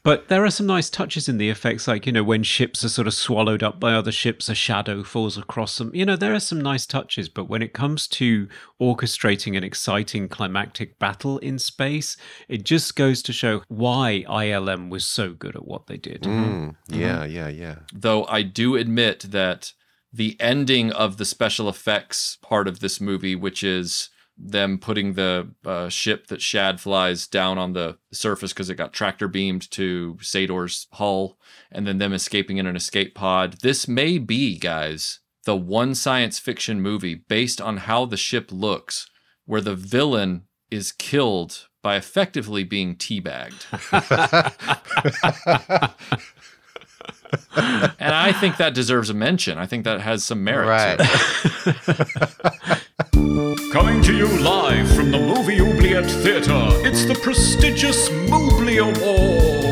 But 0.04 0.28
there 0.28 0.44
are 0.44 0.50
some 0.50 0.66
nice 0.66 0.90
touches 0.90 1.30
in 1.30 1.38
the 1.38 1.48
effects, 1.48 1.88
like, 1.88 2.04
you 2.04 2.12
know, 2.12 2.22
when 2.22 2.42
ships 2.42 2.84
are 2.84 2.90
sort 2.90 3.06
of 3.06 3.14
swallowed 3.14 3.62
up 3.62 3.80
by 3.80 3.94
other 3.94 4.12
ships, 4.12 4.50
a 4.50 4.54
shadow 4.54 5.02
falls 5.02 5.38
across 5.38 5.78
them. 5.78 5.90
You 5.94 6.04
know, 6.04 6.14
there 6.14 6.34
are 6.34 6.40
some 6.40 6.60
nice 6.60 6.84
touches, 6.84 7.30
but 7.30 7.48
when 7.48 7.62
it 7.62 7.72
comes 7.72 8.06
to 8.08 8.46
orchestrating 8.78 9.56
an 9.56 9.64
exciting 9.64 10.28
climactic 10.28 10.98
battle 10.98 11.38
in 11.38 11.58
space, 11.58 12.18
it 12.48 12.64
just 12.64 12.96
goes 12.96 13.22
to 13.22 13.32
show 13.32 13.62
why 13.68 14.26
ILM 14.28 14.90
was 14.90 15.06
so 15.06 15.32
good 15.32 15.56
at 15.56 15.66
what 15.66 15.86
they 15.86 15.96
did. 15.96 16.24
Mm, 16.24 16.76
yeah, 16.88 17.24
yeah, 17.24 17.48
yeah. 17.48 17.76
Though 17.94 18.26
I 18.26 18.42
do 18.42 18.76
admit 18.76 19.20
that 19.30 19.72
the 20.14 20.36
ending 20.38 20.92
of 20.92 21.16
the 21.16 21.24
special 21.24 21.68
effects 21.68 22.38
part 22.40 22.68
of 22.68 22.78
this 22.78 23.00
movie, 23.00 23.34
which 23.34 23.64
is 23.64 24.10
them 24.38 24.78
putting 24.78 25.14
the 25.14 25.50
uh, 25.64 25.88
ship 25.88 26.28
that 26.28 26.40
Shad 26.40 26.80
flies 26.80 27.26
down 27.26 27.58
on 27.58 27.72
the 27.72 27.98
surface 28.12 28.52
because 28.52 28.70
it 28.70 28.76
got 28.76 28.92
tractor 28.92 29.26
beamed 29.26 29.68
to 29.72 30.16
Sador's 30.20 30.86
hull, 30.92 31.36
and 31.72 31.84
then 31.84 31.98
them 31.98 32.12
escaping 32.12 32.58
in 32.58 32.66
an 32.66 32.76
escape 32.76 33.14
pod. 33.14 33.56
This 33.62 33.88
may 33.88 34.18
be, 34.18 34.56
guys, 34.56 35.18
the 35.46 35.56
one 35.56 35.96
science 35.96 36.38
fiction 36.38 36.80
movie 36.80 37.16
based 37.16 37.60
on 37.60 37.78
how 37.78 38.04
the 38.04 38.16
ship 38.16 38.52
looks 38.52 39.10
where 39.46 39.60
the 39.60 39.74
villain 39.74 40.44
is 40.70 40.92
killed 40.92 41.66
by 41.82 41.96
effectively 41.96 42.62
being 42.62 42.94
teabagged. 42.94 43.66
and 47.56 48.14
I 48.14 48.32
think 48.32 48.56
that 48.58 48.74
deserves 48.74 49.10
a 49.10 49.14
mention. 49.14 49.58
I 49.58 49.66
think 49.66 49.84
that 49.84 50.00
has 50.00 50.24
some 50.24 50.44
merit. 50.44 50.66
Right. 50.66 50.98
To. 50.98 52.80
Coming 53.72 54.02
to 54.02 54.16
you 54.16 54.26
live 54.38 54.88
from 54.94 55.10
the 55.10 55.18
Movie 55.18 55.60
Oubliette 55.60 56.10
Theatre, 56.10 56.68
it's 56.86 57.04
the 57.04 57.14
prestigious 57.14 58.10
Mobley 58.28 58.78
Awards. 58.78 59.64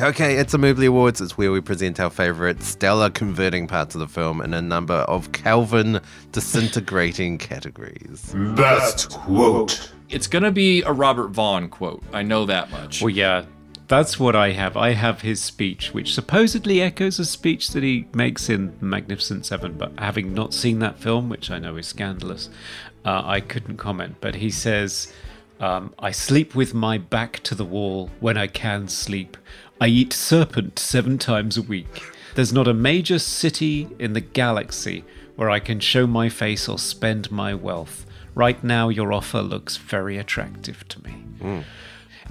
Okay, 0.00 0.36
it's 0.36 0.52
a 0.52 0.58
Mobley 0.58 0.86
Awards. 0.86 1.20
It's 1.20 1.38
where 1.38 1.52
we 1.52 1.60
present 1.60 2.00
our 2.00 2.10
favorite 2.10 2.62
stellar 2.62 3.10
converting 3.10 3.68
parts 3.68 3.94
of 3.94 4.00
the 4.00 4.08
film 4.08 4.40
in 4.40 4.52
a 4.52 4.60
number 4.60 4.94
of 4.94 5.30
Calvin 5.32 6.00
disintegrating 6.32 7.38
categories. 7.38 8.34
Best 8.56 9.10
quote. 9.10 9.92
It's 10.10 10.26
going 10.26 10.42
to 10.42 10.50
be 10.50 10.82
a 10.82 10.92
Robert 10.92 11.28
Vaughn 11.28 11.68
quote. 11.68 12.02
I 12.12 12.22
know 12.22 12.44
that 12.44 12.70
much. 12.72 13.00
Well, 13.02 13.10
yeah, 13.10 13.44
that's 13.86 14.18
what 14.18 14.34
I 14.34 14.52
have. 14.52 14.76
I 14.76 14.92
have 14.92 15.20
his 15.20 15.42
speech, 15.42 15.92
which 15.92 16.14
supposedly 16.14 16.80
echoes 16.80 17.18
a 17.18 17.24
speech 17.24 17.68
that 17.70 17.82
he 17.82 18.06
makes 18.14 18.48
in 18.48 18.76
Magnificent 18.80 19.46
Seven, 19.46 19.74
but 19.76 19.92
having 19.98 20.32
not 20.32 20.54
seen 20.54 20.78
that 20.78 20.98
film, 20.98 21.28
which 21.28 21.50
I 21.50 21.58
know 21.58 21.76
is 21.76 21.86
scandalous, 21.86 22.48
uh, 23.04 23.22
I 23.24 23.40
couldn't 23.40 23.76
comment. 23.76 24.16
But 24.20 24.36
he 24.36 24.50
says, 24.50 25.12
um, 25.60 25.94
I 25.98 26.10
sleep 26.10 26.54
with 26.54 26.74
my 26.74 26.98
back 26.98 27.40
to 27.44 27.54
the 27.54 27.64
wall 27.64 28.10
when 28.20 28.36
I 28.36 28.46
can 28.46 28.88
sleep. 28.88 29.36
I 29.80 29.88
eat 29.88 30.12
serpent 30.12 30.78
seven 30.78 31.18
times 31.18 31.56
a 31.56 31.62
week. 31.62 32.02
There's 32.34 32.52
not 32.52 32.66
a 32.68 32.74
major 32.74 33.18
city 33.18 33.88
in 33.98 34.12
the 34.14 34.20
galaxy 34.20 35.04
where 35.36 35.50
I 35.50 35.60
can 35.60 35.80
show 35.80 36.06
my 36.06 36.28
face 36.28 36.68
or 36.68 36.78
spend 36.78 37.30
my 37.30 37.54
wealth. 37.54 38.06
Right 38.34 38.62
now, 38.64 38.88
your 38.88 39.12
offer 39.12 39.42
looks 39.42 39.76
very 39.76 40.16
attractive 40.16 40.88
to 40.88 41.02
me. 41.04 41.14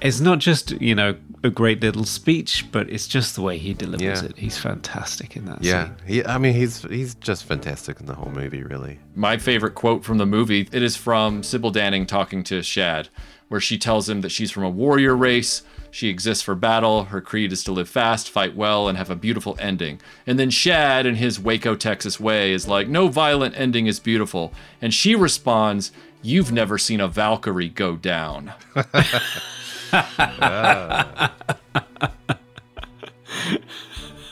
It's 0.00 0.20
not 0.20 0.38
just, 0.40 0.72
you 0.80 0.94
know, 0.94 1.16
a 1.44 1.50
great 1.50 1.80
little 1.82 2.04
speech, 2.04 2.64
but 2.72 2.88
it's 2.90 3.06
just 3.06 3.34
the 3.36 3.42
way 3.42 3.58
he 3.58 3.74
delivers 3.74 4.22
Yeah. 4.22 4.28
it. 4.28 4.36
He's 4.38 4.58
fantastic 4.58 5.36
in 5.36 5.44
that 5.44 5.62
Yeah, 5.62 5.84
scene. 5.84 5.94
he, 6.06 6.24
I 6.24 6.38
mean, 6.38 6.54
he's 6.54 6.82
he's 6.82 7.14
just 7.14 7.44
fantastic 7.44 8.00
in 8.00 8.06
the 8.06 8.14
whole 8.14 8.32
movie, 8.32 8.62
really. 8.62 8.98
My 9.14 9.36
favorite 9.36 9.74
quote 9.74 10.04
from 10.04 10.18
the 10.18 10.26
movie, 10.26 10.68
it 10.72 10.82
is 10.82 10.96
from 10.96 11.42
Sybil 11.42 11.70
Danning 11.70 12.06
talking 12.08 12.42
to 12.44 12.62
Shad, 12.62 13.08
where 13.48 13.60
she 13.60 13.76
tells 13.78 14.08
him 14.08 14.22
that 14.22 14.30
she's 14.30 14.50
from 14.50 14.64
a 14.64 14.70
warrior 14.70 15.14
race. 15.14 15.62
She 15.90 16.08
exists 16.08 16.42
for 16.42 16.56
battle. 16.56 17.04
Her 17.04 17.20
creed 17.20 17.52
is 17.52 17.62
to 17.64 17.72
live 17.72 17.88
fast, 17.88 18.28
fight 18.28 18.56
well, 18.56 18.88
and 18.88 18.98
have 18.98 19.10
a 19.10 19.14
beautiful 19.14 19.54
ending. 19.60 20.00
And 20.26 20.40
then 20.40 20.50
Shad, 20.50 21.06
in 21.06 21.14
his 21.16 21.38
Waco, 21.38 21.76
Texas 21.76 22.18
way, 22.18 22.52
is 22.52 22.66
like, 22.66 22.88
No 22.88 23.06
violent 23.08 23.54
ending 23.56 23.86
is 23.86 24.00
beautiful. 24.00 24.52
And 24.82 24.92
she 24.92 25.14
responds, 25.14 25.92
You've 26.20 26.50
never 26.50 26.78
seen 26.78 27.00
a 27.00 27.06
Valkyrie 27.06 27.68
go 27.68 27.96
down. 27.96 28.54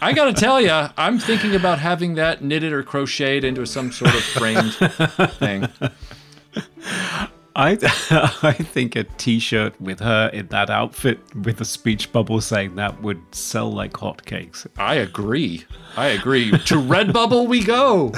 I 0.03 0.13
gotta 0.15 0.33
tell 0.33 0.61
you, 0.61 0.89
I'm 0.97 1.19
thinking 1.21 1.55
about 1.55 1.79
having 1.79 2.15
that 2.17 2.43
knitted 2.43 2.73
or 2.73 2.83
crocheted 2.83 3.45
into 3.45 3.65
some 3.67 3.93
sort 3.93 4.15
of 4.15 4.23
framed 4.23 4.75
thing. 5.35 5.69
I, 7.55 7.79
I 8.43 8.53
think 8.53 8.97
a 8.97 9.05
T-shirt 9.05 9.81
with 9.81 10.01
her 10.01 10.29
in 10.33 10.49
that 10.49 10.71
outfit 10.71 11.21
with 11.35 11.61
a 11.61 11.65
speech 11.65 12.11
bubble 12.13 12.41
saying 12.41 12.75
that 12.77 13.03
would 13.03 13.21
sell 13.33 13.71
like 13.71 13.93
hotcakes. 13.93 14.67
I 14.77 14.95
agree. 14.97 15.65
I 15.97 16.09
agree. 16.09 16.51
to 16.51 16.75
Redbubble 16.77 17.47
we 17.47 17.63
go. 17.63 18.13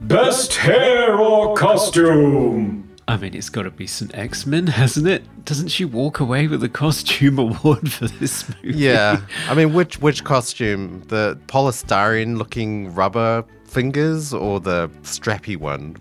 Best 0.00 0.54
hair 0.54 1.18
or 1.18 1.54
costume. 1.54 2.87
I 3.08 3.16
mean, 3.16 3.34
it's 3.34 3.48
got 3.48 3.62
to 3.62 3.70
be 3.70 3.86
Saint-Exmin, 3.86 4.68
hasn't 4.82 5.08
it? 5.08 5.44
Doesn't 5.44 5.68
she 5.68 5.84
walk 5.84 6.20
away 6.20 6.46
with 6.46 6.62
a 6.62 6.68
costume 6.68 7.38
award 7.46 7.90
for 7.90 8.06
this 8.06 8.46
movie? 8.48 8.78
Yeah, 8.78 9.20
I 9.48 9.54
mean, 9.54 9.72
which 9.72 10.00
which 10.00 10.22
costume? 10.24 11.02
The 11.08 11.38
polystyrene 11.46 12.36
looking 12.36 12.94
rubber 12.94 13.44
fingers 13.64 14.32
or 14.34 14.60
the 14.60 14.88
strappy 15.02 15.56
one? 15.56 15.96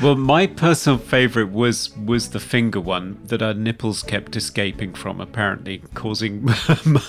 Well, 0.00 0.14
my 0.14 0.46
personal 0.46 0.98
favorite 1.00 1.50
was 1.50 1.90
was 1.96 2.30
the 2.30 2.38
finger 2.38 2.80
one 2.80 3.18
that 3.24 3.40
her 3.40 3.52
nipples 3.54 4.04
kept 4.04 4.36
escaping 4.36 4.94
from, 4.94 5.20
apparently 5.20 5.82
causing 5.94 6.44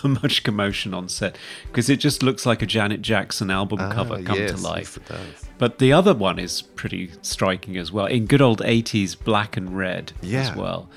much 0.04 0.44
commotion 0.44 0.96
on 0.96 1.10
set 1.10 1.38
because 1.68 1.92
it 1.92 1.98
just 1.98 2.24
looks 2.24 2.44
like 2.48 2.64
a 2.64 2.66
Janet 2.66 3.04
Jackson 3.04 3.52
album 3.52 3.78
cover 3.92 4.16
Ah, 4.16 4.24
come 4.26 4.40
yes, 4.40 4.50
to 4.50 4.56
yes, 4.58 4.64
life. 4.64 5.00
does. 5.08 5.43
But 5.58 5.80
the 5.80 5.94
other 5.94 6.14
one 6.14 6.40
is 6.40 6.62
pretty 6.62 7.12
striking 7.22 7.78
as 7.78 7.92
well, 7.92 8.06
in 8.08 8.26
good 8.26 8.42
old 8.42 8.60
80s 8.62 9.16
black 9.16 9.56
and 9.56 9.78
red 9.78 10.12
Yeah. 10.22 10.50
as 10.50 10.56
well. 10.56 10.90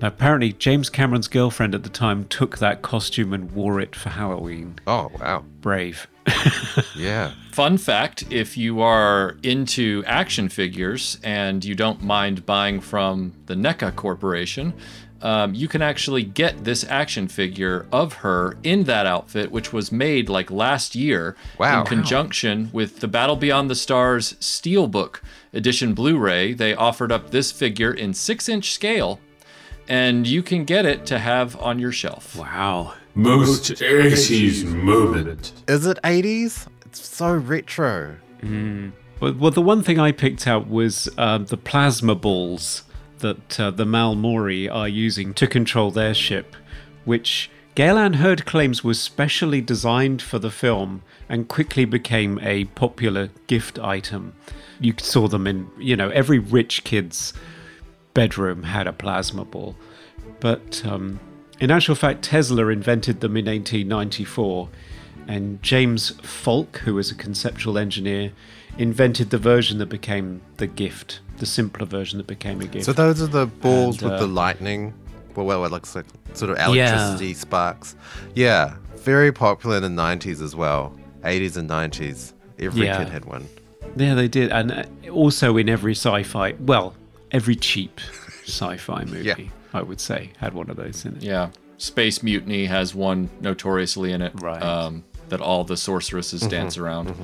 Now, 0.00 0.08
apparently, 0.08 0.52
James 0.52 0.88
Cameron's 0.88 1.28
girlfriend 1.28 1.74
at 1.74 1.82
the 1.82 1.88
time 1.90 2.24
took 2.24 2.58
that 2.58 2.80
costume 2.82 3.32
and 3.32 3.50
wore 3.52 3.80
it 3.80 3.94
for 3.94 4.10
Halloween. 4.10 4.76
Oh 4.86 5.10
wow, 5.20 5.44
Brave. 5.60 6.06
yeah. 6.96 7.32
Fun 7.52 7.76
fact 7.76 8.24
if 8.30 8.56
you 8.56 8.80
are 8.80 9.36
into 9.42 10.02
action 10.06 10.48
figures 10.48 11.18
and 11.22 11.64
you 11.64 11.74
don't 11.74 12.02
mind 12.02 12.46
buying 12.46 12.80
from 12.80 13.34
the 13.46 13.54
NECA 13.54 13.94
Corporation, 13.94 14.72
um, 15.24 15.54
you 15.54 15.66
can 15.66 15.82
actually 15.82 16.22
get 16.22 16.64
this 16.64 16.84
action 16.88 17.26
figure 17.28 17.86
of 17.90 18.12
her 18.22 18.56
in 18.62 18.84
that 18.84 19.06
outfit, 19.06 19.50
which 19.50 19.72
was 19.72 19.90
made 19.90 20.28
like 20.28 20.50
last 20.50 20.94
year 20.94 21.34
Wow. 21.58 21.80
in 21.80 21.86
conjunction 21.86 22.68
with 22.72 23.00
the 23.00 23.08
Battle 23.08 23.34
Beyond 23.36 23.68
the 23.70 23.74
Stars 23.74 24.34
Steelbook 24.34 25.20
Edition 25.52 25.94
Blu 25.94 26.18
ray. 26.18 26.52
They 26.52 26.74
offered 26.74 27.10
up 27.10 27.30
this 27.30 27.50
figure 27.50 27.92
in 27.92 28.14
six 28.14 28.48
inch 28.48 28.72
scale, 28.72 29.18
and 29.88 30.26
you 30.26 30.42
can 30.42 30.64
get 30.64 30.84
it 30.86 31.06
to 31.06 31.18
have 31.18 31.56
on 31.60 31.78
your 31.78 31.92
shelf. 31.92 32.36
Wow. 32.36 32.94
Most 33.14 33.72
80s 33.72 34.64
moment. 34.64 35.52
Is 35.68 35.86
it 35.86 35.98
80s? 36.02 36.66
It's 36.84 37.06
so 37.08 37.32
retro. 37.34 38.16
Well, 38.42 39.32
well, 39.34 39.50
the 39.50 39.62
one 39.62 39.82
thing 39.82 39.98
I 39.98 40.12
picked 40.12 40.46
out 40.46 40.68
was 40.68 41.08
um, 41.16 41.46
the 41.46 41.56
plasma 41.56 42.14
balls 42.14 42.82
that 43.24 43.58
uh, 43.58 43.70
the 43.70 43.86
Malmori 43.86 44.70
are 44.70 44.86
using 44.86 45.32
to 45.32 45.46
control 45.46 45.90
their 45.90 46.12
ship, 46.12 46.54
which 47.06 47.50
Gale 47.74 47.96
Anne 47.96 48.14
Hurd 48.14 48.44
claims 48.44 48.84
was 48.84 49.00
specially 49.00 49.62
designed 49.62 50.20
for 50.20 50.38
the 50.38 50.50
film 50.50 51.00
and 51.26 51.48
quickly 51.48 51.86
became 51.86 52.38
a 52.42 52.66
popular 52.66 53.30
gift 53.46 53.78
item. 53.78 54.34
You 54.78 54.92
saw 54.98 55.26
them 55.26 55.46
in, 55.46 55.70
you 55.78 55.96
know, 55.96 56.10
every 56.10 56.38
rich 56.38 56.84
kid's 56.84 57.32
bedroom 58.12 58.64
had 58.64 58.86
a 58.86 58.92
plasma 58.92 59.46
ball. 59.46 59.74
But 60.38 60.84
um, 60.84 61.18
in 61.58 61.70
actual 61.70 61.94
fact, 61.94 62.24
Tesla 62.24 62.68
invented 62.68 63.20
them 63.20 63.38
in 63.38 63.46
1894, 63.46 64.68
and 65.28 65.62
James 65.62 66.10
Falk, 66.20 66.76
who 66.80 66.96
was 66.96 67.10
a 67.10 67.14
conceptual 67.14 67.78
engineer, 67.78 68.32
invented 68.78 69.30
the 69.30 69.38
version 69.38 69.78
that 69.78 69.86
became 69.88 70.40
the 70.56 70.66
gift, 70.66 71.20
the 71.38 71.46
simpler 71.46 71.86
version 71.86 72.18
that 72.18 72.26
became 72.26 72.60
a 72.60 72.66
gift. 72.66 72.84
So 72.86 72.92
those 72.92 73.22
are 73.22 73.26
the 73.26 73.46
balls 73.46 74.02
And, 74.02 74.10
with 74.12 74.20
uh, 74.20 74.26
the 74.26 74.32
lightning. 74.32 74.94
Well, 75.34 75.46
well, 75.46 75.64
it 75.64 75.70
looks 75.72 75.94
like 75.94 76.06
sort 76.34 76.50
of 76.52 76.58
electricity 76.58 77.34
sparks. 77.34 77.96
Yeah, 78.34 78.76
very 78.96 79.32
popular 79.32 79.76
in 79.76 79.82
the 79.82 79.88
90s 80.02 80.40
as 80.42 80.54
well. 80.54 80.96
80s 81.22 81.56
and 81.56 81.68
90s. 81.68 82.32
Every 82.58 82.84
Yeah. 82.86 82.98
kid 82.98 83.08
had 83.08 83.24
one. 83.24 83.48
Yeah, 83.96 84.14
they 84.14 84.28
did, 84.28 84.50
and 84.52 84.72
uh, 84.72 84.84
also 85.10 85.56
in 85.56 85.68
every 85.68 85.92
sci-fi, 85.94 86.52
well, 86.60 86.94
every 87.30 87.54
cheap 87.56 88.00
sci-fi 88.44 89.04
movie, 89.04 89.22
Yeah. 89.24 89.34
I 89.72 89.82
would 89.82 90.00
say, 90.00 90.30
had 90.38 90.54
one 90.54 90.70
of 90.70 90.76
those 90.76 91.04
in 91.04 91.16
it. 91.16 91.22
Yeah. 91.22 91.50
Space 91.78 92.22
Mutiny 92.22 92.66
has 92.66 92.94
one 92.94 93.28
notoriously 93.40 94.12
in 94.12 94.22
it. 94.22 94.32
Right. 94.40 94.62
Um, 94.62 95.04
that 95.30 95.40
all 95.40 95.64
the 95.64 95.76
sorceresses 95.76 96.42
dance 96.42 96.76
around. 96.78 97.14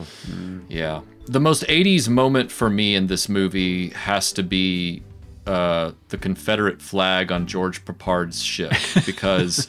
Yeah. 0.68 1.02
The 1.30 1.38
most 1.38 1.62
80s 1.68 2.08
moment 2.08 2.50
for 2.50 2.68
me 2.68 2.96
in 2.96 3.06
this 3.06 3.28
movie 3.28 3.90
has 3.90 4.32
to 4.32 4.42
be 4.42 5.04
uh, 5.46 5.92
the 6.08 6.18
Confederate 6.18 6.82
flag 6.82 7.30
on 7.30 7.46
George 7.46 7.84
Peppard's 7.84 8.42
ship 8.42 8.72
because 9.06 9.68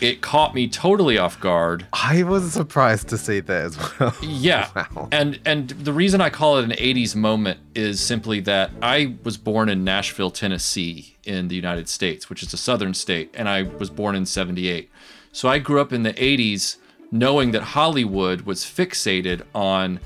it 0.00 0.20
caught 0.20 0.56
me 0.56 0.66
totally 0.66 1.16
off 1.16 1.38
guard. 1.38 1.86
I 1.92 2.24
was 2.24 2.52
surprised 2.52 3.06
to 3.10 3.18
see 3.18 3.38
that 3.38 3.66
as 3.66 4.00
well. 4.00 4.16
Yeah. 4.22 4.68
Wow. 4.74 5.08
And 5.12 5.38
and 5.44 5.68
the 5.68 5.92
reason 5.92 6.20
I 6.20 6.28
call 6.28 6.58
it 6.58 6.64
an 6.64 6.72
80s 6.72 7.14
moment 7.14 7.60
is 7.76 8.00
simply 8.00 8.40
that 8.40 8.72
I 8.82 9.14
was 9.22 9.36
born 9.36 9.68
in 9.68 9.84
Nashville, 9.84 10.32
Tennessee 10.32 11.18
in 11.22 11.46
the 11.46 11.54
United 11.54 11.88
States, 11.88 12.28
which 12.28 12.42
is 12.42 12.52
a 12.52 12.56
southern 12.56 12.94
state, 12.94 13.32
and 13.32 13.48
I 13.48 13.62
was 13.62 13.90
born 13.90 14.16
in 14.16 14.26
78. 14.26 14.90
So 15.30 15.48
I 15.48 15.60
grew 15.60 15.80
up 15.80 15.92
in 15.92 16.02
the 16.02 16.14
80s 16.14 16.78
knowing 17.12 17.52
that 17.52 17.62
Hollywood 17.62 18.40
was 18.40 18.64
fixated 18.64 19.42
on 19.54 20.00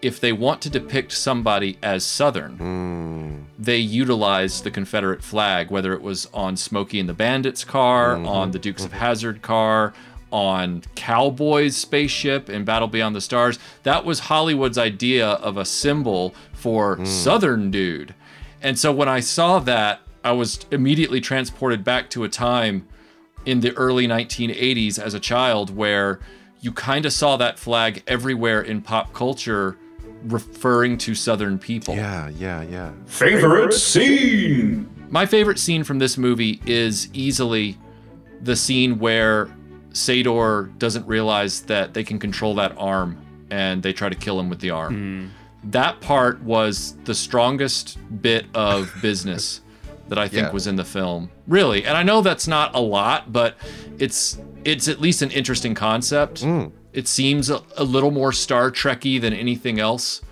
if 0.00 0.20
they 0.20 0.32
want 0.32 0.62
to 0.62 0.70
depict 0.70 1.12
somebody 1.12 1.76
as 1.82 2.04
southern, 2.04 2.56
hmm. 2.56 3.42
they 3.58 3.78
utilized 3.78 4.64
the 4.64 4.70
Confederate 4.70 5.22
flag, 5.22 5.70
whether 5.70 5.92
it 5.92 6.02
was 6.02 6.26
on 6.32 6.56
Smokey 6.56 7.00
and 7.00 7.08
the 7.08 7.14
Bandit's 7.14 7.64
car, 7.64 8.14
mm-hmm. 8.14 8.28
on 8.28 8.50
the 8.52 8.58
Dukes 8.58 8.84
of 8.84 8.90
mm-hmm. 8.90 9.00
Hazard 9.00 9.42
car, 9.42 9.92
on 10.30 10.82
Cowboy's 10.94 11.76
spaceship 11.76 12.48
in 12.48 12.64
Battle 12.64 12.88
Beyond 12.88 13.16
the 13.16 13.20
Stars. 13.20 13.58
That 13.82 14.04
was 14.04 14.20
Hollywood's 14.20 14.78
idea 14.78 15.26
of 15.28 15.56
a 15.56 15.64
symbol 15.64 16.34
for 16.52 16.96
hmm. 16.96 17.04
Southern 17.04 17.70
dude. 17.70 18.14
And 18.62 18.78
so 18.78 18.92
when 18.92 19.08
I 19.08 19.20
saw 19.20 19.58
that, 19.60 20.00
I 20.24 20.32
was 20.32 20.66
immediately 20.70 21.20
transported 21.20 21.84
back 21.84 22.10
to 22.10 22.24
a 22.24 22.28
time 22.28 22.86
in 23.44 23.60
the 23.60 23.74
early 23.76 24.06
1980s 24.06 24.98
as 24.98 25.14
a 25.14 25.20
child 25.20 25.74
where 25.74 26.20
you 26.60 26.72
kind 26.72 27.06
of 27.06 27.12
saw 27.12 27.36
that 27.36 27.58
flag 27.58 28.02
everywhere 28.06 28.60
in 28.60 28.82
pop 28.82 29.12
culture 29.12 29.76
referring 30.24 30.98
to 30.98 31.14
Southern 31.14 31.58
people. 31.58 31.94
Yeah, 31.94 32.28
yeah, 32.30 32.62
yeah. 32.62 32.92
Favorite 33.06 33.72
scene? 33.72 34.88
My 35.10 35.24
favorite 35.26 35.58
scene 35.58 35.84
from 35.84 35.98
this 35.98 36.18
movie 36.18 36.60
is 36.66 37.08
easily 37.12 37.78
the 38.42 38.54
scene 38.56 38.98
where 38.98 39.46
Sador 39.92 40.76
doesn't 40.78 41.06
realize 41.06 41.62
that 41.62 41.94
they 41.94 42.04
can 42.04 42.18
control 42.18 42.54
that 42.56 42.74
arm 42.76 43.16
and 43.50 43.82
they 43.82 43.92
try 43.92 44.08
to 44.08 44.14
kill 44.14 44.38
him 44.38 44.48
with 44.50 44.60
the 44.60 44.70
arm. 44.70 44.94
Hmm. 45.62 45.70
That 45.70 46.00
part 46.00 46.40
was 46.42 46.94
the 47.04 47.14
strongest 47.14 47.98
bit 48.22 48.46
of 48.54 48.92
business 49.02 49.60
that 50.08 50.18
I 50.18 50.28
think 50.28 50.46
Yeah. 50.48 50.52
was 50.52 50.66
in 50.66 50.76
the 50.76 50.84
film. 50.84 51.30
Really. 51.46 51.84
And 51.84 51.96
I 51.96 52.02
know 52.02 52.20
that's 52.22 52.46
not 52.46 52.74
a 52.74 52.80
lot, 52.80 53.32
but 53.32 53.56
it's 53.98 54.38
it's 54.64 54.88
at 54.88 55.00
least 55.00 55.22
an 55.22 55.30
interesting 55.30 55.74
concept. 55.74 56.42
Hmm. 56.42 56.66
It 56.92 57.06
seems 57.08 57.50
a, 57.50 57.62
a 57.76 57.84
little 57.84 58.10
more 58.10 58.32
Star 58.32 58.70
Trekky 58.70 59.20
than 59.20 59.32
anything 59.32 59.78
else 59.78 60.22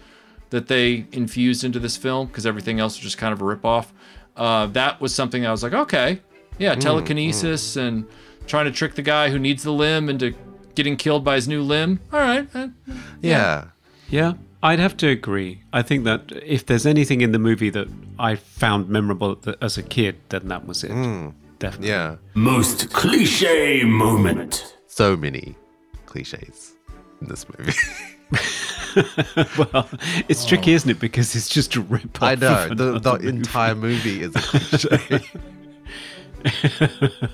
that 0.51 0.69
they 0.69 1.07
infused 1.13 1.65
into 1.65 1.79
this 1.79 1.97
film 1.97 2.29
because 2.29 2.47
everything 2.47 2.81
else 2.81 2.97
was 2.97 3.03
just 3.03 3.19
kind 3.19 3.33
of 3.33 3.41
a 3.41 3.45
ripoff. 3.45 3.87
Uh, 4.37 4.67
that 4.67 5.01
was 5.01 5.15
something 5.15 5.47
I 5.47 5.51
was 5.51 5.63
like, 5.63 5.73
okay, 5.73 6.21
yeah, 6.59 6.75
telekinesis 6.75 7.77
and 7.77 8.07
trying 8.47 8.67
to 8.67 8.73
trick 8.73 8.95
the 8.95 9.03
guy 9.03 9.31
who 9.31 9.39
needs 9.39 9.63
the 9.63 9.73
limb 9.73 10.09
into 10.09 10.35
getting 10.75 10.97
killed 10.97 11.25
by 11.25 11.35
his 11.37 11.49
new 11.49 11.63
limb. 11.63 12.01
All 12.13 12.21
right, 12.21 12.49
uh, 12.55 12.69
Yeah. 13.23 13.69
Yeah, 14.09 14.35
I'd 14.63 14.79
have 14.79 14.97
to 14.99 15.09
agree. 15.09 15.63
I 15.73 15.83
think 15.83 16.05
that 16.05 16.31
if 16.45 16.65
there's 16.65 16.87
anything 16.87 17.23
in 17.23 17.33
the 17.33 17.41
movie 17.41 17.71
that 17.71 17.89
I 18.19 18.37
found 18.37 18.89
memorable 18.89 19.41
as 19.61 19.77
a 19.77 19.83
kid, 19.83 20.17
then 20.29 20.47
that 20.49 20.67
was 20.67 20.85
it. 20.85 20.91
Definitely. 21.59 21.89
Yeah. 21.89 22.17
Most 22.35 22.93
cliche 22.93 23.83
moment. 23.83 24.77
So 24.87 25.17
many 25.17 25.57
cliches 26.07 26.75
in 27.21 27.29
this 27.29 27.47
movie. 27.49 27.73
Well, 29.59 29.91
it's 30.27 30.47
tricky, 30.47 30.73
isn't 30.73 30.89
it? 30.89 30.99
Because 30.99 31.37
it's 31.37 31.51
just 31.51 31.77
a 31.77 31.83
rip 31.83 32.23
I 32.23 32.35
know. 32.35 32.71
The, 32.71 32.99
the 32.99 33.29
entire 33.29 33.75
movie 33.75 34.23
is 34.23 34.35
a 34.35 34.41
cliche. 34.41 35.21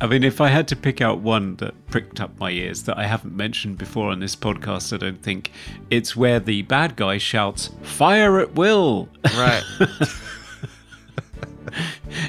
I 0.00 0.06
mean, 0.06 0.24
if 0.24 0.40
I 0.40 0.48
had 0.48 0.66
to 0.68 0.76
pick 0.76 1.00
out 1.00 1.20
one 1.20 1.56
that 1.56 1.74
pricked 1.86 2.20
up 2.20 2.38
my 2.40 2.50
ears 2.50 2.82
that 2.84 2.98
I 2.98 3.06
haven't 3.06 3.36
mentioned 3.36 3.78
before 3.78 4.10
on 4.10 4.20
this 4.20 4.34
podcast, 4.34 4.92
I 4.92 4.96
don't 4.96 5.22
think 5.22 5.52
it's 5.90 6.16
where 6.16 6.40
the 6.40 6.62
bad 6.62 6.96
guy 6.96 7.18
shouts 7.18 7.70
"Fire 7.82 8.40
at 8.40 8.54
will." 8.54 9.08
right. 9.36 9.62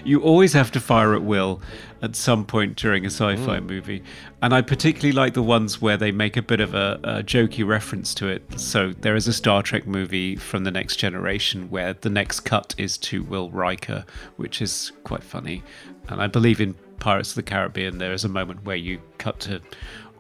you 0.04 0.22
always 0.22 0.54
have 0.54 0.72
to 0.72 0.80
fire 0.80 1.16
at 1.16 1.24
will 1.24 1.62
at 2.04 2.18
some 2.18 2.45
point 2.45 2.76
during 2.76 3.06
a 3.06 3.08
mm. 3.08 3.12
sci-fi 3.12 3.60
movie. 3.62 4.04
And 4.41 4.54
i 4.54 4.62
particularly 4.62 5.14
like 5.14 5.34
the 5.34 5.41
ones 5.41 5.82
where 5.82 5.97
they 5.97 6.12
make 6.12 6.36
a 6.36 6.41
bit 6.41 6.60
of 6.60 6.76
a, 6.76 6.99
a 7.04 7.24
jokey 7.24 7.66
reference 7.66 8.14
to 8.16 8.28
it. 8.28 8.43
So 8.60 8.91
there 8.91 9.16
is 9.16 9.28
a 9.28 9.34
star 9.34 9.64
trek 9.64 9.88
movie 9.88 10.36
from 10.36 10.66
the 10.66 10.72
next 10.72 10.97
generation 10.97 11.70
where 11.70 11.93
the 11.93 12.10
next 12.10 12.41
cut 12.41 12.76
is 12.78 12.97
to 12.99 13.24
will 13.24 13.49
riker 13.49 14.06
which 14.36 14.62
is 14.62 14.91
quite 15.06 15.24
funny. 15.24 15.64
And 16.10 16.22
i 16.22 16.28
believe 16.28 16.60
in 16.60 16.76
pirates 16.99 17.30
of 17.30 17.36
the 17.36 17.43
caribbean 17.43 17.97
there 17.97 18.14
is 18.14 18.24
a 18.24 18.30
moment 18.30 18.64
where 18.66 18.76
you 18.76 19.01
cut 19.18 19.39
to 19.39 19.62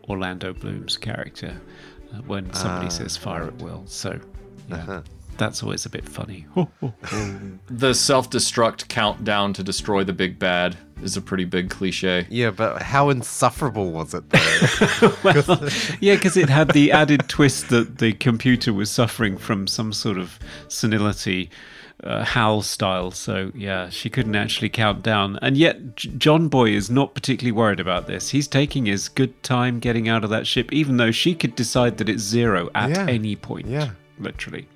orlando 0.09 0.53
bloom's 0.53 0.97
character 0.97 1.61
uh, 2.13 2.17
when 2.27 2.51
somebody 2.53 2.87
ah, 2.87 2.89
says 2.89 3.17
fire 3.17 3.43
at 3.43 3.61
will. 3.61 3.83
So 3.85 4.19
yeah 4.69 4.75
uh-huh. 4.75 5.01
That's 5.37 5.63
always 5.63 5.85
a 5.85 5.89
bit 5.89 6.07
funny 6.07 6.45
the 7.67 7.93
self-destruct 7.93 8.87
countdown 8.87 9.53
to 9.53 9.63
destroy 9.63 10.03
the 10.03 10.13
big 10.13 10.39
bad 10.39 10.75
is 11.01 11.17
a 11.17 11.21
pretty 11.21 11.43
big 11.45 11.69
cliche. 11.69 12.25
Yeah, 12.29 12.51
but 12.51 12.81
how 12.81 13.09
insufferable 13.09 13.91
was 13.91 14.13
it 14.13 14.23
though? 14.29 15.69
Yeah, 15.99 16.15
because 16.15 16.37
it 16.37 16.49
had 16.49 16.71
the 16.71 16.91
added 16.91 17.27
twist 17.27 17.69
that 17.69 17.97
the 17.97 18.13
computer 18.13 18.71
was 18.73 18.89
suffering 18.89 19.37
from 19.37 19.67
some 19.67 19.91
sort 19.91 20.17
of 20.17 20.39
senility, 20.69 21.49
uh, 22.03 22.23
Hal 22.23 22.61
style. 22.61 23.11
So, 23.11 23.51
yeah, 23.55 23.89
she 23.89 24.09
couldn't 24.09 24.35
actually 24.35 24.69
count 24.69 25.03
down. 25.03 25.39
And 25.41 25.57
yet, 25.57 25.95
J- 25.97 26.09
John 26.17 26.47
Boy 26.47 26.69
is 26.69 26.89
not 26.89 27.13
particularly 27.15 27.51
worried 27.51 27.79
about 27.81 28.07
this. 28.07 28.29
He's 28.29 28.47
taking 28.47 28.85
his 28.85 29.09
good 29.09 29.41
time 29.43 29.79
getting 29.79 30.07
out 30.07 30.23
of 30.23 30.29
that 30.29 30.47
ship, 30.47 30.71
even 30.71 30.97
though 30.97 31.11
she 31.11 31.35
could 31.35 31.55
decide 31.55 31.97
that 31.97 32.07
it's 32.09 32.23
zero 32.23 32.69
at 32.75 32.91
Yeah. 32.91 33.05
any 33.09 33.35
point. 33.35 33.67
Yeah. 33.67 33.89
Literally. 34.19 34.67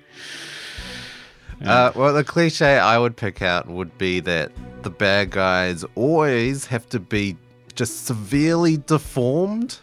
Uh, 1.64 1.90
well, 1.94 2.14
the 2.14 2.22
cliche 2.24 2.78
I 2.78 2.98
would 2.98 3.16
pick 3.16 3.42
out 3.42 3.66
would 3.66 3.96
be 3.98 4.20
that 4.20 4.52
the 4.82 4.90
bad 4.90 5.30
guys 5.30 5.84
always 5.96 6.66
have 6.66 6.88
to 6.90 7.00
be 7.00 7.36
just 7.74 8.06
severely 8.06 8.76
deformed 8.76 9.78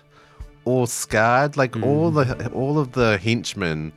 or 0.63 0.87
scarred. 0.87 1.57
Like 1.57 1.75
all 1.83 2.11
the 2.11 2.49
all 2.51 2.79
of 2.79 2.93
the 2.93 3.17
henchmen, 3.17 3.91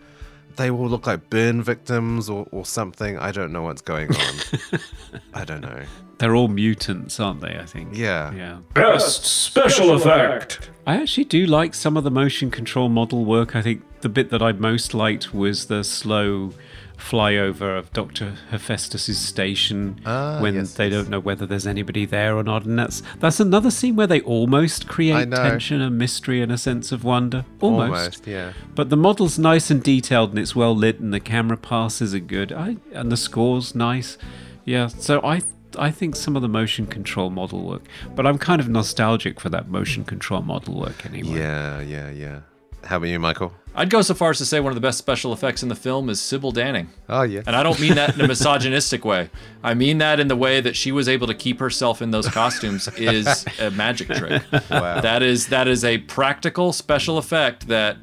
they 0.57 0.71
will 0.71 0.89
look 0.89 1.07
like 1.07 1.31
burn 1.31 1.63
victims 1.63 2.29
or, 2.29 2.47
or 2.51 2.65
something. 2.65 3.17
I 3.19 3.31
don't 3.31 3.53
know 3.53 3.63
what's 3.63 3.83
going 3.83 4.11
on. 4.11 4.35
I 5.35 5.45
don't 5.45 5.61
know. 5.61 5.83
They're 6.19 6.35
all 6.35 6.49
mutants, 6.49 7.21
aren't 7.21 7.41
they? 7.41 7.57
I 7.59 7.65
think. 7.65 7.97
Yeah. 7.97 8.33
Yeah. 8.35 8.59
Best 8.75 9.25
special 9.25 9.93
effect. 9.93 10.69
I 10.85 10.97
actually 10.97 11.25
do 11.25 11.47
like 11.47 11.75
some 11.75 11.97
of 11.97 12.03
the 12.03 12.11
motion 12.11 12.51
control 12.51 12.89
model 12.89 13.25
work. 13.25 13.55
I 13.55 13.63
think 13.63 13.83
the 14.03 14.09
bit 14.09 14.31
that 14.31 14.43
I 14.43 14.53
most 14.53 14.95
liked 14.95 15.35
was 15.35 15.67
the 15.67 15.83
slow 15.85 16.53
flyover 16.97 17.79
of 17.79 17.93
Dr. 17.93 18.35
Hephaestus's 18.51 19.19
station 19.19 20.01
Ah, 20.05 20.41
when 20.41 20.55
yes, 20.57 20.75
they 20.75 20.89
yes. 20.89 20.95
don't 20.95 21.09
know 21.09 21.21
whether 21.21 21.47
there's 21.47 21.67
anybody 21.67 22.05
there 22.05 22.37
or 22.37 22.43
not. 22.43 22.65
And 22.65 22.79
that's 22.79 23.03
that's 23.21 23.39
another 23.41 23.71
scene 23.71 23.95
where 23.97 24.07
they 24.07 24.21
almost 24.23 24.89
create 24.89 25.31
tension 25.31 25.81
and 25.81 25.97
mystery 25.97 26.43
and 26.43 26.51
a 26.51 26.59
sense 26.59 26.91
of 26.91 27.05
wonder. 27.05 27.45
Almost. 27.61 27.89
Almost, 27.93 28.27
yeah. 28.27 28.53
But 28.75 28.91
the 28.91 28.97
model's 28.97 29.39
nice 29.39 29.71
and 29.71 29.83
detailed 29.83 30.31
and 30.31 30.39
it's 30.41 30.57
well 30.57 30.75
lit 30.75 30.99
and 30.99 31.15
the 31.15 31.21
camera 31.21 31.57
passes 31.57 32.15
are 32.15 32.19
good. 32.19 32.53
I 32.53 32.77
and 32.93 33.13
the 33.13 33.17
score's 33.17 33.75
nice. 33.75 34.19
Yeah, 34.65 34.89
so 34.89 35.21
I 35.23 35.43
I 35.79 35.91
think 35.93 36.17
some 36.17 36.35
of 36.35 36.43
the 36.43 36.49
motion 36.49 36.87
control 36.87 37.31
model 37.31 37.63
work, 37.63 37.83
but 38.17 38.27
I'm 38.27 38.39
kind 38.39 38.61
of 38.61 38.69
nostalgic 38.69 39.39
for 39.39 39.51
that 39.51 39.69
motion 39.69 40.05
control 40.05 40.43
model 40.43 40.75
work 40.81 41.07
anyway. 41.07 41.39
Yeah, 41.39 41.81
yeah, 41.81 42.11
yeah. 42.11 42.41
How 42.85 42.97
about 42.97 43.09
you, 43.09 43.19
Michael? 43.19 43.53
I'd 43.79 43.91
go 43.91 44.03
so 44.03 44.13
far 44.13 44.31
as 44.31 44.39
to 44.39 44.45
say 44.45 44.59
one 44.59 44.73
of 44.73 44.75
the 44.75 44.81
best 44.81 44.99
special 44.99 45.33
effects 45.33 45.63
in 45.63 45.69
the 45.69 45.77
film 45.77 46.11
is 46.11 46.21
Sybil 46.21 46.53
Danning. 46.53 46.89
Ah, 47.09 47.21
oh, 47.21 47.23
yeah. 47.23 47.43
And 47.47 47.55
I 47.55 47.63
don't 47.63 47.79
mean 47.79 47.95
that 47.95 48.13
in 48.13 48.21
a 48.21 48.27
misogynistic 48.29 49.05
way. 49.05 49.31
I 49.63 49.75
mean 49.75 49.99
that 49.99 50.19
in 50.19 50.27
the 50.27 50.35
way 50.35 50.61
that 50.61 50.75
she 50.75 50.91
was 50.91 51.09
able 51.09 51.29
to 51.29 51.35
keep 51.35 51.61
herself 51.61 52.03
in 52.03 52.11
those 52.11 52.27
costumes 52.29 52.89
is 52.97 53.47
a 53.61 53.71
magic 53.71 54.09
trick. 54.09 54.43
Wow. 54.69 55.01
That 55.01 55.23
is 55.23 55.47
that 55.49 55.69
is 55.69 55.85
a 55.85 55.99
practical 55.99 56.73
special 56.73 57.19
effect 57.19 57.69
that 57.69 57.99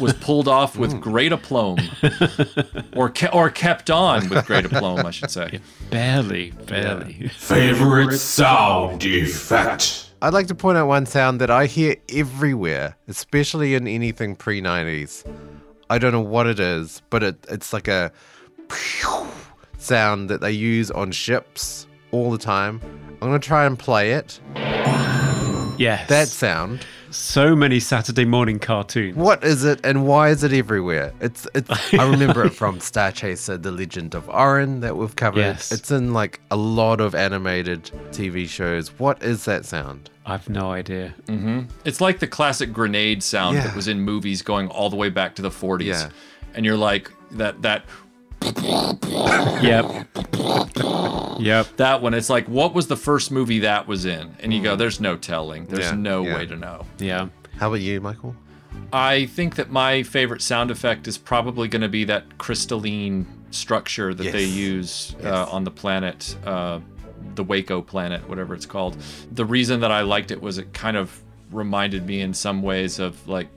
was 0.00 0.14
pulled 0.14 0.48
off 0.48 0.78
with 0.78 0.94
mm. 0.94 1.00
great 1.00 1.32
aplomb, 1.32 1.78
or 2.96 3.10
ke- 3.10 3.34
or 3.34 3.50
kept 3.50 3.90
on 3.90 4.30
with 4.30 4.46
great 4.46 4.64
aplomb, 4.64 5.04
I 5.04 5.10
should 5.10 5.30
say. 5.30 5.60
Barely, 5.90 6.52
barely. 6.52 7.28
Favorite 7.28 8.16
sound 8.16 9.04
effect. 9.04 10.11
I'd 10.22 10.32
like 10.32 10.46
to 10.46 10.54
point 10.54 10.78
out 10.78 10.86
one 10.86 11.04
sound 11.04 11.40
that 11.40 11.50
I 11.50 11.66
hear 11.66 11.96
everywhere, 12.08 12.96
especially 13.08 13.74
in 13.74 13.88
anything 13.88 14.36
pre 14.36 14.62
90s. 14.62 15.24
I 15.90 15.98
don't 15.98 16.12
know 16.12 16.20
what 16.20 16.46
it 16.46 16.60
is, 16.60 17.02
but 17.10 17.24
it, 17.24 17.44
it's 17.50 17.72
like 17.72 17.88
a 17.88 18.12
sound 19.78 20.30
that 20.30 20.40
they 20.40 20.52
use 20.52 20.92
on 20.92 21.10
ships 21.10 21.88
all 22.12 22.30
the 22.30 22.38
time. 22.38 22.80
I'm 23.14 23.30
gonna 23.30 23.40
try 23.40 23.66
and 23.66 23.76
play 23.76 24.12
it. 24.12 24.38
Yes. 25.76 26.08
That 26.08 26.28
sound. 26.28 26.86
so 27.10 27.56
many 27.56 27.80
Saturday 27.80 28.24
morning 28.24 28.60
cartoons. 28.60 29.16
What 29.16 29.42
is 29.42 29.64
it, 29.64 29.80
and 29.82 30.06
why 30.06 30.28
is 30.28 30.44
it 30.44 30.52
everywhere? 30.52 31.12
It's 31.20 31.48
it's. 31.52 31.68
I 31.94 32.08
remember 32.08 32.44
it 32.44 32.50
from 32.50 32.78
Star 32.78 33.10
Chaser: 33.10 33.58
The 33.58 33.72
Legend 33.72 34.14
of 34.14 34.28
Orin 34.28 34.78
that 34.80 34.96
we've 34.96 35.16
covered. 35.16 35.40
Yes. 35.40 35.72
It's 35.72 35.90
in 35.90 36.12
like 36.12 36.40
a 36.52 36.56
lot 36.56 37.00
of 37.00 37.16
animated 37.16 37.90
TV 38.12 38.48
shows. 38.48 38.96
What 39.00 39.20
is 39.24 39.46
that 39.46 39.64
sound? 39.64 40.10
I've 40.24 40.48
no 40.48 40.70
idea. 40.70 41.14
It's 41.84 42.00
like 42.00 42.20
the 42.20 42.26
classic 42.28 42.72
grenade 42.72 43.22
sound 43.22 43.56
Yeah. 43.56 43.66
that 43.66 43.76
was 43.76 43.88
in 43.88 44.00
movies 44.00 44.42
going 44.42 44.68
all 44.68 44.88
the 44.90 44.96
way 44.96 45.08
back 45.08 45.34
to 45.36 45.42
the 45.42 45.50
40s. 45.50 45.86
Yeah. 45.86 46.08
And 46.54 46.64
you're 46.64 46.76
like 46.76 47.10
that 47.32 47.62
that 47.62 47.84
Yep. 49.62 50.06
yep. 51.40 51.76
that 51.76 52.00
one. 52.02 52.14
It's 52.14 52.30
like 52.30 52.46
what 52.48 52.74
was 52.74 52.86
the 52.88 52.96
first 52.96 53.30
movie 53.30 53.60
that 53.60 53.86
was 53.86 54.04
in? 54.04 54.34
And 54.40 54.52
you 54.52 54.62
go, 54.62 54.76
there's 54.76 55.00
no 55.00 55.16
telling. 55.16 55.66
There's 55.66 55.86
Yeah, 55.90 55.96
no 55.96 56.24
yeah. 56.24 56.36
way 56.36 56.46
to 56.46 56.56
know. 56.56 56.86
Yeah. 56.98 57.28
How 57.58 57.68
about 57.68 57.80
you, 57.80 58.00
Michael? 58.00 58.34
I 58.92 59.26
think 59.26 59.56
that 59.56 59.70
my 59.70 60.02
favorite 60.02 60.42
sound 60.42 60.70
effect 60.70 61.06
is 61.06 61.18
probably 61.18 61.68
going 61.68 61.82
to 61.82 61.88
be 61.88 62.04
that 62.04 62.38
crystalline 62.38 63.26
structure 63.50 64.14
that 64.14 64.32
they 64.32 64.44
use 64.44 65.14
Yes. 65.18 65.26
uh, 65.26 65.46
on 65.50 65.64
the 65.64 65.70
planet, 65.70 66.36
uh, 66.46 66.80
the 67.34 67.44
Waco 67.44 67.82
planet, 67.82 68.28
whatever 68.28 68.54
it's 68.54 68.66
called. 68.66 68.96
The 69.30 69.44
reason 69.44 69.80
that 69.80 69.92
I 69.92 70.02
liked 70.02 70.30
it 70.30 70.40
was 70.40 70.58
it 70.58 70.72
kind 70.72 70.96
of 70.96 71.22
reminded 71.50 72.06
me 72.06 72.20
in 72.20 72.32
some 72.34 72.62
ways 72.62 72.98
of 72.98 73.28
like 73.28 73.48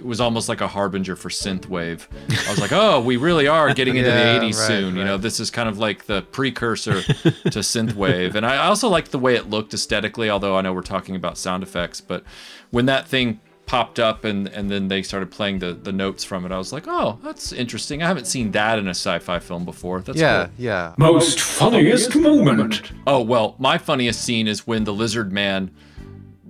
it 0.00 0.06
was 0.06 0.18
almost 0.18 0.48
like 0.48 0.62
a 0.62 0.66
harbinger 0.68 1.14
for 1.14 1.28
synthwave. 1.28 2.06
I 2.46 2.50
was 2.50 2.58
like, 2.58 2.72
oh, 2.72 3.02
we 3.02 3.18
really 3.18 3.46
are 3.46 3.74
getting 3.74 3.96
into 3.96 4.08
Yeah, 4.10 4.38
the 4.38 4.46
80s 4.46 4.58
right, 4.58 4.66
soon. 4.66 4.96
You 4.96 5.04
know, 5.04 5.18
this 5.18 5.38
is 5.38 5.50
kind 5.50 5.68
of 5.68 5.78
like 5.78 6.06
the 6.06 6.22
precursor 6.22 7.02
to 7.02 7.58
synthwave. 7.58 8.34
And 8.34 8.46
I 8.46 8.66
also 8.66 8.88
liked 8.88 9.10
the 9.10 9.18
way 9.18 9.34
it 9.34 9.50
looked 9.50 9.74
aesthetically, 9.74 10.30
although 10.30 10.56
I 10.56 10.62
know 10.62 10.72
we're 10.72 10.80
talking 10.80 11.16
about 11.16 11.36
sound 11.36 11.62
effects. 11.62 12.00
But 12.00 12.24
when 12.70 12.86
that 12.86 13.08
thing 13.08 13.40
popped 13.70 14.00
up 14.00 14.24
and, 14.24 14.48
and 14.48 14.68
then 14.68 14.88
they 14.88 15.00
started 15.00 15.30
playing 15.30 15.60
the, 15.60 15.72
the 15.72 15.92
notes 15.92 16.24
from 16.24 16.44
it, 16.44 16.50
I 16.50 16.58
was 16.58 16.72
like, 16.72 16.88
oh, 16.88 17.20
that's 17.22 17.52
interesting. 17.52 18.02
I 18.02 18.08
haven't 18.08 18.26
seen 18.26 18.50
that 18.50 18.80
in 18.80 18.88
a 18.88 18.90
sci 18.90 19.20
fi 19.20 19.38
film 19.38 19.64
before. 19.64 20.00
That's 20.00 20.18
Yeah, 20.18 20.46
cool. 20.46 20.54
yeah. 20.58 20.94
Most 20.98 21.38
funniest 21.38 22.16
moment. 22.16 22.90
Oh, 23.06 23.22
well, 23.22 23.54
my 23.60 23.78
funniest 23.78 24.22
scene 24.22 24.48
is 24.48 24.66
when 24.66 24.82
the 24.82 24.92
lizard 24.92 25.30
man 25.30 25.70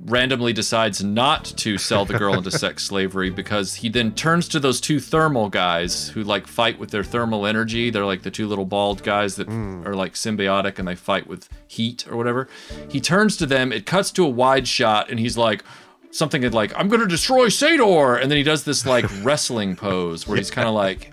randomly 0.07 0.55
decides 0.55 1.05
not 1.05 1.45
to 1.45 1.77
sell 1.77 2.07
the 2.07 2.17
girl 2.17 2.33
into 2.33 2.51
sex 2.59 2.85
slavery 2.85 3.29
because 3.29 3.75
he 3.75 3.91
then 3.91 4.15
turns 4.15 4.49
to 4.49 4.59
those 4.59 4.81
two 4.81 4.99
thermal 4.99 5.51
guys 5.51 6.09
who 6.09 6.25
like 6.25 6.47
fight 6.47 6.79
with 6.79 6.91
their 6.91 7.05
thermal 7.05 7.45
energy. 7.45 7.91
They're 7.91 8.07
like 8.07 8.23
the 8.23 8.31
two 8.31 8.49
little 8.49 8.65
bald 8.65 9.03
guys 9.03 9.37
that 9.37 9.47
mm. 9.47 9.85
are 9.85 9.95
like 9.95 10.15
symbiotic 10.15 10.79
and 10.79 10.89
they 10.89 10.97
fight 10.97 11.27
with 11.27 11.51
heat 11.67 12.07
or 12.11 12.17
whatever. 12.17 12.49
He 12.89 12.99
turns 12.99 13.37
to 13.37 13.45
them, 13.45 13.75
it 13.75 13.85
cuts 13.85 14.11
to 14.13 14.25
a 14.25 14.29
wide 14.31 14.67
shot, 14.67 15.11
and 15.11 15.21
he's 15.21 15.37
like, 15.37 15.63
something 16.11 16.43
like, 16.51 16.73
I'm 16.77 16.89
gonna 16.89 17.07
destroy 17.07 17.47
Sador. 17.47 18.21
And 18.21 18.31
then 18.31 18.37
he 18.39 18.45
does 18.45 18.65
this 18.65 18.85
like 18.87 19.05
wrestling 19.23 19.77
pose 19.77 20.27
where 20.27 20.37
he's 20.37 20.51
kind 20.51 20.69
of 20.69 20.75
like, 20.75 21.13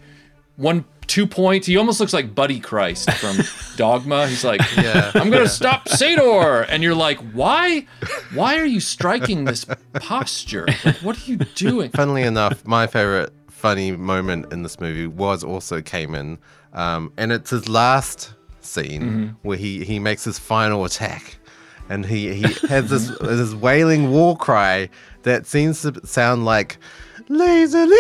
one 0.56 0.86
two 1.06 1.26
point. 1.28 1.66
He 1.66 1.78
almost 1.78 2.00
looks 2.00 2.14
like 2.14 2.34
Buddy 2.36 2.60
Christ 2.60 3.12
from 3.14 3.38
Dogma. 3.78 4.28
He's 4.28 4.44
like, 4.44 4.62
Yeah. 4.76 5.12
I'm 5.16 5.30
gonna 5.30 5.48
stop 5.48 5.86
Sador, 5.86 6.66
and 6.68 6.84
you're 6.84 6.96
like, 6.96 7.20
why? 7.32 7.86
Why 8.34 8.58
are 8.60 8.66
you 8.66 8.80
striking 8.82 9.46
this 9.46 9.66
posture? 9.94 10.66
Like, 10.84 10.98
what 10.98 11.18
are 11.18 11.26
you 11.32 11.38
doing? 11.38 11.92
Funnily 11.92 12.24
enough, 12.24 12.66
my 12.66 12.88
favorite 12.88 13.32
funny 13.50 13.92
moment 13.92 14.52
in 14.52 14.64
this 14.64 14.80
movie 14.80 15.08
was 15.08 15.44
also 15.44 15.82
Cayman, 15.82 16.38
um, 16.74 17.14
and 17.18 17.32
it's 17.32 17.52
his 17.52 17.70
last 17.70 18.34
scene 18.62 19.36
where 19.44 19.58
he 19.58 19.86
he 19.86 19.98
makes 20.00 20.24
his 20.26 20.38
final 20.38 20.84
attack, 20.86 21.37
and 21.90 22.06
he 22.06 22.34
he 22.34 22.54
has 22.68 22.90
this 22.90 23.10
this 23.20 23.54
wailing 23.54 24.12
war 24.12 24.36
cry 24.38 24.90
that 25.24 25.46
seems 25.46 25.82
to 25.82 26.06
sound 26.06 26.46
like 26.46 26.78
Lazuli, 27.30 27.98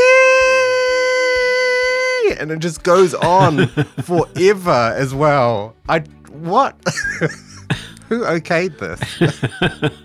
and 2.39 2.51
it 2.51 2.59
just 2.59 2.83
goes 2.83 3.13
on 3.13 3.67
forever 4.03 4.93
as 4.95 5.13
well. 5.13 5.75
I 5.89 5.99
what? 6.31 6.75
Who 8.09 8.21
okayed 8.23 8.77
this? 8.77 9.01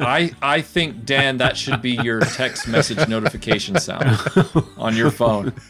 I 0.00 0.32
I 0.42 0.60
think 0.60 1.04
Dan, 1.04 1.36
that 1.38 1.56
should 1.56 1.80
be 1.80 1.92
your 1.92 2.18
text 2.20 2.66
message 2.66 3.06
notification 3.08 3.78
sound 3.78 4.18
on 4.76 4.96
your 4.96 5.10
phone. 5.10 5.52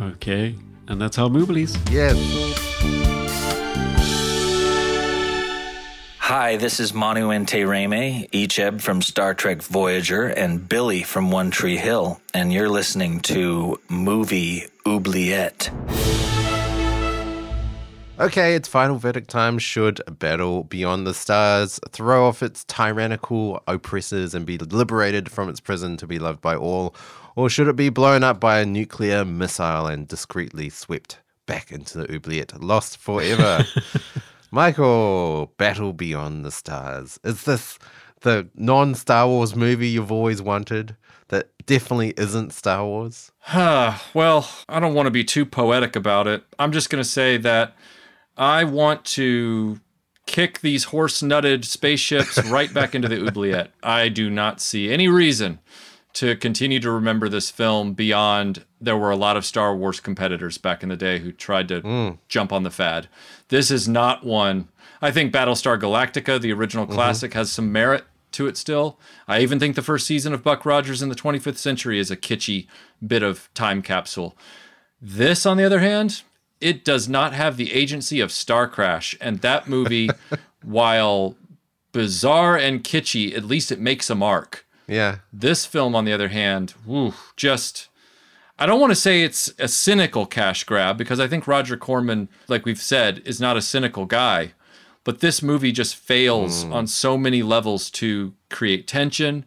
Okay. 0.00 0.54
And 0.88 1.00
that's 1.00 1.18
our 1.18 1.28
Mooblies. 1.28 1.76
Yes. 1.90 2.71
Hi, 6.26 6.56
this 6.56 6.78
is 6.78 6.94
Manu 6.94 7.30
Intiraymi, 7.30 8.30
Icheb 8.30 8.80
from 8.80 9.02
Star 9.02 9.34
Trek 9.34 9.60
Voyager, 9.60 10.28
and 10.28 10.68
Billy 10.68 11.02
from 11.02 11.32
One 11.32 11.50
Tree 11.50 11.76
Hill, 11.76 12.20
and 12.32 12.52
you're 12.52 12.68
listening 12.68 13.18
to 13.22 13.80
Movie 13.88 14.66
Oubliette. 14.86 15.68
Okay, 18.20 18.54
it's 18.54 18.68
final 18.68 18.98
verdict 18.98 19.30
time. 19.30 19.58
Should 19.58 20.00
Battle 20.20 20.62
Beyond 20.62 21.08
the 21.08 21.12
Stars 21.12 21.80
throw 21.90 22.28
off 22.28 22.40
its 22.40 22.62
tyrannical 22.68 23.60
oppressors 23.66 24.32
and 24.32 24.46
be 24.46 24.58
liberated 24.58 25.28
from 25.28 25.48
its 25.48 25.58
prison 25.58 25.96
to 25.96 26.06
be 26.06 26.20
loved 26.20 26.40
by 26.40 26.54
all? 26.54 26.94
Or 27.34 27.50
should 27.50 27.66
it 27.66 27.74
be 27.74 27.88
blown 27.88 28.22
up 28.22 28.38
by 28.38 28.60
a 28.60 28.64
nuclear 28.64 29.24
missile 29.24 29.88
and 29.88 30.06
discreetly 30.06 30.70
swept 30.70 31.18
back 31.46 31.72
into 31.72 31.98
the 31.98 32.14
oubliette, 32.14 32.62
lost 32.62 32.98
forever? 32.98 33.66
Michael, 34.52 35.54
Battle 35.56 35.94
Beyond 35.94 36.44
the 36.44 36.50
Stars. 36.50 37.18
Is 37.24 37.44
this 37.44 37.78
the 38.20 38.48
non 38.54 38.94
Star 38.94 39.26
Wars 39.26 39.56
movie 39.56 39.88
you've 39.88 40.12
always 40.12 40.42
wanted 40.42 40.94
that 41.28 41.48
definitely 41.64 42.12
isn't 42.18 42.52
Star 42.52 42.84
Wars? 42.84 43.32
well, 43.54 44.48
I 44.68 44.78
don't 44.78 44.92
want 44.92 45.06
to 45.06 45.10
be 45.10 45.24
too 45.24 45.46
poetic 45.46 45.96
about 45.96 46.26
it. 46.26 46.44
I'm 46.58 46.70
just 46.70 46.90
going 46.90 47.02
to 47.02 47.08
say 47.08 47.38
that 47.38 47.74
I 48.36 48.64
want 48.64 49.06
to 49.06 49.80
kick 50.26 50.60
these 50.60 50.84
horse 50.84 51.22
nutted 51.22 51.64
spaceships 51.64 52.44
right 52.44 52.72
back 52.74 52.94
into 52.94 53.08
the 53.08 53.22
oubliette. 53.26 53.70
I 53.82 54.10
do 54.10 54.28
not 54.28 54.60
see 54.60 54.92
any 54.92 55.08
reason 55.08 55.60
to 56.14 56.36
continue 56.36 56.78
to 56.80 56.90
remember 56.90 57.28
this 57.28 57.50
film 57.50 57.94
beyond 57.94 58.64
there 58.80 58.96
were 58.96 59.10
a 59.10 59.16
lot 59.16 59.36
of 59.36 59.46
Star 59.46 59.74
Wars 59.74 60.00
competitors 60.00 60.58
back 60.58 60.82
in 60.82 60.88
the 60.88 60.96
day 60.96 61.18
who 61.18 61.32
tried 61.32 61.68
to 61.68 61.80
hmm. 61.80 62.10
jump 62.28 62.52
on 62.52 62.62
the 62.62 62.70
fad. 62.70 63.08
This 63.48 63.70
is 63.70 63.88
not 63.88 64.24
one. 64.24 64.68
I 65.00 65.10
think 65.10 65.32
Battlestar 65.32 65.80
Galactica, 65.80 66.40
the 66.40 66.52
original 66.52 66.84
mm-hmm. 66.84 66.94
classic, 66.94 67.34
has 67.34 67.50
some 67.50 67.72
merit 67.72 68.04
to 68.32 68.46
it 68.46 68.56
still. 68.56 68.98
I 69.28 69.40
even 69.40 69.58
think 69.58 69.76
the 69.76 69.82
first 69.82 70.06
season 70.06 70.32
of 70.32 70.42
Buck 70.42 70.66
Rogers 70.66 71.02
in 71.02 71.08
the 71.08 71.14
25th 71.14 71.56
century 71.56 71.98
is 71.98 72.10
a 72.10 72.16
kitschy 72.16 72.66
bit 73.06 73.22
of 73.22 73.48
time 73.54 73.82
capsule. 73.82 74.36
This, 75.00 75.46
on 75.46 75.56
the 75.56 75.64
other 75.64 75.80
hand, 75.80 76.22
it 76.60 76.84
does 76.84 77.08
not 77.08 77.32
have 77.32 77.56
the 77.56 77.72
agency 77.72 78.20
of 78.20 78.30
Starcrash. 78.30 79.16
And 79.20 79.40
that 79.40 79.68
movie, 79.68 80.10
while 80.62 81.36
bizarre 81.92 82.56
and 82.56 82.82
kitschy, 82.82 83.36
at 83.36 83.44
least 83.44 83.72
it 83.72 83.80
makes 83.80 84.08
a 84.10 84.14
mark. 84.14 84.61
Yeah. 84.86 85.18
This 85.32 85.66
film, 85.66 85.94
on 85.94 86.04
the 86.04 86.12
other 86.12 86.28
hand, 86.28 86.74
woo, 86.84 87.14
just. 87.36 87.88
I 88.58 88.66
don't 88.66 88.80
want 88.80 88.92
to 88.92 88.96
say 88.96 89.22
it's 89.22 89.52
a 89.58 89.66
cynical 89.66 90.26
cash 90.26 90.64
grab 90.64 90.96
because 90.96 91.18
I 91.18 91.26
think 91.26 91.48
Roger 91.48 91.76
Corman, 91.76 92.28
like 92.48 92.64
we've 92.64 92.80
said, 92.80 93.22
is 93.24 93.40
not 93.40 93.56
a 93.56 93.62
cynical 93.62 94.04
guy. 94.04 94.52
But 95.04 95.20
this 95.20 95.42
movie 95.42 95.72
just 95.72 95.96
fails 95.96 96.62
hmm. 96.62 96.72
on 96.72 96.86
so 96.86 97.18
many 97.18 97.42
levels 97.42 97.90
to 97.92 98.34
create 98.50 98.86
tension, 98.86 99.44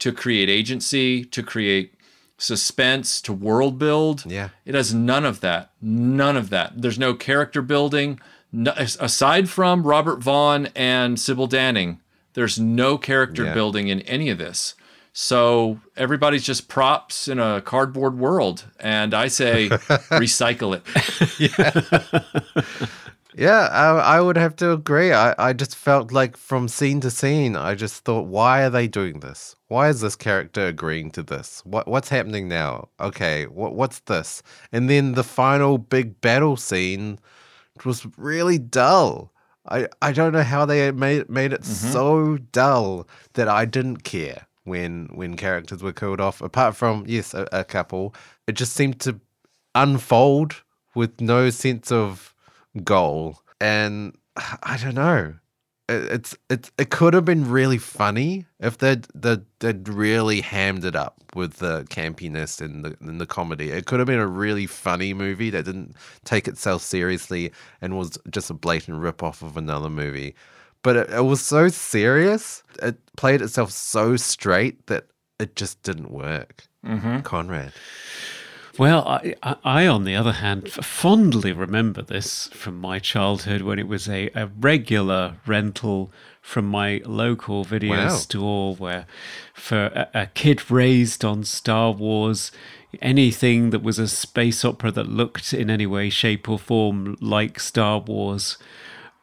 to 0.00 0.12
create 0.12 0.50
agency, 0.50 1.24
to 1.24 1.42
create 1.42 1.94
suspense, 2.36 3.20
to 3.22 3.32
world 3.32 3.78
build. 3.78 4.24
Yeah. 4.26 4.50
It 4.64 4.74
has 4.74 4.94
none 4.94 5.24
of 5.24 5.40
that. 5.40 5.72
None 5.80 6.36
of 6.36 6.50
that. 6.50 6.80
There's 6.80 6.98
no 6.98 7.14
character 7.14 7.62
building. 7.62 8.20
No, 8.52 8.72
aside 8.76 9.50
from 9.50 9.82
Robert 9.82 10.22
Vaughn 10.22 10.68
and 10.74 11.18
Sybil 11.18 11.48
Danning, 11.48 11.98
there's 12.34 12.58
no 12.58 12.96
character 12.96 13.44
Yeah. 13.44 13.54
building 13.54 13.88
in 13.88 14.00
any 14.02 14.30
of 14.30 14.38
this. 14.38 14.74
So 15.20 15.80
everybody's 15.96 16.44
just 16.44 16.68
props 16.68 17.26
in 17.26 17.40
a 17.40 17.60
cardboard 17.60 18.16
world. 18.20 18.66
And 18.78 19.12
I 19.12 19.26
say 19.26 19.68
recycle 20.14 20.76
it. 20.78 20.84
Yeah, 23.36 23.68
I, 23.70 24.16
I 24.16 24.20
would 24.20 24.36
have 24.36 24.56
to 24.56 24.72
agree. 24.72 25.12
I, 25.12 25.32
I 25.38 25.52
just 25.52 25.76
felt 25.76 26.10
like 26.10 26.36
from 26.36 26.66
scene 26.66 27.00
to 27.02 27.10
scene, 27.10 27.54
I 27.54 27.76
just 27.76 28.04
thought, 28.04 28.26
why 28.26 28.64
are 28.64 28.70
they 28.70 28.88
doing 28.88 29.20
this? 29.20 29.54
Why 29.68 29.90
is 29.90 30.00
this 30.00 30.16
character 30.16 30.66
agreeing 30.66 31.12
to 31.12 31.22
this? 31.22 31.62
What 31.64 31.86
what's 31.86 32.08
happening 32.08 32.48
now? 32.48 32.88
Okay, 32.98 33.44
what 33.46 33.76
what's 33.76 34.00
this? 34.00 34.42
And 34.72 34.90
then 34.90 35.12
the 35.12 35.22
final 35.22 35.78
big 35.78 36.20
battle 36.20 36.56
scene 36.56 37.20
was 37.84 38.08
really 38.16 38.58
dull. 38.58 39.32
I, 39.68 39.86
I 40.02 40.10
don't 40.10 40.32
know 40.32 40.42
how 40.42 40.66
they 40.66 40.90
made 40.90 41.30
made 41.30 41.52
it 41.52 41.62
mm-hmm. 41.62 41.92
so 41.92 42.38
dull 42.50 43.06
that 43.34 43.46
I 43.46 43.66
didn't 43.66 44.02
care 44.02 44.47
when 44.68 45.08
when 45.14 45.36
characters 45.36 45.82
were 45.82 45.92
killed 45.92 46.20
off. 46.20 46.40
Apart 46.40 46.76
from 46.76 47.04
yes, 47.06 47.34
a, 47.34 47.48
a 47.52 47.64
couple, 47.64 48.14
it 48.46 48.52
just 48.52 48.74
seemed 48.74 49.00
to 49.00 49.20
unfold 49.74 50.62
with 50.94 51.20
no 51.20 51.50
sense 51.50 51.92
of 51.92 52.34
goal. 52.84 53.40
And 53.60 54.16
I 54.62 54.78
don't 54.82 54.94
know. 54.94 55.34
It, 55.88 56.12
it's 56.12 56.36
it's 56.50 56.70
it 56.78 56.90
could 56.90 57.14
have 57.14 57.24
been 57.24 57.50
really 57.50 57.78
funny 57.78 58.46
if 58.60 58.78
they'd, 58.78 59.06
they'd 59.14 59.44
they'd 59.60 59.88
really 59.88 60.40
hammed 60.40 60.84
it 60.84 60.94
up 60.94 61.16
with 61.34 61.54
the 61.54 61.84
campiness 61.84 62.60
and 62.60 62.84
the 62.84 62.96
and 63.00 63.20
the 63.20 63.26
comedy. 63.26 63.70
It 63.70 63.86
could 63.86 63.98
have 64.00 64.06
been 64.06 64.18
a 64.18 64.26
really 64.26 64.66
funny 64.66 65.14
movie 65.14 65.50
that 65.50 65.64
didn't 65.64 65.96
take 66.24 66.48
itself 66.48 66.82
seriously 66.82 67.52
and 67.80 67.96
was 67.96 68.18
just 68.30 68.50
a 68.50 68.54
blatant 68.54 68.98
rip 68.98 69.22
off 69.22 69.42
of 69.42 69.56
another 69.56 69.90
movie. 69.90 70.34
But 70.82 70.96
it, 70.96 71.10
it 71.10 71.24
was 71.24 71.40
so 71.40 71.68
serious. 71.68 72.62
It 72.82 72.96
played 73.16 73.42
itself 73.42 73.72
so 73.72 74.16
straight 74.16 74.86
that 74.86 75.06
it 75.38 75.56
just 75.56 75.82
didn't 75.82 76.10
work. 76.10 76.64
Mm-hmm. 76.84 77.20
Conrad. 77.20 77.72
Well, 78.78 79.06
I, 79.08 79.34
I, 79.42 79.56
I, 79.64 79.86
on 79.88 80.04
the 80.04 80.14
other 80.14 80.34
hand, 80.34 80.70
fondly 80.70 81.52
remember 81.52 82.00
this 82.00 82.46
from 82.48 82.80
my 82.80 83.00
childhood 83.00 83.62
when 83.62 83.80
it 83.80 83.88
was 83.88 84.08
a, 84.08 84.30
a 84.36 84.46
regular 84.46 85.38
rental 85.46 86.12
from 86.40 86.66
my 86.66 87.02
local 87.04 87.64
video 87.64 87.96
Wow. 87.96 88.08
store 88.10 88.74
where 88.76 89.06
for 89.52 89.86
a, 89.86 90.08
a 90.14 90.26
kid 90.26 90.70
raised 90.70 91.24
on 91.24 91.42
Star 91.42 91.90
Wars, 91.90 92.52
anything 93.02 93.70
that 93.70 93.82
was 93.82 93.98
a 93.98 94.06
space 94.06 94.64
opera 94.64 94.92
that 94.92 95.08
looked 95.08 95.52
in 95.52 95.70
any 95.70 95.86
way, 95.86 96.08
shape, 96.08 96.48
or 96.48 96.58
form 96.58 97.16
like 97.20 97.58
Star 97.58 97.98
Wars 97.98 98.58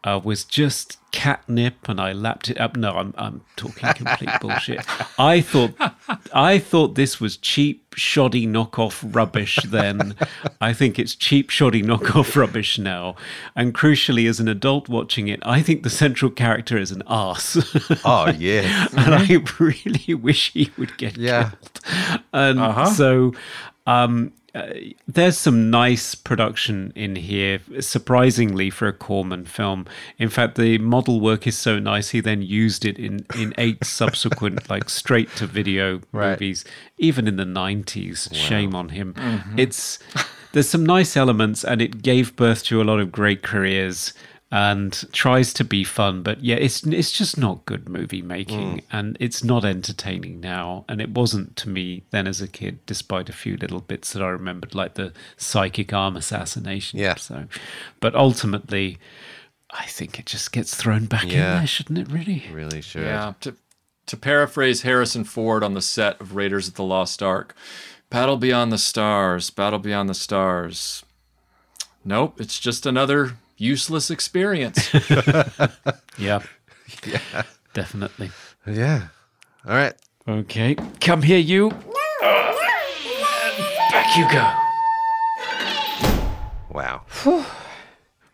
uh, 0.06 0.20
was 0.24 0.44
just 0.46 0.98
catnip, 1.12 1.90
and 1.90 2.00
I 2.00 2.14
lapped 2.14 2.50
it 2.50 2.60
up. 2.60 2.78
No, 2.78 2.92
I'm 2.92 3.14
I'm 3.18 3.42
talking 3.58 3.92
complete 3.94 4.30
bullshit. 4.42 4.86
I 5.20 5.42
thought 5.42 5.74
I 6.34 6.60
thought 6.60 6.96
this 6.96 7.20
was 7.20 7.38
cheap, 7.38 7.94
shoddy 7.96 8.46
knockoff 8.46 9.04
rubbish. 9.16 9.58
Then 9.68 10.16
I 10.62 10.74
think 10.74 11.00
it's 11.00 11.16
cheap, 11.16 11.50
shoddy 11.50 11.82
knockoff 11.82 12.36
rubbish 12.36 12.78
now. 12.78 13.16
And 13.56 13.74
crucially, 13.74 14.30
as 14.30 14.40
an 14.40 14.48
adult 14.48 14.88
watching 14.88 15.28
it, 15.28 15.40
I 15.44 15.62
think 15.62 15.84
the 15.84 15.90
central 15.90 16.30
character 16.32 16.78
is 16.78 16.92
an 16.92 17.02
ass. 17.08 17.58
Oh 18.06 18.30
yeah, 18.38 18.88
and 18.98 19.16
I 19.16 19.44
really 19.60 20.14
wish 20.14 20.54
he 20.54 20.72
would 20.78 20.98
get 20.98 21.18
Yeah. 21.18 21.50
killed. 21.50 22.22
And 22.32 22.88
so 22.96 23.34
um, 23.88 24.34
uh, 24.56 24.74
there's 25.08 25.38
some 25.38 25.70
nice 25.70 26.16
production 26.16 26.92
in 26.96 27.16
here, 27.18 27.60
surprisingly 27.82 28.70
for 28.70 28.88
a 28.88 28.94
Corman 28.94 29.46
film. 29.46 29.86
In 30.18 30.30
fact, 30.30 30.56
the 30.58 30.78
model 30.78 31.20
work 31.20 31.46
is 31.46 31.58
so 31.58 31.78
nice, 31.78 32.10
he 32.10 32.22
then 32.22 32.42
used 32.42 32.86
it 32.86 32.98
in, 32.98 33.26
in 33.38 33.54
eight 33.58 33.84
subsequent, 34.00 34.70
like 34.70 34.90
straight 34.90 35.30
to 35.36 35.46
video 35.46 36.02
Right. 36.12 36.32
movies, 36.32 36.64
even 36.98 37.28
in 37.28 37.36
the 37.36 37.44
90s. 37.44 38.34
Shame 38.34 38.74
on 38.76 38.90
him. 38.90 39.14
It's 39.58 40.00
there's 40.54 40.70
some 40.70 40.86
nice 40.86 41.18
elements, 41.18 41.66
and 41.66 41.82
it 41.82 42.02
gave 42.02 42.36
birth 42.38 42.64
to 42.66 42.82
a 42.82 42.86
lot 42.86 43.00
of 43.02 43.12
great 43.12 43.44
careers 43.44 44.14
and 44.56 45.04
tries 45.12 45.52
to 45.52 45.66
be 45.66 45.84
fun, 45.84 46.24
but 46.24 46.42
yeah, 46.42 46.56
it's 46.56 46.82
it's 46.86 47.12
just 47.12 47.38
not 47.38 47.66
good 47.66 47.90
movie 47.90 48.22
making, 48.22 48.78
mm. 48.78 48.84
and 48.90 49.18
it's 49.20 49.44
not 49.44 49.66
entertaining 49.66 50.40
now, 50.40 50.86
and 50.88 51.02
it 51.02 51.10
wasn't 51.10 51.58
to 51.58 51.68
me 51.68 52.04
then 52.12 52.26
as 52.26 52.40
a 52.40 52.48
kid, 52.48 52.80
despite 52.86 53.28
a 53.28 53.34
few 53.34 53.58
little 53.58 53.82
bits 53.82 54.14
that 54.14 54.24
I 54.24 54.30
remembered, 54.30 54.74
like 54.74 54.94
the 54.94 55.12
psychic 55.36 55.92
arm 55.92 56.16
assassination. 56.16 57.00
Yeah. 57.00 57.16
So, 57.16 57.48
but 58.00 58.16
ultimately, 58.16 58.98
I 59.72 59.88
think 59.88 60.20
it 60.20 60.26
just 60.26 60.54
gets 60.54 60.74
thrown 60.74 61.08
back 61.08 61.26
in 61.26 61.32
there, 61.32 61.68
shouldn't 61.68 62.00
it? 62.00 62.10
Really? 62.10 62.46
Really 62.50 62.80
should. 62.80 63.04
Yeah. 63.04 63.34
To, 63.42 63.58
to 64.06 64.16
paraphrase 64.16 64.84
Harrison 64.84 65.26
Ford 65.26 65.64
on 65.64 65.74
the 65.74 65.82
set 65.82 66.22
of 66.22 66.34
Raiders 66.34 66.70
of 66.70 66.76
the 66.76 66.84
Lost 66.86 67.22
Ark, 67.22 67.54
battle 68.10 68.38
beyond 68.38 68.72
the 68.72 68.78
stars, 68.78 69.50
battle 69.50 69.80
beyond 69.80 70.08
the 70.08 70.14
stars. 70.14 71.04
Nope, 72.06 72.40
it's 72.40 72.58
just 72.58 72.86
another 72.86 73.34
useless 73.58 74.10
experience. 74.10 74.90
Yeah. 76.18 76.42
yeah. 77.06 77.44
Definitely. 77.74 78.32
Yeah. 78.66 79.08
All 79.68 79.76
right. 79.76 79.94
Okay, 80.28 80.76
come 81.02 81.22
here, 81.22 81.38
you. 81.38 81.72
Back 83.92 84.16
you 84.18 84.26
go. 84.32 84.50
Wow. 86.72 87.02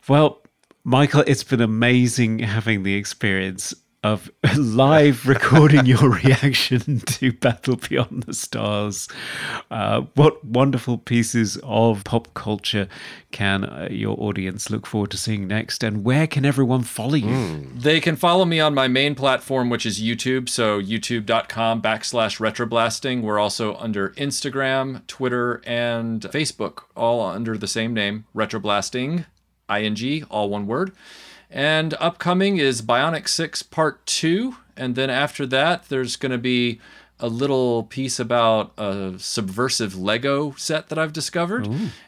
Well, 0.07 0.41
Michael, 0.84 1.24
it's 1.26 1.43
been 1.43 1.61
amazing 1.61 2.39
having 2.39 2.84
the 2.84 2.93
experience 2.95 3.74
of 4.04 4.32
live 4.58 5.28
recording 5.28 5.86
your 5.86 6.10
reaction 6.10 6.99
to 7.02 7.32
Battle 7.32 7.76
Beyond 7.76 8.24
the 8.24 8.34
Stars. 8.34 9.08
Uh, 9.70 10.02
what 10.16 10.43
wonderful 10.43 10.97
pieces 10.97 11.60
of 11.62 12.04
pop 12.04 12.34
culture 12.34 12.88
can 13.32 13.64
uh, 13.64 13.88
your 13.91 14.20
audience 14.20 14.72
look 14.72 14.88
forward 14.88 15.12
to 15.12 15.18
seeing 15.18 15.47
next? 15.47 15.84
And 15.84 16.04
where 16.04 16.26
can 16.26 16.45
everyone 16.45 16.82
follow 16.82 17.14
you? 17.14 17.68
They 17.76 17.99
can 17.99 18.16
follow 18.16 18.45
me 18.45 18.60
on 18.60 18.74
my 18.74 18.88
main 18.88 19.14
platform, 19.14 19.70
which 19.70 19.86
is 19.86 20.02
YouTube. 20.02 20.49
So 20.49 20.82
youtube.com 20.82 21.82
backslash 21.82 22.39
retroblasting. 22.39 23.22
We're 23.22 23.39
also 23.39 23.76
under 23.76 24.10
Instagram, 24.12 25.06
Twitter, 25.06 25.62
and 25.66 26.22
Facebook, 26.22 26.84
all 26.95 27.22
under 27.22 27.56
the 27.56 27.68
same 27.68 27.93
name, 27.93 28.26
retroblasting, 28.36 29.26
ing, 29.70 30.24
all 30.32 30.49
one 30.49 30.66
word. 30.66 30.91
And 31.52 31.93
upcoming 31.99 32.58
is 32.58 32.82
Bionic 32.82 33.28
6 33.28 33.64
Part 33.64 34.06
2. 34.06 34.56
And 34.78 34.95
then 34.95 35.10
after 35.10 35.45
that, 35.47 35.89
there's 35.89 36.16
going 36.16 36.32
to 36.32 36.38
be 36.38 36.80
a 37.20 37.28
little 37.28 37.84
piece 37.84 38.20
about 38.20 38.72
a 38.80 39.14
subversive 39.20 39.95
Lego 39.95 40.56
set 40.58 40.89
that 40.89 40.97
I've 40.97 41.14
discovered. 41.14 41.68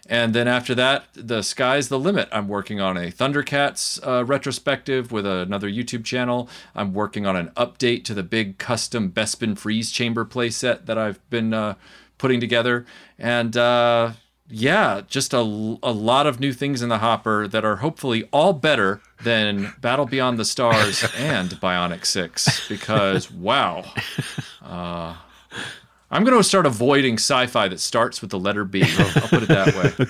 And 0.10 0.34
then 0.34 0.48
after 0.48 0.74
that, 0.74 1.06
the 1.14 1.44
sky's 1.44 1.90
the 1.90 2.00
limit. 2.00 2.28
I'm 2.32 2.48
working 2.48 2.82
on 2.82 2.98
a 2.98 3.12
Thundercats 3.12 4.00
uh, 4.06 4.26
retrospective 4.26 5.12
with 5.12 5.28
another 5.28 5.70
YouTube 5.70 6.04
channel. 6.04 6.50
I'm 6.74 6.94
working 6.94 7.28
on 7.28 7.36
an 7.36 7.52
update 7.56 8.06
to 8.06 8.16
the 8.16 8.24
big 8.24 8.58
custom 8.58 9.12
Bespin 9.12 9.56
Freeze 9.56 9.92
Chamber 9.92 10.26
playset 10.26 10.88
that 10.88 10.98
I've 10.98 11.30
been 11.30 11.54
uh, 11.54 11.76
putting 12.18 12.40
together. 12.40 12.86
And 13.20 13.56
uh, 13.56 14.14
yeah, 14.50 15.02
just 15.08 15.34
a, 15.34 15.40
a 15.40 15.92
lot 15.92 16.28
of 16.28 16.40
new 16.40 16.54
things 16.54 16.82
in 16.82 16.90
the 16.90 17.00
hopper 17.00 17.48
that 17.48 17.64
are 17.64 17.78
hopefully 17.78 18.28
all 18.32 18.54
better 18.54 19.02
than 19.24 19.74
Battle 19.82 20.06
Beyond 20.06 20.38
the 20.38 20.46
Stars 20.46 21.04
and 21.18 21.50
Bionic 21.52 22.06
6 22.06 22.68
because 22.68 23.32
wow. 23.32 23.86
Uh, 24.62 25.16
I'm 26.12 26.24
going 26.24 26.38
to 26.38 26.44
start 26.44 26.66
avoiding 26.66 27.16
sci-fi 27.16 27.68
that 27.70 27.80
starts 27.80 28.22
with 28.22 28.30
the 28.32 28.40
letter 28.40 28.66
B. 28.66 28.84
I'll, 28.86 29.22
I'll 29.24 29.28
put 29.30 29.44
it 29.44 29.50
that 29.50 29.76
way. 30.00 30.08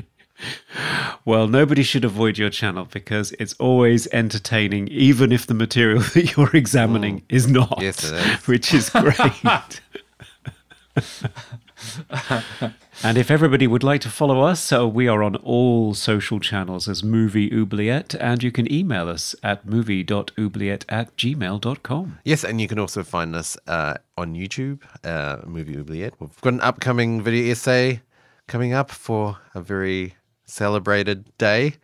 Well, 1.24 1.48
nobody 1.48 1.82
should 1.82 2.04
avoid 2.04 2.38
your 2.38 2.50
channel 2.50 2.86
because 2.92 3.32
it's 3.40 3.54
always 3.54 4.06
entertaining, 4.12 4.86
even 4.88 5.32
if 5.32 5.46
the 5.46 5.54
material 5.54 6.00
that 6.14 6.36
you're 6.36 6.54
examining 6.54 7.22
is 7.28 7.48
not. 7.48 7.78
Yes, 7.80 8.04
it 8.04 8.14
is. 8.14 8.46
Which 8.46 8.72
is 8.72 8.90
great. 8.90 9.80
And 13.02 13.18
if 13.18 13.30
everybody 13.30 13.66
would 13.66 13.82
like 13.82 14.00
to 14.02 14.08
follow 14.08 14.40
us, 14.40 14.60
so 14.60 14.88
we 14.88 15.06
are 15.06 15.22
on 15.22 15.36
all 15.36 15.94
social 15.94 16.40
channels 16.40 16.88
as 16.88 17.04
Movie 17.04 17.52
Oubliette, 17.52 18.14
and 18.14 18.42
you 18.42 18.50
can 18.50 18.70
email 18.72 19.08
us 19.08 19.34
at 19.42 19.66
movie.oubliette 19.66 20.84
at 20.88 21.14
gmail.com. 21.16 22.18
Yes, 22.24 22.44
and 22.44 22.60
you 22.60 22.68
can 22.68 22.78
also 22.78 23.02
find 23.02 23.36
us 23.36 23.56
uh, 23.66 23.94
on 24.16 24.34
YouTube, 24.34 24.80
uh, 25.04 25.38
Movie 25.46 25.76
Oubliette. 25.76 26.14
We've 26.18 26.40
got 26.40 26.54
an 26.54 26.60
upcoming 26.62 27.20
video 27.22 27.52
essay 27.52 28.00
coming 28.46 28.72
up 28.72 28.90
for 28.90 29.38
a 29.54 29.60
very 29.60 30.14
celebrated 30.46 31.36
day 31.38 31.74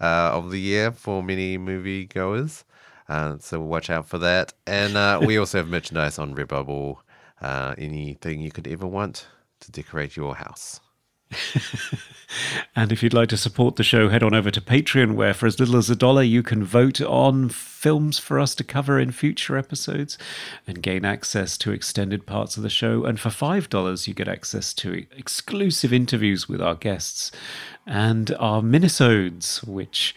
uh, 0.00 0.30
of 0.32 0.50
the 0.50 0.60
year 0.60 0.90
for 0.90 1.22
many 1.22 1.58
movie 1.58 2.06
goers. 2.06 2.64
Uh, 3.08 3.36
so 3.38 3.60
watch 3.60 3.90
out 3.90 4.08
for 4.08 4.18
that. 4.18 4.54
And 4.66 4.96
uh, 4.96 5.20
we 5.22 5.36
also 5.38 5.58
have 5.58 5.68
merchandise 5.68 6.18
on 6.18 6.34
Redbubble. 6.34 6.96
Uh, 7.40 7.74
anything 7.76 8.40
you 8.40 8.52
could 8.52 8.68
ever 8.68 8.86
want 8.86 9.26
to 9.62 9.72
decorate 9.72 10.16
your 10.16 10.36
house. 10.36 10.80
And 12.74 12.90
if 12.90 13.02
you'd 13.02 13.14
like 13.14 13.28
to 13.30 13.36
support 13.36 13.76
the 13.76 13.82
show, 13.82 14.08
head 14.08 14.22
on 14.22 14.34
over 14.34 14.50
to 14.50 14.60
Patreon, 14.60 15.14
where 15.14 15.34
for 15.34 15.46
as 15.46 15.60
little 15.60 15.76
as 15.76 15.90
a 15.90 15.96
dollar, 15.96 16.22
you 16.22 16.42
can 16.42 16.64
vote 16.64 17.00
on 17.00 17.48
films 17.48 18.18
for 18.18 18.40
us 18.40 18.54
to 18.56 18.64
cover 18.64 18.98
in 18.98 19.10
future 19.10 19.58
episodes 19.58 20.16
and 20.66 20.82
gain 20.82 21.04
access 21.04 21.58
to 21.58 21.72
extended 21.72 22.26
parts 22.26 22.56
of 22.56 22.62
the 22.62 22.70
show. 22.70 23.04
And 23.04 23.20
for 23.20 23.28
$5, 23.28 24.08
you 24.08 24.14
get 24.14 24.28
access 24.28 24.72
to 24.74 25.04
exclusive 25.16 25.92
interviews 25.92 26.48
with 26.48 26.62
our 26.62 26.74
guests 26.74 27.30
and 27.86 28.34
our 28.38 28.62
minisodes, 28.62 29.66
which 29.66 30.14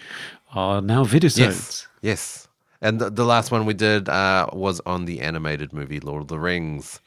are 0.53 0.81
now 0.81 1.03
vidisodes. 1.03 1.87
Yes. 2.01 2.01
Yes. 2.01 2.47
And 2.81 2.99
the, 2.99 3.09
the 3.09 3.25
last 3.25 3.51
one 3.51 3.65
we 3.65 3.73
did 3.73 4.07
uh, 4.07 4.47
was 4.53 4.79
on 4.85 5.05
the 5.05 5.21
animated 5.21 5.73
movie 5.73 5.99
Lord 5.99 6.21
of 6.21 6.27
the 6.27 6.39
Rings. 6.39 7.01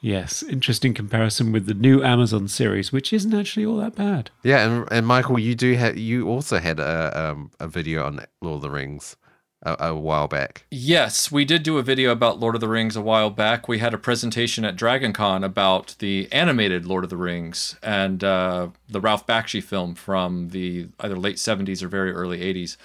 Yes, 0.00 0.42
interesting 0.42 0.94
comparison 0.94 1.52
with 1.52 1.66
the 1.66 1.74
new 1.74 2.02
Amazon 2.02 2.48
series, 2.48 2.92
which 2.92 3.12
isn't 3.12 3.34
actually 3.34 3.66
all 3.66 3.76
that 3.78 3.96
bad. 3.96 4.30
Yeah, 4.42 4.66
and, 4.66 4.88
and 4.90 5.06
Michael, 5.06 5.38
you 5.38 5.54
do 5.54 5.74
have 5.74 5.96
you 5.96 6.28
also 6.28 6.58
had 6.58 6.78
a 6.80 7.30
um, 7.30 7.50
a 7.58 7.68
video 7.68 8.04
on 8.04 8.20
Lord 8.40 8.56
of 8.56 8.62
the 8.62 8.70
Rings. 8.70 9.16
a, 9.62 9.76
a 9.88 9.94
while 9.96 10.28
back. 10.28 10.64
Yes, 10.70 11.32
we 11.32 11.44
did 11.44 11.62
do 11.62 11.78
a 11.78 11.82
video 11.82 12.12
about 12.12 12.38
Lord 12.38 12.54
of 12.54 12.60
the 12.60 12.68
Rings 12.68 12.96
a 12.96 13.02
while 13.02 13.30
back. 13.30 13.68
We 13.68 13.78
had 13.78 13.92
a 13.94 13.98
presentation 13.98 14.64
at 14.64 14.76
Dragon 14.76 15.12
Con 15.12 15.42
about 15.42 15.96
the 15.98 16.28
animated 16.30 16.86
Lord 16.86 17.04
of 17.04 17.10
the 17.10 17.16
Rings 17.16 17.76
and 17.82 18.22
uh, 18.22 18.68
the 18.88 19.00
Ralph 19.00 19.26
Bakshi 19.26 19.62
film 19.62 19.94
from 19.94 20.50
the 20.50 20.88
either 21.00 21.16
late 21.16 21.36
70s 21.36 21.82
or 21.82 21.88
very 21.88 22.12
early 22.12 22.38
80s. 22.40 22.76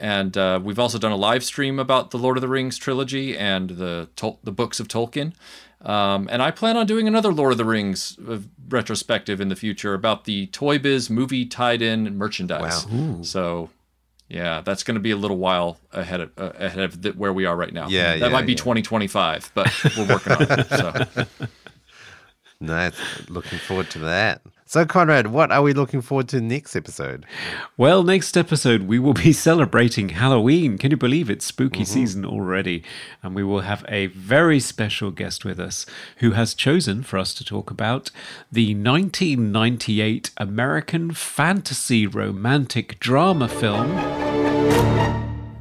And 0.00 0.36
uh, 0.36 0.60
we've 0.62 0.78
also 0.78 0.98
done 0.98 1.12
a 1.12 1.16
live 1.16 1.44
stream 1.44 1.78
about 1.78 2.10
the 2.10 2.18
Lord 2.18 2.36
of 2.36 2.40
the 2.40 2.48
Rings 2.48 2.78
trilogy 2.78 3.36
and 3.36 3.70
the 3.70 4.08
Tol- 4.16 4.40
the 4.42 4.52
books 4.52 4.80
of 4.80 4.88
Tolkien. 4.88 5.34
Um, 5.82 6.28
and 6.30 6.42
I 6.42 6.50
plan 6.50 6.76
on 6.76 6.86
doing 6.86 7.06
another 7.06 7.32
Lord 7.32 7.52
of 7.52 7.58
the 7.58 7.64
Rings 7.64 8.18
uh, 8.28 8.38
retrospective 8.68 9.40
in 9.40 9.48
the 9.48 9.56
future 9.56 9.94
about 9.94 10.24
the 10.24 10.46
Toy 10.48 10.78
Biz 10.78 11.10
movie 11.10 11.46
tied 11.46 11.82
in 11.82 12.16
merchandise. 12.18 12.86
Wow! 12.86 13.22
So, 13.22 13.70
yeah, 14.28 14.60
that's 14.60 14.82
going 14.82 14.96
to 14.96 15.00
be 15.00 15.10
a 15.10 15.16
little 15.16 15.38
while 15.38 15.78
ahead 15.92 16.20
of, 16.20 16.30
uh, 16.38 16.52
ahead 16.56 16.80
of 16.80 17.02
the, 17.02 17.10
where 17.12 17.32
we 17.32 17.46
are 17.46 17.56
right 17.56 17.72
now. 17.72 17.88
Yeah, 17.88 18.16
that 18.16 18.18
yeah, 18.18 18.28
might 18.28 18.46
be 18.46 18.52
yeah. 18.52 18.58
2025, 18.58 19.52
but 19.54 19.72
we're 19.96 20.08
working 20.08 20.32
on 20.32 20.46
it. 20.50 20.68
So. 20.68 21.26
Nice. 22.60 22.94
Looking 23.28 23.58
forward 23.58 23.90
to 23.90 24.00
that. 24.00 24.42
So, 24.70 24.86
Conrad, 24.86 25.32
what 25.32 25.50
are 25.50 25.62
we 25.62 25.72
looking 25.72 26.00
forward 26.00 26.28
to 26.28 26.40
next 26.40 26.76
episode? 26.76 27.26
Well, 27.76 28.04
next 28.04 28.36
episode, 28.36 28.82
we 28.82 29.00
will 29.00 29.14
be 29.14 29.32
celebrating 29.48 30.10
Halloween. 30.10 30.78
Can 30.78 30.92
you 30.92 30.96
believe 30.96 31.28
it's 31.28 31.44
spooky 31.44 31.80
mm-hmm. 31.80 31.92
season 31.92 32.24
already? 32.24 32.84
And 33.20 33.34
we 33.34 33.42
will 33.42 33.62
have 33.62 33.84
a 33.88 34.06
very 34.06 34.60
special 34.60 35.10
guest 35.10 35.44
with 35.44 35.58
us 35.58 35.86
who 36.18 36.34
has 36.34 36.54
chosen 36.54 37.02
for 37.02 37.18
us 37.18 37.34
to 37.34 37.44
talk 37.44 37.72
about 37.72 38.12
the 38.52 38.76
1998 38.76 40.30
American 40.36 41.14
fantasy 41.14 42.06
romantic 42.06 43.00
drama 43.00 43.48
film, 43.48 43.90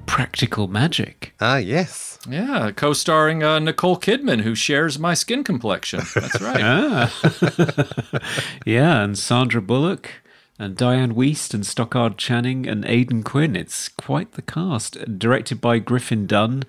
Practical 0.09 0.67
Magic. 0.67 1.33
Ah, 1.39 1.57
yes. 1.57 2.17
Yeah, 2.27 2.71
co-starring 2.75 3.43
uh, 3.43 3.59
Nicole 3.59 3.97
Kidman, 3.97 4.41
who 4.41 4.55
shares 4.55 4.97
my 4.99 5.13
skin 5.13 5.43
complexion. 5.43 6.01
That's 6.15 6.41
right. 6.41 6.61
Ah. 6.61 8.19
yeah, 8.65 9.03
and 9.03 9.17
Sandra 9.17 9.61
Bullock 9.61 10.09
and 10.57 10.75
Diane 10.75 11.13
Wiest 11.13 11.53
and 11.53 11.63
Stockard 11.65 12.17
Channing 12.17 12.67
and 12.67 12.83
Aidan 12.85 13.23
Quinn. 13.23 13.55
It's 13.55 13.87
quite 13.87 14.33
the 14.33 14.41
cast. 14.41 15.17
Directed 15.19 15.61
by 15.61 15.79
Griffin 15.79 16.25
Dunne, 16.25 16.63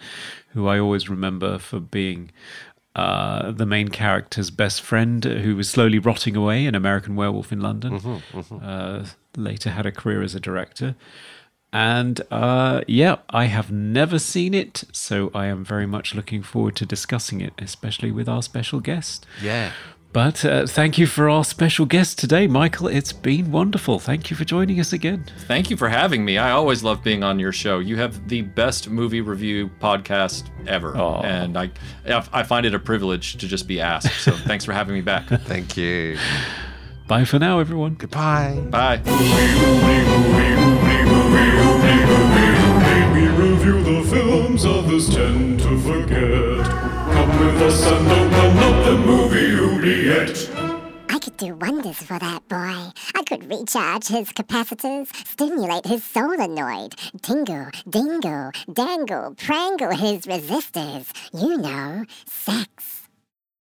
who 0.51 0.69
I 0.69 0.79
always 0.79 1.09
remember 1.09 1.59
for 1.59 1.81
being 1.81 2.31
uh, 2.95 3.51
the 3.53 3.67
main 3.67 3.89
character's 3.89 4.51
best 4.51 4.83
friend, 4.83 5.25
who 5.25 5.57
was 5.57 5.69
slowly 5.71 5.99
rotting 5.99 6.37
away 6.37 6.67
in 6.67 6.75
American 6.75 7.17
Werewolf 7.17 7.51
in 7.53 7.61
London. 7.61 8.23
Uh, 8.62 9.07
later 9.37 9.71
had 9.71 9.87
a 9.87 9.93
career 9.93 10.23
as 10.23 10.35
a 10.35 10.41
director. 10.41 10.95
And 11.73 12.21
uh, 12.31 12.83
yeah, 12.89 13.17
I 13.31 13.45
have 13.45 13.71
never 13.71 14.19
seen 14.19 14.55
it, 14.55 14.85
so 14.93 15.31
I 15.35 15.47
am 15.47 15.65
very 15.65 15.87
much 15.87 16.15
looking 16.15 16.43
forward 16.43 16.77
to 16.77 16.87
discussing 16.87 17.41
it, 17.41 17.53
especially 17.59 18.11
with 18.11 18.29
our 18.29 18.43
special 18.43 18.81
guest. 18.81 19.27
Yeah. 19.43 19.73
But 20.13 20.45
uh, 20.45 20.67
thank 20.67 20.99
you 20.99 21.07
for 21.07 21.31
our 21.31 21.45
special 21.45 21.87
guest 21.87 22.19
today, 22.19 22.49
Michael. 22.49 22.89
It's 22.89 23.13
been 23.13 23.53
wonderful. 23.53 24.01
Thank 24.01 24.29
you 24.29 24.37
for 24.37 24.45
joining 24.45 24.81
us 24.81 24.93
again. 24.93 25.25
Thank 25.47 25.71
you 25.71 25.77
for 25.77 25.89
having 25.89 26.25
me. 26.25 26.37
I 26.37 26.51
always 26.51 26.83
love 26.83 27.05
being 27.05 27.23
on 27.23 27.39
your 27.39 27.53
show. 27.53 27.79
You 27.79 27.97
have 27.99 28.29
the 28.29 28.43
best 28.43 28.91
movie 28.91 29.21
review 29.21 29.71
podcast 29.81 30.51
ever, 30.67 30.97
Aw. 30.97 31.23
and 31.23 31.57
I 31.57 31.71
I 32.33 32.43
find 32.43 32.67
it 32.67 32.75
a 32.75 32.81
privilege 32.81 33.37
to 33.37 33.47
just 33.47 33.69
be 33.69 33.81
asked. 33.81 34.21
So 34.23 34.33
thanks 34.33 34.65
for 34.65 34.73
having 34.73 34.97
me 34.97 35.01
back. 35.01 35.29
Thank 35.45 35.77
you. 35.77 36.19
Bye 37.11 37.24
for 37.24 37.41
now, 37.41 37.59
everyone. 37.59 37.97
Goodbye. 37.97 38.55
Bye. 38.70 39.01
We 43.12 43.27
review 43.27 43.82
the 43.82 44.05
films 44.09 44.65
others 44.65 45.12
tend 45.12 45.59
to 45.59 45.77
forget. 45.81 46.65
Come 47.12 47.31
with 47.41 47.62
us 47.62 47.85
and 47.85 48.07
open 48.07 48.59
up 48.59 48.85
the 48.85 48.97
movie 48.97 49.57
oubliette. 49.59 50.51
I 51.09 51.19
could 51.19 51.37
do 51.37 51.57
wonders 51.57 51.97
for 51.97 52.16
that 52.16 52.47
boy. 52.47 52.93
I 53.16 53.24
could 53.27 53.51
recharge 53.51 54.07
his 54.07 54.28
capacitors, 54.28 55.12
stimulate 55.27 55.87
his 55.87 56.05
solenoid, 56.05 56.95
tingle, 57.23 57.73
dingle, 57.89 58.53
dangle, 58.73 59.35
prangle 59.35 59.91
his 59.91 60.27
resistors. 60.27 61.11
You 61.35 61.59
know, 61.59 62.05
sex. 62.27 62.99